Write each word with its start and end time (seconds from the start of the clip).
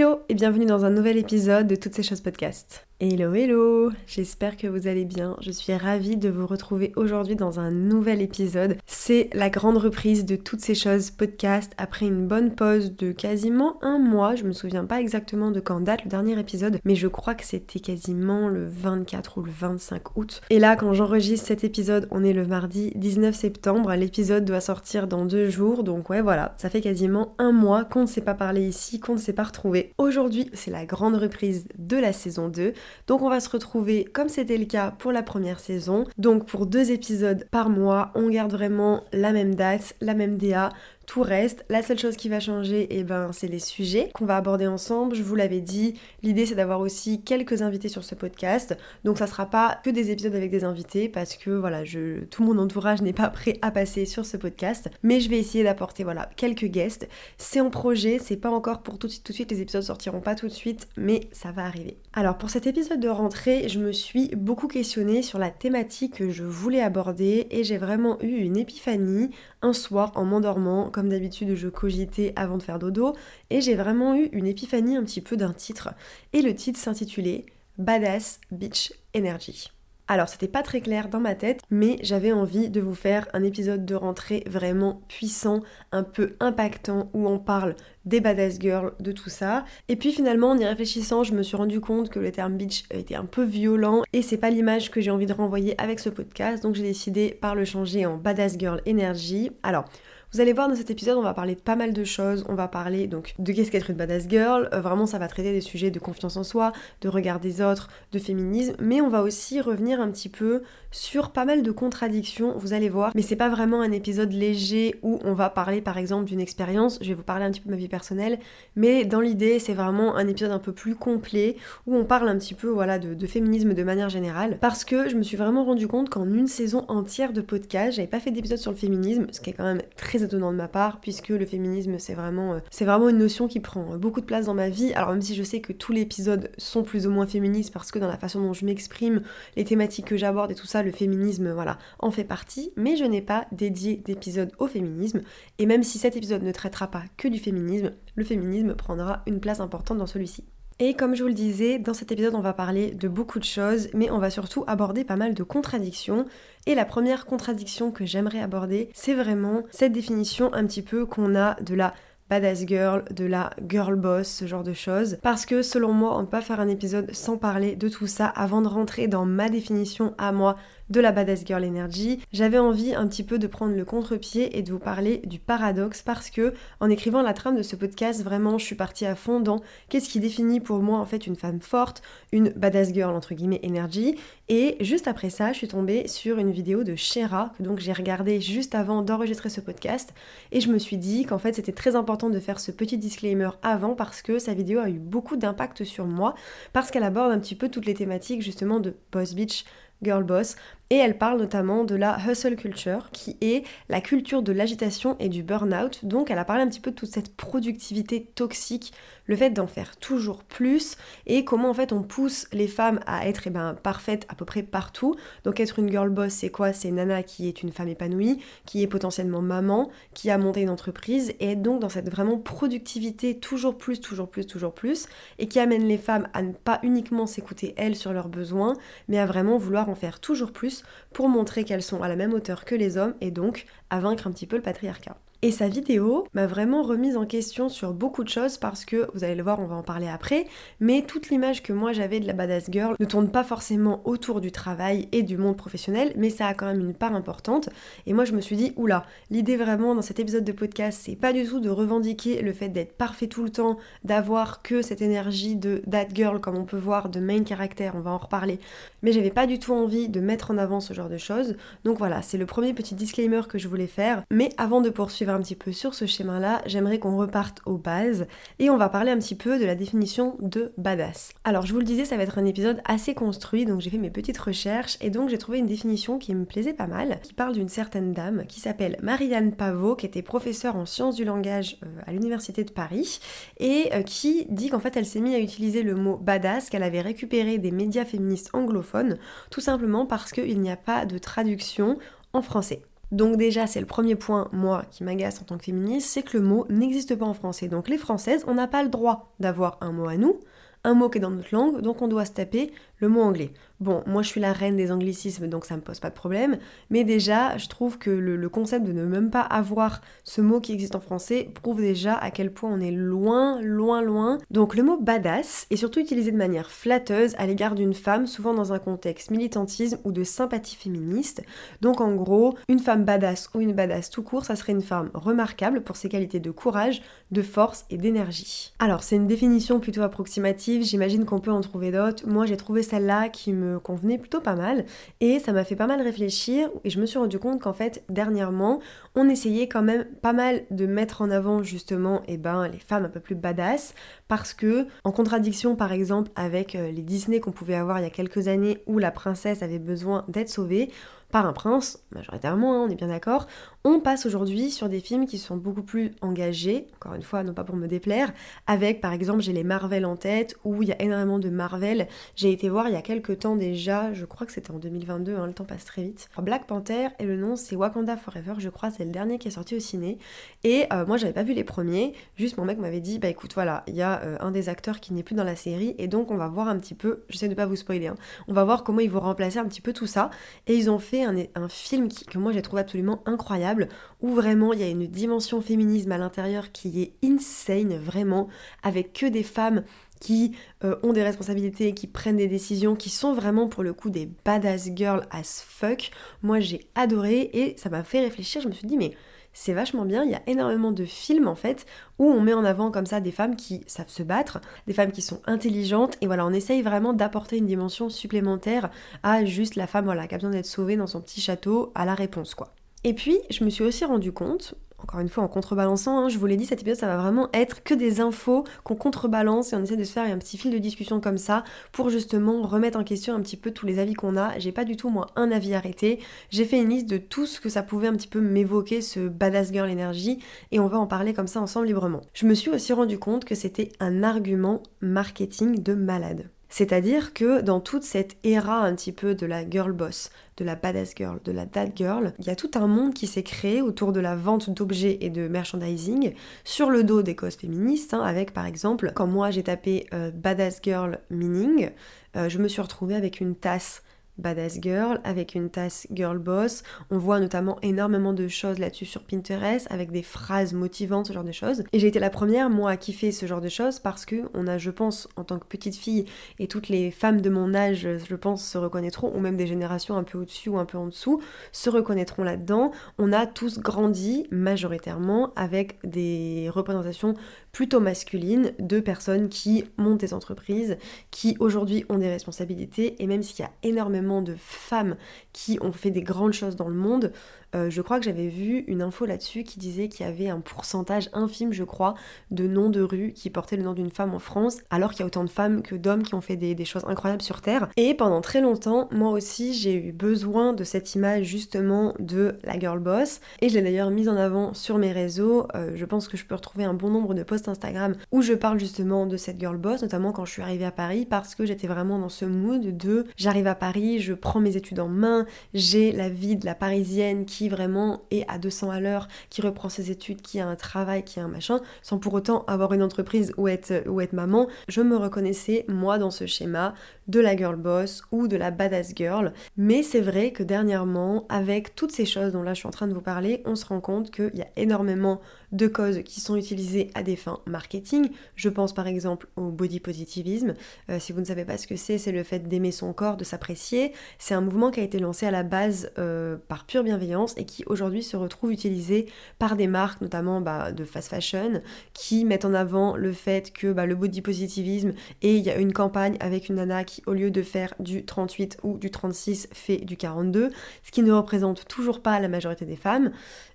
Hello 0.00 0.22
et 0.30 0.34
bienvenue 0.34 0.64
dans 0.64 0.86
un 0.86 0.90
nouvel 0.90 1.18
épisode 1.18 1.66
de 1.66 1.76
Toutes 1.76 1.94
ces 1.94 2.02
choses 2.02 2.22
podcast. 2.22 2.86
Hello 3.02 3.32
hello, 3.32 3.92
j'espère 4.06 4.58
que 4.58 4.66
vous 4.66 4.86
allez 4.86 5.06
bien. 5.06 5.34
Je 5.40 5.50
suis 5.50 5.74
ravie 5.74 6.18
de 6.18 6.28
vous 6.28 6.46
retrouver 6.46 6.92
aujourd'hui 6.96 7.34
dans 7.34 7.58
un 7.58 7.70
nouvel 7.70 8.20
épisode. 8.20 8.76
C'est 8.84 9.30
la 9.32 9.48
grande 9.48 9.78
reprise 9.78 10.26
de 10.26 10.36
Toutes 10.36 10.60
ces 10.60 10.74
choses 10.74 11.10
podcast 11.10 11.72
après 11.78 12.04
une 12.04 12.26
bonne 12.26 12.54
pause 12.54 12.94
de 12.96 13.12
quasiment 13.12 13.82
un 13.82 13.98
mois. 13.98 14.34
Je 14.34 14.44
me 14.44 14.52
souviens 14.52 14.84
pas 14.84 15.00
exactement 15.00 15.50
de 15.50 15.60
quand 15.60 15.80
date 15.80 16.04
le 16.04 16.10
dernier 16.10 16.38
épisode, 16.38 16.78
mais 16.84 16.94
je 16.94 17.08
crois 17.08 17.34
que 17.34 17.46
c'était 17.46 17.80
quasiment 17.80 18.48
le 18.48 18.68
24 18.68 19.38
ou 19.38 19.44
le 19.44 19.50
25 19.50 20.18
août. 20.18 20.42
Et 20.50 20.58
là, 20.58 20.76
quand 20.76 20.92
j'enregistre 20.92 21.46
cet 21.46 21.64
épisode, 21.64 22.06
on 22.10 22.22
est 22.22 22.34
le 22.34 22.46
mardi 22.46 22.92
19 22.96 23.34
septembre. 23.34 23.94
L'épisode 23.94 24.44
doit 24.44 24.60
sortir 24.60 25.06
dans 25.06 25.24
deux 25.24 25.48
jours, 25.48 25.84
donc 25.84 26.10
ouais 26.10 26.20
voilà, 26.20 26.54
ça 26.58 26.68
fait 26.68 26.82
quasiment 26.82 27.34
un 27.38 27.52
mois 27.52 27.86
qu'on 27.86 28.02
ne 28.02 28.06
s'est 28.06 28.20
pas 28.20 28.34
parlé 28.34 28.68
ici, 28.68 29.00
qu'on 29.00 29.14
ne 29.14 29.18
s'est 29.18 29.32
pas 29.32 29.44
retrouvé. 29.44 29.89
Aujourd'hui, 29.98 30.50
c'est 30.54 30.70
la 30.70 30.86
grande 30.86 31.16
reprise 31.16 31.66
de 31.78 31.96
la 31.96 32.12
saison 32.12 32.48
2. 32.48 32.72
Donc 33.06 33.22
on 33.22 33.28
va 33.28 33.40
se 33.40 33.48
retrouver 33.48 34.04
comme 34.04 34.28
c'était 34.28 34.56
le 34.56 34.64
cas 34.64 34.90
pour 34.90 35.12
la 35.12 35.22
première 35.22 35.60
saison. 35.60 36.04
Donc 36.18 36.46
pour 36.46 36.66
deux 36.66 36.90
épisodes 36.90 37.46
par 37.50 37.68
mois, 37.68 38.10
on 38.14 38.28
garde 38.28 38.52
vraiment 38.52 39.04
la 39.12 39.32
même 39.32 39.54
date, 39.54 39.94
la 40.00 40.14
même 40.14 40.36
DA, 40.36 40.70
tout 41.06 41.22
reste. 41.22 41.64
La 41.68 41.82
seule 41.82 41.98
chose 41.98 42.16
qui 42.16 42.28
va 42.28 42.40
changer, 42.40 42.86
eh 42.90 43.02
ben, 43.02 43.32
c'est 43.32 43.48
les 43.48 43.58
sujets 43.58 44.10
qu'on 44.14 44.26
va 44.26 44.36
aborder 44.36 44.66
ensemble. 44.66 45.16
Je 45.16 45.22
vous 45.22 45.34
l'avais 45.34 45.60
dit, 45.60 45.94
l'idée 46.22 46.46
c'est 46.46 46.54
d'avoir 46.54 46.80
aussi 46.80 47.22
quelques 47.22 47.62
invités 47.62 47.88
sur 47.88 48.04
ce 48.04 48.14
podcast. 48.14 48.76
Donc 49.04 49.18
ça 49.18 49.26
sera 49.26 49.46
pas 49.46 49.80
que 49.82 49.90
des 49.90 50.10
épisodes 50.10 50.34
avec 50.34 50.50
des 50.50 50.64
invités 50.64 51.08
parce 51.08 51.36
que 51.36 51.50
voilà, 51.50 51.82
tout 52.30 52.44
mon 52.44 52.58
entourage 52.58 53.02
n'est 53.02 53.12
pas 53.12 53.28
prêt 53.28 53.58
à 53.62 53.70
passer 53.70 54.06
sur 54.06 54.24
ce 54.24 54.36
podcast. 54.36 54.88
Mais 55.02 55.20
je 55.20 55.28
vais 55.28 55.38
essayer 55.38 55.64
d'apporter 55.64 56.04
voilà 56.04 56.30
quelques 56.36 56.66
guests. 56.66 57.08
C'est 57.38 57.60
en 57.60 57.70
projet, 57.70 58.18
c'est 58.18 58.36
pas 58.36 58.50
encore 58.50 58.82
pour 58.82 58.98
tout 58.98 59.08
de 59.08 59.32
suite. 59.32 59.50
Les 59.50 59.60
épisodes 59.62 59.82
sortiront 59.82 60.20
pas 60.20 60.34
tout 60.34 60.46
de 60.46 60.52
suite, 60.52 60.88
mais 60.96 61.28
ça 61.32 61.50
va 61.50 61.64
arriver. 61.64 61.96
Alors 62.12 62.38
pour 62.38 62.50
cet 62.50 62.66
épisode 62.66 62.98
de 62.98 63.08
rentrée, 63.08 63.68
je 63.68 63.78
me 63.78 63.92
suis 63.92 64.34
beaucoup 64.34 64.66
questionnée 64.66 65.22
sur 65.22 65.38
la 65.38 65.50
thématique 65.50 66.14
que 66.14 66.30
je 66.30 66.42
voulais 66.42 66.80
aborder 66.80 67.46
et 67.52 67.62
j'ai 67.62 67.78
vraiment 67.78 68.20
eu 68.20 68.38
une 68.38 68.56
épiphanie 68.56 69.30
un 69.62 69.72
soir 69.72 70.10
en 70.16 70.24
m'endormant. 70.24 70.90
Comme 70.90 71.08
d'habitude, 71.08 71.54
je 71.54 71.68
cogitais 71.68 72.32
avant 72.34 72.58
de 72.58 72.64
faire 72.64 72.80
dodo 72.80 73.14
et 73.50 73.60
j'ai 73.60 73.76
vraiment 73.76 74.16
eu 74.16 74.28
une 74.32 74.48
épiphanie 74.48 74.96
un 74.96 75.04
petit 75.04 75.20
peu 75.20 75.36
d'un 75.36 75.52
titre. 75.52 75.90
Et 76.32 76.42
le 76.42 76.52
titre 76.52 76.80
s'intitulait 76.80 77.46
Badass 77.78 78.40
Beach 78.50 78.92
Energy. 79.16 79.70
Alors, 80.10 80.28
c'était 80.28 80.48
pas 80.48 80.64
très 80.64 80.80
clair 80.80 81.08
dans 81.08 81.20
ma 81.20 81.36
tête, 81.36 81.60
mais 81.70 81.96
j'avais 82.02 82.32
envie 82.32 82.68
de 82.68 82.80
vous 82.80 82.96
faire 82.96 83.28
un 83.32 83.44
épisode 83.44 83.86
de 83.86 83.94
rentrée 83.94 84.42
vraiment 84.44 85.02
puissant, 85.06 85.62
un 85.92 86.02
peu 86.02 86.34
impactant, 86.40 87.08
où 87.14 87.28
on 87.28 87.38
parle 87.38 87.76
des 88.06 88.18
badass 88.20 88.58
girls, 88.58 88.92
de 88.98 89.12
tout 89.12 89.30
ça. 89.30 89.64
Et 89.88 89.94
puis 89.94 90.10
finalement, 90.10 90.50
en 90.50 90.58
y 90.58 90.66
réfléchissant, 90.66 91.22
je 91.22 91.32
me 91.32 91.44
suis 91.44 91.56
rendu 91.56 91.80
compte 91.80 92.10
que 92.10 92.18
le 92.18 92.32
terme 92.32 92.56
bitch 92.56 92.86
était 92.90 93.14
un 93.14 93.24
peu 93.24 93.44
violent 93.44 94.02
et 94.12 94.22
c'est 94.22 94.36
pas 94.36 94.50
l'image 94.50 94.90
que 94.90 95.00
j'ai 95.00 95.12
envie 95.12 95.26
de 95.26 95.32
renvoyer 95.32 95.80
avec 95.80 96.00
ce 96.00 96.08
podcast, 96.08 96.64
donc 96.64 96.74
j'ai 96.74 96.82
décidé 96.82 97.38
par 97.40 97.54
le 97.54 97.64
changer 97.64 98.04
en 98.04 98.16
badass 98.16 98.58
girl 98.58 98.82
energy. 98.88 99.52
Alors, 99.62 99.84
vous 100.32 100.40
allez 100.40 100.52
voir 100.52 100.68
dans 100.68 100.76
cet 100.76 100.90
épisode, 100.90 101.18
on 101.18 101.22
va 101.22 101.34
parler 101.34 101.56
de 101.56 101.60
pas 101.60 101.74
mal 101.74 101.92
de 101.92 102.04
choses. 102.04 102.44
On 102.48 102.54
va 102.54 102.68
parler 102.68 103.08
donc 103.08 103.34
de 103.40 103.52
qu'est-ce 103.52 103.72
qu'être 103.72 103.90
une 103.90 103.96
badass 103.96 104.28
girl. 104.28 104.68
Euh, 104.72 104.80
vraiment, 104.80 105.06
ça 105.06 105.18
va 105.18 105.26
traiter 105.26 105.52
des 105.52 105.60
sujets 105.60 105.90
de 105.90 105.98
confiance 105.98 106.36
en 106.36 106.44
soi, 106.44 106.72
de 107.00 107.08
regard 107.08 107.40
des 107.40 107.60
autres, 107.60 107.88
de 108.12 108.18
féminisme. 108.20 108.74
Mais 108.80 109.00
on 109.00 109.08
va 109.08 109.22
aussi 109.22 109.60
revenir 109.60 110.00
un 110.00 110.08
petit 110.08 110.28
peu 110.28 110.62
sur 110.92 111.30
pas 111.30 111.44
mal 111.44 111.62
de 111.62 111.70
contradictions. 111.72 112.56
Vous 112.56 112.72
allez 112.72 112.88
voir. 112.88 113.10
Mais 113.16 113.22
c'est 113.22 113.34
pas 113.34 113.48
vraiment 113.48 113.80
un 113.80 113.90
épisode 113.90 114.30
léger 114.32 115.00
où 115.02 115.18
on 115.24 115.34
va 115.34 115.50
parler 115.50 115.80
par 115.80 115.98
exemple 115.98 116.26
d'une 116.26 116.40
expérience. 116.40 116.98
Je 117.00 117.08
vais 117.08 117.14
vous 117.14 117.24
parler 117.24 117.44
un 117.44 117.50
petit 117.50 117.60
peu 117.60 117.66
de 117.66 117.74
ma 117.74 117.78
vie 117.78 117.88
personnelle. 117.88 118.38
Mais 118.76 119.04
dans 119.04 119.20
l'idée, 119.20 119.58
c'est 119.58 119.74
vraiment 119.74 120.14
un 120.14 120.28
épisode 120.28 120.52
un 120.52 120.60
peu 120.60 120.72
plus 120.72 120.94
complet 120.94 121.56
où 121.88 121.96
on 121.96 122.04
parle 122.04 122.28
un 122.28 122.38
petit 122.38 122.54
peu 122.54 122.68
voilà 122.68 123.00
de, 123.00 123.14
de 123.14 123.26
féminisme 123.26 123.74
de 123.74 123.82
manière 123.82 124.08
générale. 124.08 124.58
Parce 124.60 124.84
que 124.84 125.08
je 125.08 125.16
me 125.16 125.24
suis 125.24 125.36
vraiment 125.36 125.64
rendu 125.64 125.88
compte 125.88 126.08
qu'en 126.08 126.32
une 126.32 126.46
saison 126.46 126.84
entière 126.86 127.32
de 127.32 127.40
podcast, 127.40 127.96
j'avais 127.96 128.06
pas 128.06 128.20
fait 128.20 128.30
d'épisode 128.30 128.58
sur 128.58 128.70
le 128.70 128.76
féminisme, 128.76 129.26
ce 129.32 129.40
qui 129.40 129.50
est 129.50 129.54
quand 129.54 129.64
même 129.64 129.82
très 129.96 130.19
étonnant 130.22 130.52
de 130.52 130.56
ma 130.56 130.68
part 130.68 131.00
puisque 131.00 131.28
le 131.28 131.44
féminisme 131.46 131.98
c'est 131.98 132.14
vraiment 132.14 132.54
euh, 132.54 132.58
c'est 132.70 132.84
vraiment 132.84 133.08
une 133.08 133.18
notion 133.18 133.48
qui 133.48 133.60
prend 133.60 133.96
beaucoup 133.96 134.20
de 134.20 134.26
place 134.26 134.46
dans 134.46 134.54
ma 134.54 134.68
vie. 134.68 134.92
Alors 134.94 135.10
même 135.10 135.22
si 135.22 135.34
je 135.34 135.42
sais 135.42 135.60
que 135.60 135.72
tous 135.72 135.92
les 135.92 136.02
épisodes 136.02 136.50
sont 136.58 136.82
plus 136.82 137.06
ou 137.06 137.10
moins 137.10 137.26
féministes 137.26 137.72
parce 137.72 137.90
que 137.90 137.98
dans 137.98 138.08
la 138.08 138.16
façon 138.16 138.40
dont 138.40 138.52
je 138.52 138.64
m'exprime 138.64 139.22
les 139.56 139.64
thématiques 139.64 140.06
que 140.06 140.16
j'aborde 140.16 140.50
et 140.50 140.54
tout 140.54 140.66
ça 140.66 140.82
le 140.82 140.92
féminisme 140.92 141.50
voilà 141.52 141.78
en 141.98 142.10
fait 142.10 142.24
partie. 142.24 142.72
Mais 142.76 142.96
je 142.96 143.04
n'ai 143.04 143.22
pas 143.22 143.46
dédié 143.52 143.96
d'épisode 143.96 144.52
au 144.58 144.66
féminisme. 144.66 145.20
Et 145.58 145.66
même 145.66 145.82
si 145.82 145.98
cet 145.98 146.16
épisode 146.16 146.42
ne 146.42 146.52
traitera 146.52 146.88
pas 146.88 147.04
que 147.16 147.28
du 147.28 147.38
féminisme 147.38 147.92
le 148.14 148.24
féminisme 148.24 148.74
prendra 148.74 149.22
une 149.26 149.40
place 149.40 149.60
importante 149.60 149.98
dans 149.98 150.06
celui-ci 150.06 150.44
et 150.82 150.94
comme 150.94 151.14
je 151.14 151.22
vous 151.22 151.28
le 151.28 151.34
disais, 151.34 151.78
dans 151.78 151.92
cet 151.92 152.10
épisode, 152.10 152.34
on 152.34 152.40
va 152.40 152.54
parler 152.54 152.92
de 152.92 153.06
beaucoup 153.06 153.38
de 153.38 153.44
choses, 153.44 153.88
mais 153.92 154.10
on 154.10 154.18
va 154.18 154.30
surtout 154.30 154.64
aborder 154.66 155.04
pas 155.04 155.16
mal 155.16 155.34
de 155.34 155.42
contradictions. 155.42 156.24
Et 156.64 156.74
la 156.74 156.86
première 156.86 157.26
contradiction 157.26 157.90
que 157.90 158.06
j'aimerais 158.06 158.40
aborder, 158.40 158.88
c'est 158.94 159.12
vraiment 159.12 159.64
cette 159.70 159.92
définition 159.92 160.52
un 160.54 160.66
petit 160.66 160.80
peu 160.80 161.04
qu'on 161.04 161.36
a 161.36 161.60
de 161.60 161.74
la 161.74 161.92
badass 162.30 162.64
girl, 162.66 163.04
de 163.10 163.26
la 163.26 163.50
girl 163.68 163.94
boss, 163.94 164.26
ce 164.26 164.46
genre 164.46 164.62
de 164.62 164.72
choses. 164.72 165.18
Parce 165.20 165.44
que 165.44 165.60
selon 165.60 165.92
moi, 165.92 166.16
on 166.16 166.20
ne 166.20 166.24
peut 166.24 166.30
pas 166.30 166.40
faire 166.40 166.60
un 166.60 166.68
épisode 166.68 167.12
sans 167.12 167.36
parler 167.36 167.76
de 167.76 167.90
tout 167.90 168.06
ça 168.06 168.26
avant 168.26 168.62
de 168.62 168.68
rentrer 168.68 169.06
dans 169.06 169.26
ma 169.26 169.50
définition 169.50 170.14
à 170.16 170.32
moi 170.32 170.56
de 170.90 171.00
la 171.00 171.12
Badass 171.12 171.44
Girl 171.46 171.64
Energy, 171.64 172.20
j'avais 172.32 172.58
envie 172.58 172.94
un 172.94 173.06
petit 173.06 173.22
peu 173.22 173.38
de 173.38 173.46
prendre 173.46 173.74
le 173.74 173.84
contre-pied 173.84 174.58
et 174.58 174.62
de 174.62 174.72
vous 174.72 174.80
parler 174.80 175.18
du 175.24 175.38
paradoxe 175.38 176.02
parce 176.02 176.30
que 176.30 176.52
en 176.80 176.90
écrivant 176.90 177.22
la 177.22 177.32
trame 177.32 177.56
de 177.56 177.62
ce 177.62 177.76
podcast, 177.76 178.22
vraiment 178.24 178.58
je 178.58 178.64
suis 178.64 178.74
partie 178.74 179.06
à 179.06 179.14
fond 179.14 179.38
dans 179.38 179.62
qu'est-ce 179.88 180.08
qui 180.08 180.18
définit 180.18 180.58
pour 180.58 180.80
moi 180.80 180.98
en 180.98 181.06
fait 181.06 181.28
une 181.28 181.36
femme 181.36 181.60
forte, 181.60 182.02
une 182.32 182.50
Badass 182.50 182.92
Girl 182.92 183.14
entre 183.14 183.34
guillemets 183.34 183.60
Energy. 183.64 184.16
Et 184.48 184.76
juste 184.80 185.06
après 185.06 185.30
ça, 185.30 185.52
je 185.52 185.58
suis 185.58 185.68
tombée 185.68 186.08
sur 186.08 186.38
une 186.38 186.50
vidéo 186.50 186.82
de 186.82 186.96
Shera 186.96 187.52
que 187.56 187.62
donc 187.62 187.78
j'ai 187.78 187.92
regardé 187.92 188.40
juste 188.40 188.74
avant 188.74 189.02
d'enregistrer 189.02 189.48
ce 189.48 189.60
podcast. 189.60 190.12
Et 190.50 190.60
je 190.60 190.70
me 190.70 190.78
suis 190.78 190.96
dit 190.96 191.24
qu'en 191.24 191.38
fait 191.38 191.54
c'était 191.54 191.72
très 191.72 191.94
important 191.94 192.30
de 192.30 192.40
faire 192.40 192.58
ce 192.58 192.72
petit 192.72 192.98
disclaimer 192.98 193.50
avant 193.62 193.94
parce 193.94 194.22
que 194.22 194.40
sa 194.40 194.54
vidéo 194.54 194.80
a 194.80 194.88
eu 194.88 194.98
beaucoup 194.98 195.36
d'impact 195.36 195.84
sur 195.84 196.06
moi 196.06 196.34
parce 196.72 196.90
qu'elle 196.90 197.04
aborde 197.04 197.30
un 197.30 197.38
petit 197.38 197.54
peu 197.54 197.68
toutes 197.68 197.86
les 197.86 197.94
thématiques 197.94 198.42
justement 198.42 198.80
de 198.80 198.96
Boss 199.12 199.34
Beach, 199.34 199.64
Girl 200.02 200.24
Boss, 200.24 200.56
et 200.92 200.96
elle 200.96 201.16
parle 201.16 201.38
notamment 201.38 201.84
de 201.84 201.94
la 201.94 202.18
hustle 202.26 202.56
culture, 202.56 203.10
qui 203.12 203.36
est 203.40 203.64
la 203.88 204.00
culture 204.00 204.42
de 204.42 204.50
l'agitation 204.50 205.16
et 205.20 205.28
du 205.28 205.44
burn-out. 205.44 206.04
Donc 206.04 206.32
elle 206.32 206.38
a 206.38 206.44
parlé 206.44 206.62
un 206.62 206.68
petit 206.68 206.80
peu 206.80 206.90
de 206.90 206.96
toute 206.96 207.12
cette 207.12 207.36
productivité 207.36 208.24
toxique, 208.34 208.92
le 209.26 209.36
fait 209.36 209.50
d'en 209.50 209.68
faire 209.68 209.96
toujours 209.96 210.42
plus, 210.42 210.96
et 211.26 211.44
comment 211.44 211.70
en 211.70 211.74
fait 211.74 211.92
on 211.92 212.02
pousse 212.02 212.48
les 212.52 212.66
femmes 212.66 212.98
à 213.06 213.28
être 213.28 213.42
eh 213.46 213.50
ben, 213.50 213.74
parfaites 213.74 214.26
à 214.28 214.34
peu 214.34 214.44
près 214.44 214.64
partout. 214.64 215.14
Donc 215.44 215.60
être 215.60 215.78
une 215.78 215.88
girl 215.88 216.10
boss, 216.10 216.32
c'est 216.32 216.50
quoi? 216.50 216.72
C'est 216.72 216.90
Nana 216.90 217.22
qui 217.22 217.46
est 217.46 217.62
une 217.62 217.70
femme 217.70 217.88
épanouie, 217.88 218.42
qui 218.66 218.82
est 218.82 218.88
potentiellement 218.88 219.42
maman, 219.42 219.90
qui 220.12 220.28
a 220.28 220.38
monté 220.38 220.62
une 220.62 220.70
entreprise, 220.70 221.32
et 221.38 221.52
être 221.52 221.62
donc 221.62 221.80
dans 221.80 221.88
cette 221.88 222.10
vraiment 222.10 222.38
productivité 222.38 223.38
toujours 223.38 223.78
plus, 223.78 224.00
toujours 224.00 224.28
plus, 224.28 224.44
toujours 224.44 224.74
plus, 224.74 225.06
et 225.38 225.46
qui 225.46 225.60
amène 225.60 225.84
les 225.84 225.98
femmes 225.98 226.26
à 226.32 226.42
ne 226.42 226.52
pas 226.52 226.80
uniquement 226.82 227.28
s'écouter 227.28 227.74
elles 227.76 227.94
sur 227.94 228.12
leurs 228.12 228.28
besoins, 228.28 228.74
mais 229.06 229.20
à 229.20 229.26
vraiment 229.26 229.56
vouloir 229.56 229.88
en 229.88 229.94
faire 229.94 230.18
toujours 230.18 230.50
plus 230.50 230.79
pour 231.12 231.28
montrer 231.28 231.64
qu'elles 231.64 231.82
sont 231.82 232.02
à 232.02 232.08
la 232.08 232.16
même 232.16 232.32
hauteur 232.32 232.64
que 232.64 232.74
les 232.74 232.96
hommes 232.96 233.14
et 233.20 233.30
donc 233.30 233.66
à 233.90 234.00
vaincre 234.00 234.26
un 234.26 234.32
petit 234.32 234.46
peu 234.46 234.56
le 234.56 234.62
patriarcat. 234.62 235.16
Et 235.42 235.52
sa 235.52 235.68
vidéo 235.68 236.26
m'a 236.34 236.46
vraiment 236.46 236.82
remise 236.82 237.16
en 237.16 237.24
question 237.24 237.68
sur 237.68 237.94
beaucoup 237.94 238.24
de 238.24 238.28
choses 238.28 238.58
parce 238.58 238.84
que, 238.84 239.08
vous 239.14 239.24
allez 239.24 239.34
le 239.34 239.42
voir, 239.42 239.58
on 239.58 239.66
va 239.66 239.76
en 239.76 239.82
parler 239.82 240.06
après, 240.06 240.46
mais 240.80 241.00
toute 241.00 241.30
l'image 241.30 241.62
que 241.62 241.72
moi 241.72 241.94
j'avais 241.94 242.20
de 242.20 242.26
la 242.26 242.34
badass 242.34 242.66
girl 242.70 242.94
ne 243.00 243.04
tourne 243.06 243.30
pas 243.30 243.42
forcément 243.42 244.02
autour 244.04 244.42
du 244.42 244.52
travail 244.52 245.08
et 245.12 245.22
du 245.22 245.38
monde 245.38 245.56
professionnel, 245.56 246.12
mais 246.16 246.28
ça 246.28 246.46
a 246.46 246.52
quand 246.52 246.66
même 246.66 246.80
une 246.80 246.92
part 246.92 247.14
importante. 247.14 247.70
Et 248.06 248.12
moi 248.12 248.26
je 248.26 248.32
me 248.32 248.42
suis 248.42 248.56
dit, 248.56 248.74
oula, 248.76 249.06
l'idée 249.30 249.56
vraiment 249.56 249.94
dans 249.94 250.02
cet 250.02 250.20
épisode 250.20 250.44
de 250.44 250.52
podcast, 250.52 251.00
c'est 251.02 251.16
pas 251.16 251.32
du 251.32 251.44
tout 251.46 251.60
de 251.60 251.70
revendiquer 251.70 252.42
le 252.42 252.52
fait 252.52 252.68
d'être 252.68 252.92
parfait 252.92 253.26
tout 253.26 253.42
le 253.42 253.50
temps, 253.50 253.78
d'avoir 254.04 254.60
que 254.60 254.82
cette 254.82 255.00
énergie 255.00 255.56
de 255.56 255.82
that 255.90 256.08
girl 256.12 256.40
comme 256.40 256.58
on 256.58 256.64
peut 256.66 256.76
voir, 256.76 257.08
de 257.08 257.18
main 257.18 257.44
caractère, 257.44 257.94
on 257.96 258.00
va 258.00 258.10
en 258.10 258.18
reparler, 258.18 258.58
mais 259.02 259.12
j'avais 259.12 259.30
pas 259.30 259.46
du 259.46 259.58
tout 259.58 259.72
envie 259.72 260.10
de 260.10 260.20
mettre 260.20 260.50
en 260.50 260.58
avant 260.58 260.80
ce 260.80 260.92
genre 260.92 261.08
de 261.08 261.18
choses. 261.18 261.56
Donc 261.84 261.96
voilà, 261.96 262.20
c'est 262.20 262.36
le 262.36 262.44
premier 262.44 262.74
petit 262.74 262.94
disclaimer 262.94 263.40
que 263.48 263.58
je 263.58 263.68
voulais 263.68 263.86
faire, 263.86 264.22
mais 264.30 264.50
avant 264.58 264.82
de 264.82 264.90
poursuivre 264.90 265.20
suivre 265.20 265.29
un 265.34 265.40
petit 265.40 265.56
peu 265.56 265.72
sur 265.72 265.94
ce 265.94 266.06
schéma-là, 266.06 266.62
j'aimerais 266.66 266.98
qu'on 266.98 267.16
reparte 267.16 267.60
aux 267.66 267.76
bases 267.76 268.26
et 268.58 268.70
on 268.70 268.76
va 268.76 268.88
parler 268.88 269.10
un 269.10 269.18
petit 269.18 269.34
peu 269.34 269.58
de 269.58 269.64
la 269.64 269.74
définition 269.74 270.36
de 270.40 270.72
badass. 270.76 271.32
Alors 271.44 271.66
je 271.66 271.72
vous 271.72 271.78
le 271.78 271.84
disais, 271.84 272.04
ça 272.04 272.16
va 272.16 272.22
être 272.22 272.38
un 272.38 272.44
épisode 272.44 272.80
assez 272.84 273.14
construit, 273.14 273.64
donc 273.64 273.80
j'ai 273.80 273.90
fait 273.90 273.98
mes 273.98 274.10
petites 274.10 274.38
recherches 274.38 274.96
et 275.00 275.10
donc 275.10 275.28
j'ai 275.28 275.38
trouvé 275.38 275.58
une 275.58 275.66
définition 275.66 276.18
qui 276.18 276.34
me 276.34 276.44
plaisait 276.44 276.72
pas 276.72 276.86
mal, 276.86 277.20
qui 277.22 277.32
parle 277.32 277.54
d'une 277.54 277.68
certaine 277.68 278.12
dame 278.12 278.44
qui 278.46 278.60
s'appelle 278.60 278.96
Marianne 279.02 279.52
Pavot, 279.52 279.96
qui 279.96 280.06
était 280.06 280.22
professeure 280.22 280.76
en 280.76 280.86
sciences 280.86 281.16
du 281.16 281.24
langage 281.24 281.78
euh, 281.84 282.00
à 282.06 282.12
l'université 282.12 282.64
de 282.64 282.70
Paris 282.70 283.20
et 283.58 283.90
euh, 283.92 284.02
qui 284.02 284.46
dit 284.50 284.70
qu'en 284.70 284.80
fait 284.80 284.96
elle 284.96 285.06
s'est 285.06 285.20
mise 285.20 285.34
à 285.34 285.40
utiliser 285.40 285.82
le 285.82 285.94
mot 285.94 286.16
badass 286.16 286.70
qu'elle 286.70 286.82
avait 286.82 287.00
récupéré 287.00 287.58
des 287.58 287.70
médias 287.70 288.04
féministes 288.04 288.50
anglophones, 288.52 289.18
tout 289.50 289.60
simplement 289.60 290.06
parce 290.06 290.32
qu'il 290.32 290.60
n'y 290.60 290.70
a 290.70 290.76
pas 290.76 291.06
de 291.06 291.18
traduction 291.18 291.98
en 292.32 292.42
français. 292.42 292.82
Donc 293.12 293.36
déjà, 293.36 293.66
c'est 293.66 293.80
le 293.80 293.86
premier 293.86 294.14
point, 294.14 294.48
moi, 294.52 294.84
qui 294.90 295.02
m'agace 295.02 295.40
en 295.40 295.44
tant 295.44 295.58
que 295.58 295.64
féministe, 295.64 296.08
c'est 296.10 296.22
que 296.22 296.36
le 296.36 296.44
mot 296.44 296.66
n'existe 296.68 297.16
pas 297.16 297.26
en 297.26 297.34
français. 297.34 297.68
Donc 297.68 297.88
les 297.88 297.98
Françaises, 297.98 298.44
on 298.46 298.54
n'a 298.54 298.68
pas 298.68 298.82
le 298.82 298.88
droit 298.88 299.32
d'avoir 299.40 299.78
un 299.80 299.92
mot 299.92 300.06
à 300.06 300.16
nous, 300.16 300.38
un 300.84 300.94
mot 300.94 301.08
qui 301.08 301.18
est 301.18 301.20
dans 301.20 301.30
notre 301.30 301.54
langue, 301.54 301.80
donc 301.80 302.02
on 302.02 302.08
doit 302.08 302.24
se 302.24 302.32
taper 302.32 302.72
le 303.00 303.08
mot 303.08 303.22
anglais. 303.22 303.52
Bon, 303.80 304.02
moi 304.06 304.20
je 304.20 304.28
suis 304.28 304.42
la 304.42 304.52
reine 304.52 304.76
des 304.76 304.92
anglicismes, 304.92 305.46
donc 305.46 305.64
ça 305.64 305.74
me 305.74 305.80
pose 305.80 306.00
pas 306.00 306.10
de 306.10 306.14
problème, 306.14 306.58
mais 306.90 307.02
déjà, 307.02 307.56
je 307.56 307.66
trouve 307.66 307.96
que 307.96 308.10
le, 308.10 308.48
concept 308.50 308.84
de 308.84 308.92
ne 308.92 309.06
même 309.06 309.30
pas 309.30 309.40
avoir 309.40 310.02
ce 310.24 310.42
mot 310.42 310.60
qui 310.60 310.72
existe 310.72 310.96
en 310.96 311.00
français 311.00 311.48
prouve 311.54 311.80
déjà 311.80 312.14
à 312.14 312.30
quel 312.30 312.52
point 312.52 312.70
on 312.70 312.80
est 312.80 312.90
loin, 312.90 313.62
loin, 313.62 314.02
loin. 314.02 314.38
Donc 314.50 314.74
le 314.74 314.82
mot 314.82 314.98
badass 314.98 315.66
est 315.70 315.76
surtout 315.76 316.00
utilisé 316.00 316.30
de 316.30 316.36
manière 316.36 316.70
flatteuse 316.70 317.34
à 317.38 317.46
l'égard 317.46 317.74
d'une 317.74 317.94
femme, 317.94 318.26
souvent 318.26 318.52
dans 318.52 318.74
un 318.74 318.78
contexte 318.78 319.30
militantisme 319.30 319.98
ou 320.04 320.12
de 320.12 320.24
sympathie 320.24 320.76
féministe. 320.76 321.42
Donc 321.80 322.02
en 322.02 322.14
gros, 322.14 322.56
une 322.68 322.80
femme 322.80 323.04
badass 323.04 323.48
ou 323.54 323.60
une 323.60 323.72
badass 323.72 324.10
tout 324.10 324.22
court, 324.22 324.44
ça 324.44 324.56
serait 324.56 324.72
une 324.72 324.82
femme 324.82 325.10
remarquable 325.14 325.82
pour 325.82 325.96
ses 325.96 326.10
qualités 326.10 326.40
de 326.40 326.50
courage, 326.50 327.00
de 327.30 327.40
force 327.40 327.86
et 327.88 327.96
d'énergie. 327.96 328.74
Alors 328.78 329.02
c'est 329.02 329.16
une 329.16 329.26
définition 329.26 329.80
plutôt 329.80 330.02
approximative, 330.02 330.82
j'imagine 330.82 331.24
qu'on 331.24 331.40
peut 331.40 331.52
en 331.52 331.62
trouver 331.62 331.92
d'autres. 331.92 332.28
Moi 332.28 332.44
j'ai 332.44 332.58
trouvé 332.58 332.82
celle-là 332.90 333.28
qui 333.28 333.52
me 333.52 333.78
convenait 333.78 334.18
plutôt 334.18 334.40
pas 334.40 334.56
mal 334.56 334.84
et 335.20 335.38
ça 335.38 335.52
m'a 335.52 335.64
fait 335.64 335.76
pas 335.76 335.86
mal 335.86 336.02
réfléchir 336.02 336.68
et 336.84 336.90
je 336.90 337.00
me 337.00 337.06
suis 337.06 337.18
rendu 337.18 337.38
compte 337.38 337.60
qu'en 337.60 337.72
fait 337.72 338.02
dernièrement 338.08 338.80
on 339.14 339.28
essayait 339.28 339.68
quand 339.68 339.82
même 339.82 340.04
pas 340.04 340.32
mal 340.32 340.62
de 340.70 340.86
mettre 340.86 341.22
en 341.22 341.30
avant 341.30 341.62
justement 341.62 342.22
et 342.22 342.34
eh 342.34 342.36
ben, 342.36 342.68
les 342.68 342.78
femmes 342.78 343.04
un 343.04 343.08
peu 343.08 343.20
plus 343.20 343.34
badass 343.34 343.94
parce 344.28 344.54
que 344.54 344.86
en 345.04 345.12
contradiction 345.12 345.76
par 345.76 345.92
exemple 345.92 346.30
avec 346.34 346.74
euh, 346.74 346.90
les 346.90 347.02
Disney 347.02 347.40
qu'on 347.40 347.52
pouvait 347.52 347.76
avoir 347.76 347.98
il 347.98 348.02
y 348.02 348.06
a 348.06 348.10
quelques 348.10 348.48
années 348.48 348.82
où 348.86 348.98
la 348.98 349.10
princesse 349.10 349.62
avait 349.62 349.78
besoin 349.78 350.24
d'être 350.28 350.48
sauvée, 350.48 350.90
par 351.30 351.46
un 351.46 351.52
prince, 351.52 352.02
majoritairement, 352.12 352.74
hein, 352.74 352.86
on 352.86 352.90
est 352.90 352.96
bien 352.96 353.08
d'accord, 353.08 353.46
on 353.84 354.00
passe 354.00 354.26
aujourd'hui 354.26 354.70
sur 354.70 354.88
des 354.88 355.00
films 355.00 355.26
qui 355.26 355.38
sont 355.38 355.56
beaucoup 355.56 355.82
plus 355.82 356.12
engagés, 356.20 356.86
encore 356.96 357.14
une 357.14 357.22
fois, 357.22 357.42
non 357.42 357.54
pas 357.54 357.64
pour 357.64 357.76
me 357.76 357.86
déplaire, 357.86 358.32
avec 358.66 359.00
par 359.00 359.12
exemple, 359.12 359.40
j'ai 359.40 359.52
les 359.52 359.64
Marvel 359.64 360.04
en 360.04 360.16
tête, 360.16 360.56
où 360.64 360.82
il 360.82 360.88
y 360.88 360.92
a 360.92 361.00
énormément 361.00 361.38
de 361.38 361.48
Marvel. 361.48 362.08
J'ai 362.36 362.52
été 362.52 362.68
voir 362.68 362.88
il 362.88 362.92
y 362.92 362.96
a 362.96 363.02
quelques 363.02 363.38
temps 363.38 363.56
déjà, 363.56 364.12
je 364.12 364.24
crois 364.24 364.46
que 364.46 364.52
c'était 364.52 364.70
en 364.70 364.78
2022, 364.78 365.36
hein, 365.36 365.46
le 365.46 365.52
temps 365.52 365.64
passe 365.64 365.84
très 365.84 366.02
vite. 366.02 366.28
Black 366.42 366.66
Panther, 366.66 367.08
et 367.18 367.24
le 367.24 367.36
nom 367.36 367.56
c'est 367.56 367.76
Wakanda 367.76 368.16
Forever, 368.16 368.54
je 368.58 368.68
crois, 368.68 368.90
c'est 368.90 369.04
le 369.04 369.10
dernier 369.10 369.38
qui 369.38 369.48
est 369.48 369.52
sorti 369.52 369.76
au 369.76 369.80
ciné. 369.80 370.18
Et 370.64 370.86
euh, 370.92 371.06
moi, 371.06 371.16
j'avais 371.16 371.32
pas 371.32 371.42
vu 371.42 371.54
les 371.54 371.64
premiers, 371.64 372.12
juste 372.36 372.58
mon 372.58 372.64
mec 372.64 372.78
m'avait 372.78 373.00
dit, 373.00 373.18
bah 373.18 373.28
écoute, 373.28 373.54
voilà, 373.54 373.84
il 373.86 373.94
y 373.94 374.02
a 374.02 374.20
euh, 374.22 374.36
un 374.40 374.50
des 374.50 374.68
acteurs 374.68 375.00
qui 375.00 375.14
n'est 375.14 375.22
plus 375.22 375.34
dans 375.34 375.44
la 375.44 375.56
série, 375.56 375.94
et 375.98 376.08
donc 376.08 376.30
on 376.30 376.36
va 376.36 376.48
voir 376.48 376.68
un 376.68 376.78
petit 376.78 376.94
peu, 376.94 377.22
j'essaie 377.28 377.48
de 377.48 377.54
pas 377.54 377.66
vous 377.66 377.76
spoiler, 377.76 378.08
hein, 378.08 378.16
on 378.48 378.52
va 378.52 378.64
voir 378.64 378.84
comment 378.84 379.00
ils 379.00 379.10
vont 379.10 379.20
remplacer 379.20 379.58
un 379.58 379.66
petit 379.66 379.80
peu 379.80 379.92
tout 379.92 380.06
ça. 380.06 380.30
Et 380.66 380.74
ils 380.74 380.90
ont 380.90 380.98
fait 380.98 381.19
un, 381.24 381.68
film 381.68 382.08
que 382.08 382.38
moi 382.38 382.52
j'ai 382.52 382.62
trouvé 382.62 382.82
absolument 382.82 383.22
incroyable, 383.26 383.88
où 384.20 384.34
vraiment 384.34 384.72
il 384.72 384.80
y 384.80 384.82
a 384.82 384.88
une 384.88 385.06
dimension 385.06 385.60
féminisme 385.60 386.12
à 386.12 386.18
l'intérieur 386.18 386.72
qui 386.72 387.02
est 387.02 387.12
insane, 387.24 387.96
vraiment, 387.96 388.48
avec 388.82 389.12
que 389.12 389.26
des 389.26 389.42
femmes 389.42 389.84
qui 390.20 390.54
euh, 390.84 390.96
ont 391.02 391.12
des 391.12 391.22
responsabilités, 391.22 391.94
qui 391.94 392.06
prennent 392.06 392.36
des 392.36 392.48
décisions, 392.48 392.94
qui 392.94 393.08
sont 393.08 393.32
vraiment 393.32 393.68
pour 393.68 393.82
le 393.82 393.92
coup 393.92 394.10
des 394.10 394.28
badass 394.44 394.90
girls 394.94 395.26
as 395.30 395.64
fuck. 395.66 396.10
Moi 396.42 396.60
j'ai 396.60 396.86
adoré 396.94 397.50
et 397.52 397.74
ça 397.78 397.88
m'a 397.88 398.04
fait 398.04 398.20
réfléchir, 398.20 398.60
je 398.60 398.68
me 398.68 398.72
suis 398.72 398.86
dit 398.86 398.96
mais 398.96 399.14
c'est 399.52 399.72
vachement 399.72 400.04
bien, 400.04 400.24
il 400.24 400.30
y 400.30 400.34
a 400.34 400.42
énormément 400.46 400.92
de 400.92 401.04
films 401.04 401.48
en 401.48 401.54
fait 401.54 401.86
où 402.18 402.24
on 402.24 402.40
met 402.40 402.54
en 402.54 402.64
avant 402.64 402.90
comme 402.90 403.06
ça 403.06 403.20
des 403.20 403.32
femmes 403.32 403.56
qui 403.56 403.82
savent 403.86 404.08
se 404.08 404.22
battre, 404.22 404.60
des 404.86 404.92
femmes 404.92 405.12
qui 405.12 405.22
sont 405.22 405.40
intelligentes 405.46 406.16
et 406.20 406.26
voilà, 406.26 406.46
on 406.46 406.52
essaye 406.52 406.82
vraiment 406.82 407.12
d'apporter 407.12 407.58
une 407.58 407.66
dimension 407.66 408.08
supplémentaire 408.08 408.90
à 409.22 409.44
juste 409.44 409.76
la 409.76 409.86
femme 409.86 410.04
voilà, 410.04 410.26
qui 410.26 410.34
a 410.34 410.38
besoin 410.38 410.50
d'être 410.50 410.66
sauvée 410.66 410.96
dans 410.96 411.06
son 411.06 411.20
petit 411.20 411.40
château 411.40 411.92
à 411.94 412.04
la 412.04 412.14
réponse 412.14 412.54
quoi. 412.54 412.74
Et 413.02 413.14
puis, 413.14 413.38
je 413.48 413.64
me 413.64 413.70
suis 413.70 413.82
aussi 413.82 414.04
rendu 414.04 414.30
compte, 414.30 414.74
encore 415.02 415.20
une 415.20 415.28
fois 415.28 415.44
en 415.44 415.48
contrebalançant, 415.48 416.18
hein, 416.18 416.28
je 416.28 416.38
vous 416.38 416.46
l'ai 416.46 416.56
dit, 416.56 416.66
cet 416.66 416.82
épisode 416.82 416.98
ça 416.98 417.06
va 417.06 417.16
vraiment 417.16 417.48
être 417.52 417.82
que 417.82 417.94
des 417.94 418.20
infos 418.20 418.64
qu'on 418.84 418.96
contrebalance 418.96 419.72
et 419.72 419.76
on 419.76 419.82
essaie 419.82 419.96
de 419.96 420.04
se 420.04 420.12
faire 420.12 420.24
un 420.24 420.38
petit 420.38 420.58
fil 420.58 420.70
de 420.70 420.78
discussion 420.78 421.20
comme 421.20 421.38
ça 421.38 421.64
pour 421.92 422.10
justement 422.10 422.62
remettre 422.62 422.98
en 422.98 423.04
question 423.04 423.34
un 423.34 423.40
petit 423.40 423.56
peu 423.56 423.70
tous 423.70 423.86
les 423.86 423.98
avis 423.98 424.14
qu'on 424.14 424.36
a. 424.36 424.58
J'ai 424.58 424.72
pas 424.72 424.84
du 424.84 424.96
tout 424.96 425.10
moi 425.10 425.26
un 425.36 425.50
avis 425.50 425.74
arrêté, 425.74 426.20
j'ai 426.50 426.64
fait 426.64 426.80
une 426.80 426.90
liste 426.90 427.08
de 427.08 427.18
tout 427.18 427.46
ce 427.46 427.60
que 427.60 427.68
ça 427.68 427.82
pouvait 427.82 428.08
un 428.08 428.14
petit 428.14 428.28
peu 428.28 428.40
m'évoquer 428.40 429.00
ce 429.00 429.28
badass 429.28 429.72
girl 429.72 429.90
énergie 429.90 430.38
et 430.72 430.80
on 430.80 430.86
va 430.86 430.98
en 430.98 431.06
parler 431.06 431.34
comme 431.34 431.46
ça 431.46 431.60
ensemble 431.60 431.86
librement. 431.86 432.20
Je 432.34 432.46
me 432.46 432.54
suis 432.54 432.70
aussi 432.70 432.92
rendu 432.92 433.18
compte 433.18 433.44
que 433.44 433.54
c'était 433.54 433.92
un 434.00 434.22
argument 434.22 434.82
marketing 435.00 435.82
de 435.82 435.94
malade. 435.94 436.50
C'est-à-dire 436.70 437.34
que 437.34 437.60
dans 437.60 437.80
toute 437.80 438.04
cette 438.04 438.36
ère 438.44 438.70
un 438.70 438.94
petit 438.94 439.12
peu 439.12 439.34
de 439.34 439.44
la 439.44 439.68
girl 439.68 439.92
boss, 439.92 440.30
de 440.56 440.64
la 440.64 440.76
badass 440.76 441.14
girl, 441.16 441.40
de 441.44 441.52
la 441.52 441.66
dad 441.66 441.92
girl, 441.96 442.32
il 442.38 442.46
y 442.46 442.50
a 442.50 442.56
tout 442.56 442.70
un 442.74 442.86
monde 442.86 443.12
qui 443.12 443.26
s'est 443.26 443.42
créé 443.42 443.82
autour 443.82 444.12
de 444.12 444.20
la 444.20 444.36
vente 444.36 444.70
d'objets 444.70 445.18
et 445.20 445.30
de 445.30 445.48
merchandising 445.48 446.32
sur 446.64 446.90
le 446.90 447.02
dos 447.02 447.22
des 447.22 447.34
causes 447.34 447.56
féministes, 447.56 448.14
hein, 448.14 448.22
avec 448.22 448.52
par 448.54 448.66
exemple, 448.66 449.12
quand 449.14 449.26
moi 449.26 449.50
j'ai 449.50 449.64
tapé 449.64 450.06
euh, 450.14 450.30
badass 450.30 450.80
girl 450.82 451.18
meaning, 451.28 451.90
euh, 452.36 452.48
je 452.48 452.58
me 452.58 452.68
suis 452.68 452.80
retrouvée 452.80 453.16
avec 453.16 453.40
une 453.40 453.56
tasse 453.56 454.02
Badass 454.40 454.78
Girl 454.80 455.20
avec 455.24 455.54
une 455.54 455.70
tasse 455.70 456.06
Girl 456.12 456.38
Boss. 456.38 456.82
On 457.10 457.18
voit 457.18 457.40
notamment 457.40 457.78
énormément 457.82 458.32
de 458.32 458.48
choses 458.48 458.78
là-dessus 458.78 459.06
sur 459.06 459.22
Pinterest 459.22 459.86
avec 459.90 460.10
des 460.10 460.22
phrases 460.22 460.72
motivantes, 460.72 461.26
ce 461.26 461.32
genre 461.32 461.44
de 461.44 461.52
choses. 461.52 461.84
Et 461.92 461.98
j'ai 461.98 462.08
été 462.08 462.18
la 462.18 462.30
première, 462.30 462.70
moi, 462.70 462.90
à 462.90 462.96
kiffer 462.96 463.32
ce 463.32 463.46
genre 463.46 463.60
de 463.60 463.68
choses 463.68 463.98
parce 463.98 464.24
que 464.24 464.48
on 464.54 464.66
a, 464.66 464.78
je 464.78 464.90
pense, 464.90 465.28
en 465.36 465.44
tant 465.44 465.58
que 465.58 465.66
petite 465.66 465.96
fille, 465.96 466.24
et 466.58 466.66
toutes 466.66 466.88
les 466.88 467.10
femmes 467.10 467.40
de 467.40 467.50
mon 467.50 467.74
âge, 467.74 468.08
je 468.28 468.34
pense, 468.34 468.64
se 468.64 468.78
reconnaîtront, 468.78 469.32
ou 469.34 469.40
même 469.40 469.56
des 469.56 469.66
générations 469.66 470.16
un 470.16 470.24
peu 470.24 470.38
au-dessus 470.38 470.70
ou 470.70 470.78
un 470.78 470.84
peu 470.84 470.98
en 470.98 471.06
dessous, 471.06 471.40
se 471.72 471.90
reconnaîtront 471.90 472.42
là-dedans. 472.42 472.92
On 473.18 473.32
a 473.32 473.46
tous 473.46 473.78
grandi 473.78 474.46
majoritairement 474.50 475.52
avec 475.56 475.98
des 476.04 476.68
représentations 476.70 477.34
plutôt 477.72 478.00
masculines 478.00 478.72
de 478.78 479.00
personnes 479.00 479.48
qui 479.48 479.84
montent 479.96 480.20
des 480.20 480.34
entreprises, 480.34 480.96
qui 481.30 481.56
aujourd'hui 481.60 482.04
ont 482.08 482.18
des 482.18 482.28
responsabilités, 482.28 483.22
et 483.22 483.26
même 483.26 483.42
s'il 483.42 483.64
y 483.64 483.68
a 483.68 483.70
énormément 483.82 484.29
de 484.40 484.54
femmes 484.56 485.16
qui 485.52 485.78
ont 485.82 485.92
fait 485.92 486.10
des 486.10 486.22
grandes 486.22 486.52
choses 486.52 486.76
dans 486.76 486.88
le 486.88 486.94
monde, 486.94 487.32
euh, 487.74 487.90
je 487.90 488.02
crois 488.02 488.18
que 488.18 488.24
j'avais 488.24 488.48
vu 488.48 488.84
une 488.86 489.02
info 489.02 489.26
là-dessus 489.26 489.62
qui 489.62 489.78
disait 489.78 490.08
qu'il 490.08 490.26
y 490.26 490.28
avait 490.28 490.48
un 490.48 490.60
pourcentage 490.60 491.30
infime, 491.32 491.72
je 491.72 491.84
crois, 491.84 492.14
de 492.50 492.66
noms 492.66 492.90
de 492.90 493.00
rue 493.00 493.32
qui 493.32 493.50
portaient 493.50 493.76
le 493.76 493.82
nom 493.82 493.92
d'une 493.92 494.10
femme 494.10 494.34
en 494.34 494.38
France, 494.38 494.78
alors 494.90 495.10
qu'il 495.10 495.20
y 495.20 495.22
a 495.22 495.26
autant 495.26 495.44
de 495.44 495.50
femmes 495.50 495.82
que 495.82 495.94
d'hommes 495.94 496.22
qui 496.22 496.34
ont 496.34 496.40
fait 496.40 496.56
des, 496.56 496.84
choses 496.84 497.04
incroyables 497.06 497.42
sur 497.42 497.60
Terre. 497.60 497.88
Et 497.96 498.14
pendant 498.14 498.40
très 498.40 498.60
longtemps, 498.60 499.08
moi 499.12 499.30
aussi, 499.30 499.74
j'ai 499.74 499.94
eu 499.94 500.12
besoin 500.12 500.72
de 500.72 500.82
cette 500.82 501.14
image 501.14 501.44
justement 501.44 502.14
de 502.18 502.58
la 502.64 502.78
girl 502.78 502.98
boss, 502.98 503.40
et 503.60 503.68
je 503.68 503.74
l'ai 503.74 503.82
d'ailleurs 503.82 504.10
mise 504.10 504.28
en 504.28 504.36
avant 504.36 504.74
sur 504.74 504.98
mes 504.98 505.12
réseaux. 505.12 505.66
Euh, 505.74 505.92
je 505.94 506.04
pense 506.04 506.26
que 506.26 506.36
je 506.36 506.44
peux 506.44 506.54
retrouver 506.54 506.84
un 506.84 506.94
bon 506.94 507.10
nombre 507.10 507.34
de 507.34 507.42
posts 507.42 507.68
Instagram 507.68 508.16
où 508.32 508.42
je 508.42 508.54
parle 508.54 508.80
justement 508.80 509.26
de 509.26 509.36
cette 509.36 509.60
girl 509.60 509.76
boss, 509.76 510.02
notamment 510.02 510.32
quand 510.32 510.44
je 510.44 510.52
suis 510.52 510.62
arrivée 510.62 510.86
à 510.86 510.90
Paris, 510.90 511.26
parce 511.28 511.54
que 511.54 511.66
j'étais 511.66 511.86
vraiment 511.86 512.18
dans 512.18 512.28
ce 512.28 512.44
mood 512.44 512.96
de 512.96 513.26
j'arrive 513.36 513.66
à 513.66 513.74
Paris, 513.74 514.20
je 514.20 514.32
prends 514.32 514.60
mes 514.60 514.76
études 514.76 515.00
en 515.00 515.08
main, 515.08 515.46
j'ai 515.74 516.12
la 516.12 516.28
vie 516.28 516.56
de 516.56 516.66
la 516.66 516.74
parisienne 516.74 517.44
qui 517.44 517.59
vraiment 517.68 518.22
est 518.30 518.48
à 518.48 518.58
200 518.58 518.90
à 518.90 519.00
l'heure, 519.00 519.28
qui 519.50 519.62
reprend 519.62 519.88
ses 519.88 520.10
études, 520.10 520.42
qui 520.42 520.60
a 520.60 520.66
un 520.66 520.76
travail, 520.76 521.24
qui 521.24 521.40
a 521.40 521.44
un 521.44 521.48
machin, 521.48 521.80
sans 522.02 522.18
pour 522.18 522.34
autant 522.34 522.64
avoir 522.66 522.92
une 522.92 523.02
entreprise 523.02 523.52
ou 523.56 523.68
être, 523.68 524.08
ou 524.08 524.20
être 524.20 524.32
maman, 524.32 524.68
je 524.88 525.00
me 525.00 525.16
reconnaissais 525.16 525.84
moi 525.88 526.18
dans 526.18 526.30
ce 526.30 526.46
schéma 526.46 526.94
de 527.28 527.40
la 527.40 527.56
girl 527.56 527.76
boss 527.76 528.22
ou 528.32 528.48
de 528.48 528.56
la 528.56 528.70
badass 528.70 529.12
girl. 529.14 529.52
Mais 529.76 530.02
c'est 530.02 530.20
vrai 530.20 530.52
que 530.52 530.62
dernièrement, 530.62 531.46
avec 531.48 531.94
toutes 531.94 532.12
ces 532.12 532.26
choses 532.26 532.52
dont 532.52 532.62
là 532.62 532.74
je 532.74 532.80
suis 532.80 532.88
en 532.88 532.92
train 532.92 533.06
de 533.06 533.14
vous 533.14 533.20
parler, 533.20 533.62
on 533.66 533.76
se 533.76 533.86
rend 533.86 534.00
compte 534.00 534.30
qu'il 534.30 534.54
y 534.54 534.62
a 534.62 534.68
énormément 534.76 535.40
de 535.72 535.86
causes 535.86 536.22
qui 536.24 536.40
sont 536.40 536.56
utilisées 536.56 537.10
à 537.14 537.22
des 537.22 537.36
fins 537.36 537.60
marketing. 537.66 538.30
Je 538.56 538.68
pense 538.68 538.94
par 538.94 539.06
exemple 539.06 539.46
au 539.56 539.70
body 539.70 540.00
positivisme. 540.00 540.74
Euh, 541.08 541.18
si 541.18 541.32
vous 541.32 541.40
ne 541.40 541.44
savez 541.44 541.64
pas 541.64 541.78
ce 541.78 541.86
que 541.86 541.96
c'est, 541.96 542.18
c'est 542.18 542.32
le 542.32 542.42
fait 542.42 542.68
d'aimer 542.68 542.92
son 542.92 543.12
corps, 543.12 543.36
de 543.36 543.44
s'apprécier. 543.44 544.12
C'est 544.38 544.54
un 544.54 544.60
mouvement 544.60 544.90
qui 544.90 545.00
a 545.00 545.02
été 545.02 545.18
lancé 545.18 545.46
à 545.46 545.50
la 545.50 545.62
base 545.62 546.10
euh, 546.18 546.56
par 546.68 546.86
pure 546.86 547.04
bienveillance 547.04 547.54
et 547.56 547.64
qui 547.64 547.84
aujourd'hui 547.86 548.22
se 548.22 548.36
retrouve 548.36 548.72
utilisé 548.72 549.26
par 549.58 549.76
des 549.76 549.86
marques, 549.86 550.20
notamment 550.20 550.60
bah, 550.60 550.92
de 550.92 551.04
fast 551.04 551.28
fashion, 551.28 551.82
qui 552.14 552.44
mettent 552.44 552.64
en 552.64 552.74
avant 552.74 553.16
le 553.16 553.32
fait 553.32 553.72
que 553.72 553.92
bah, 553.92 554.06
le 554.06 554.14
body 554.14 554.42
positivisme 554.42 555.12
et 555.42 555.56
il 555.56 555.62
y 555.64 555.70
a 555.70 555.76
une 555.76 555.92
campagne 555.92 556.36
avec 556.40 556.68
une 556.68 556.76
nana 556.76 557.04
qui 557.04 557.22
au 557.26 557.32
lieu 557.32 557.50
de 557.50 557.62
faire 557.62 557.94
du 558.00 558.24
38 558.24 558.78
ou 558.82 558.98
du 558.98 559.10
36 559.10 559.68
fait 559.72 559.98
du 559.98 560.16
42, 560.16 560.70
ce 561.04 561.10
qui 561.10 561.22
ne 561.22 561.32
représente 561.32 561.86
toujours 561.86 562.20
pas 562.20 562.40
la 562.40 562.48
majorité 562.48 562.84
des 562.84 562.96
femmes. 562.96 563.30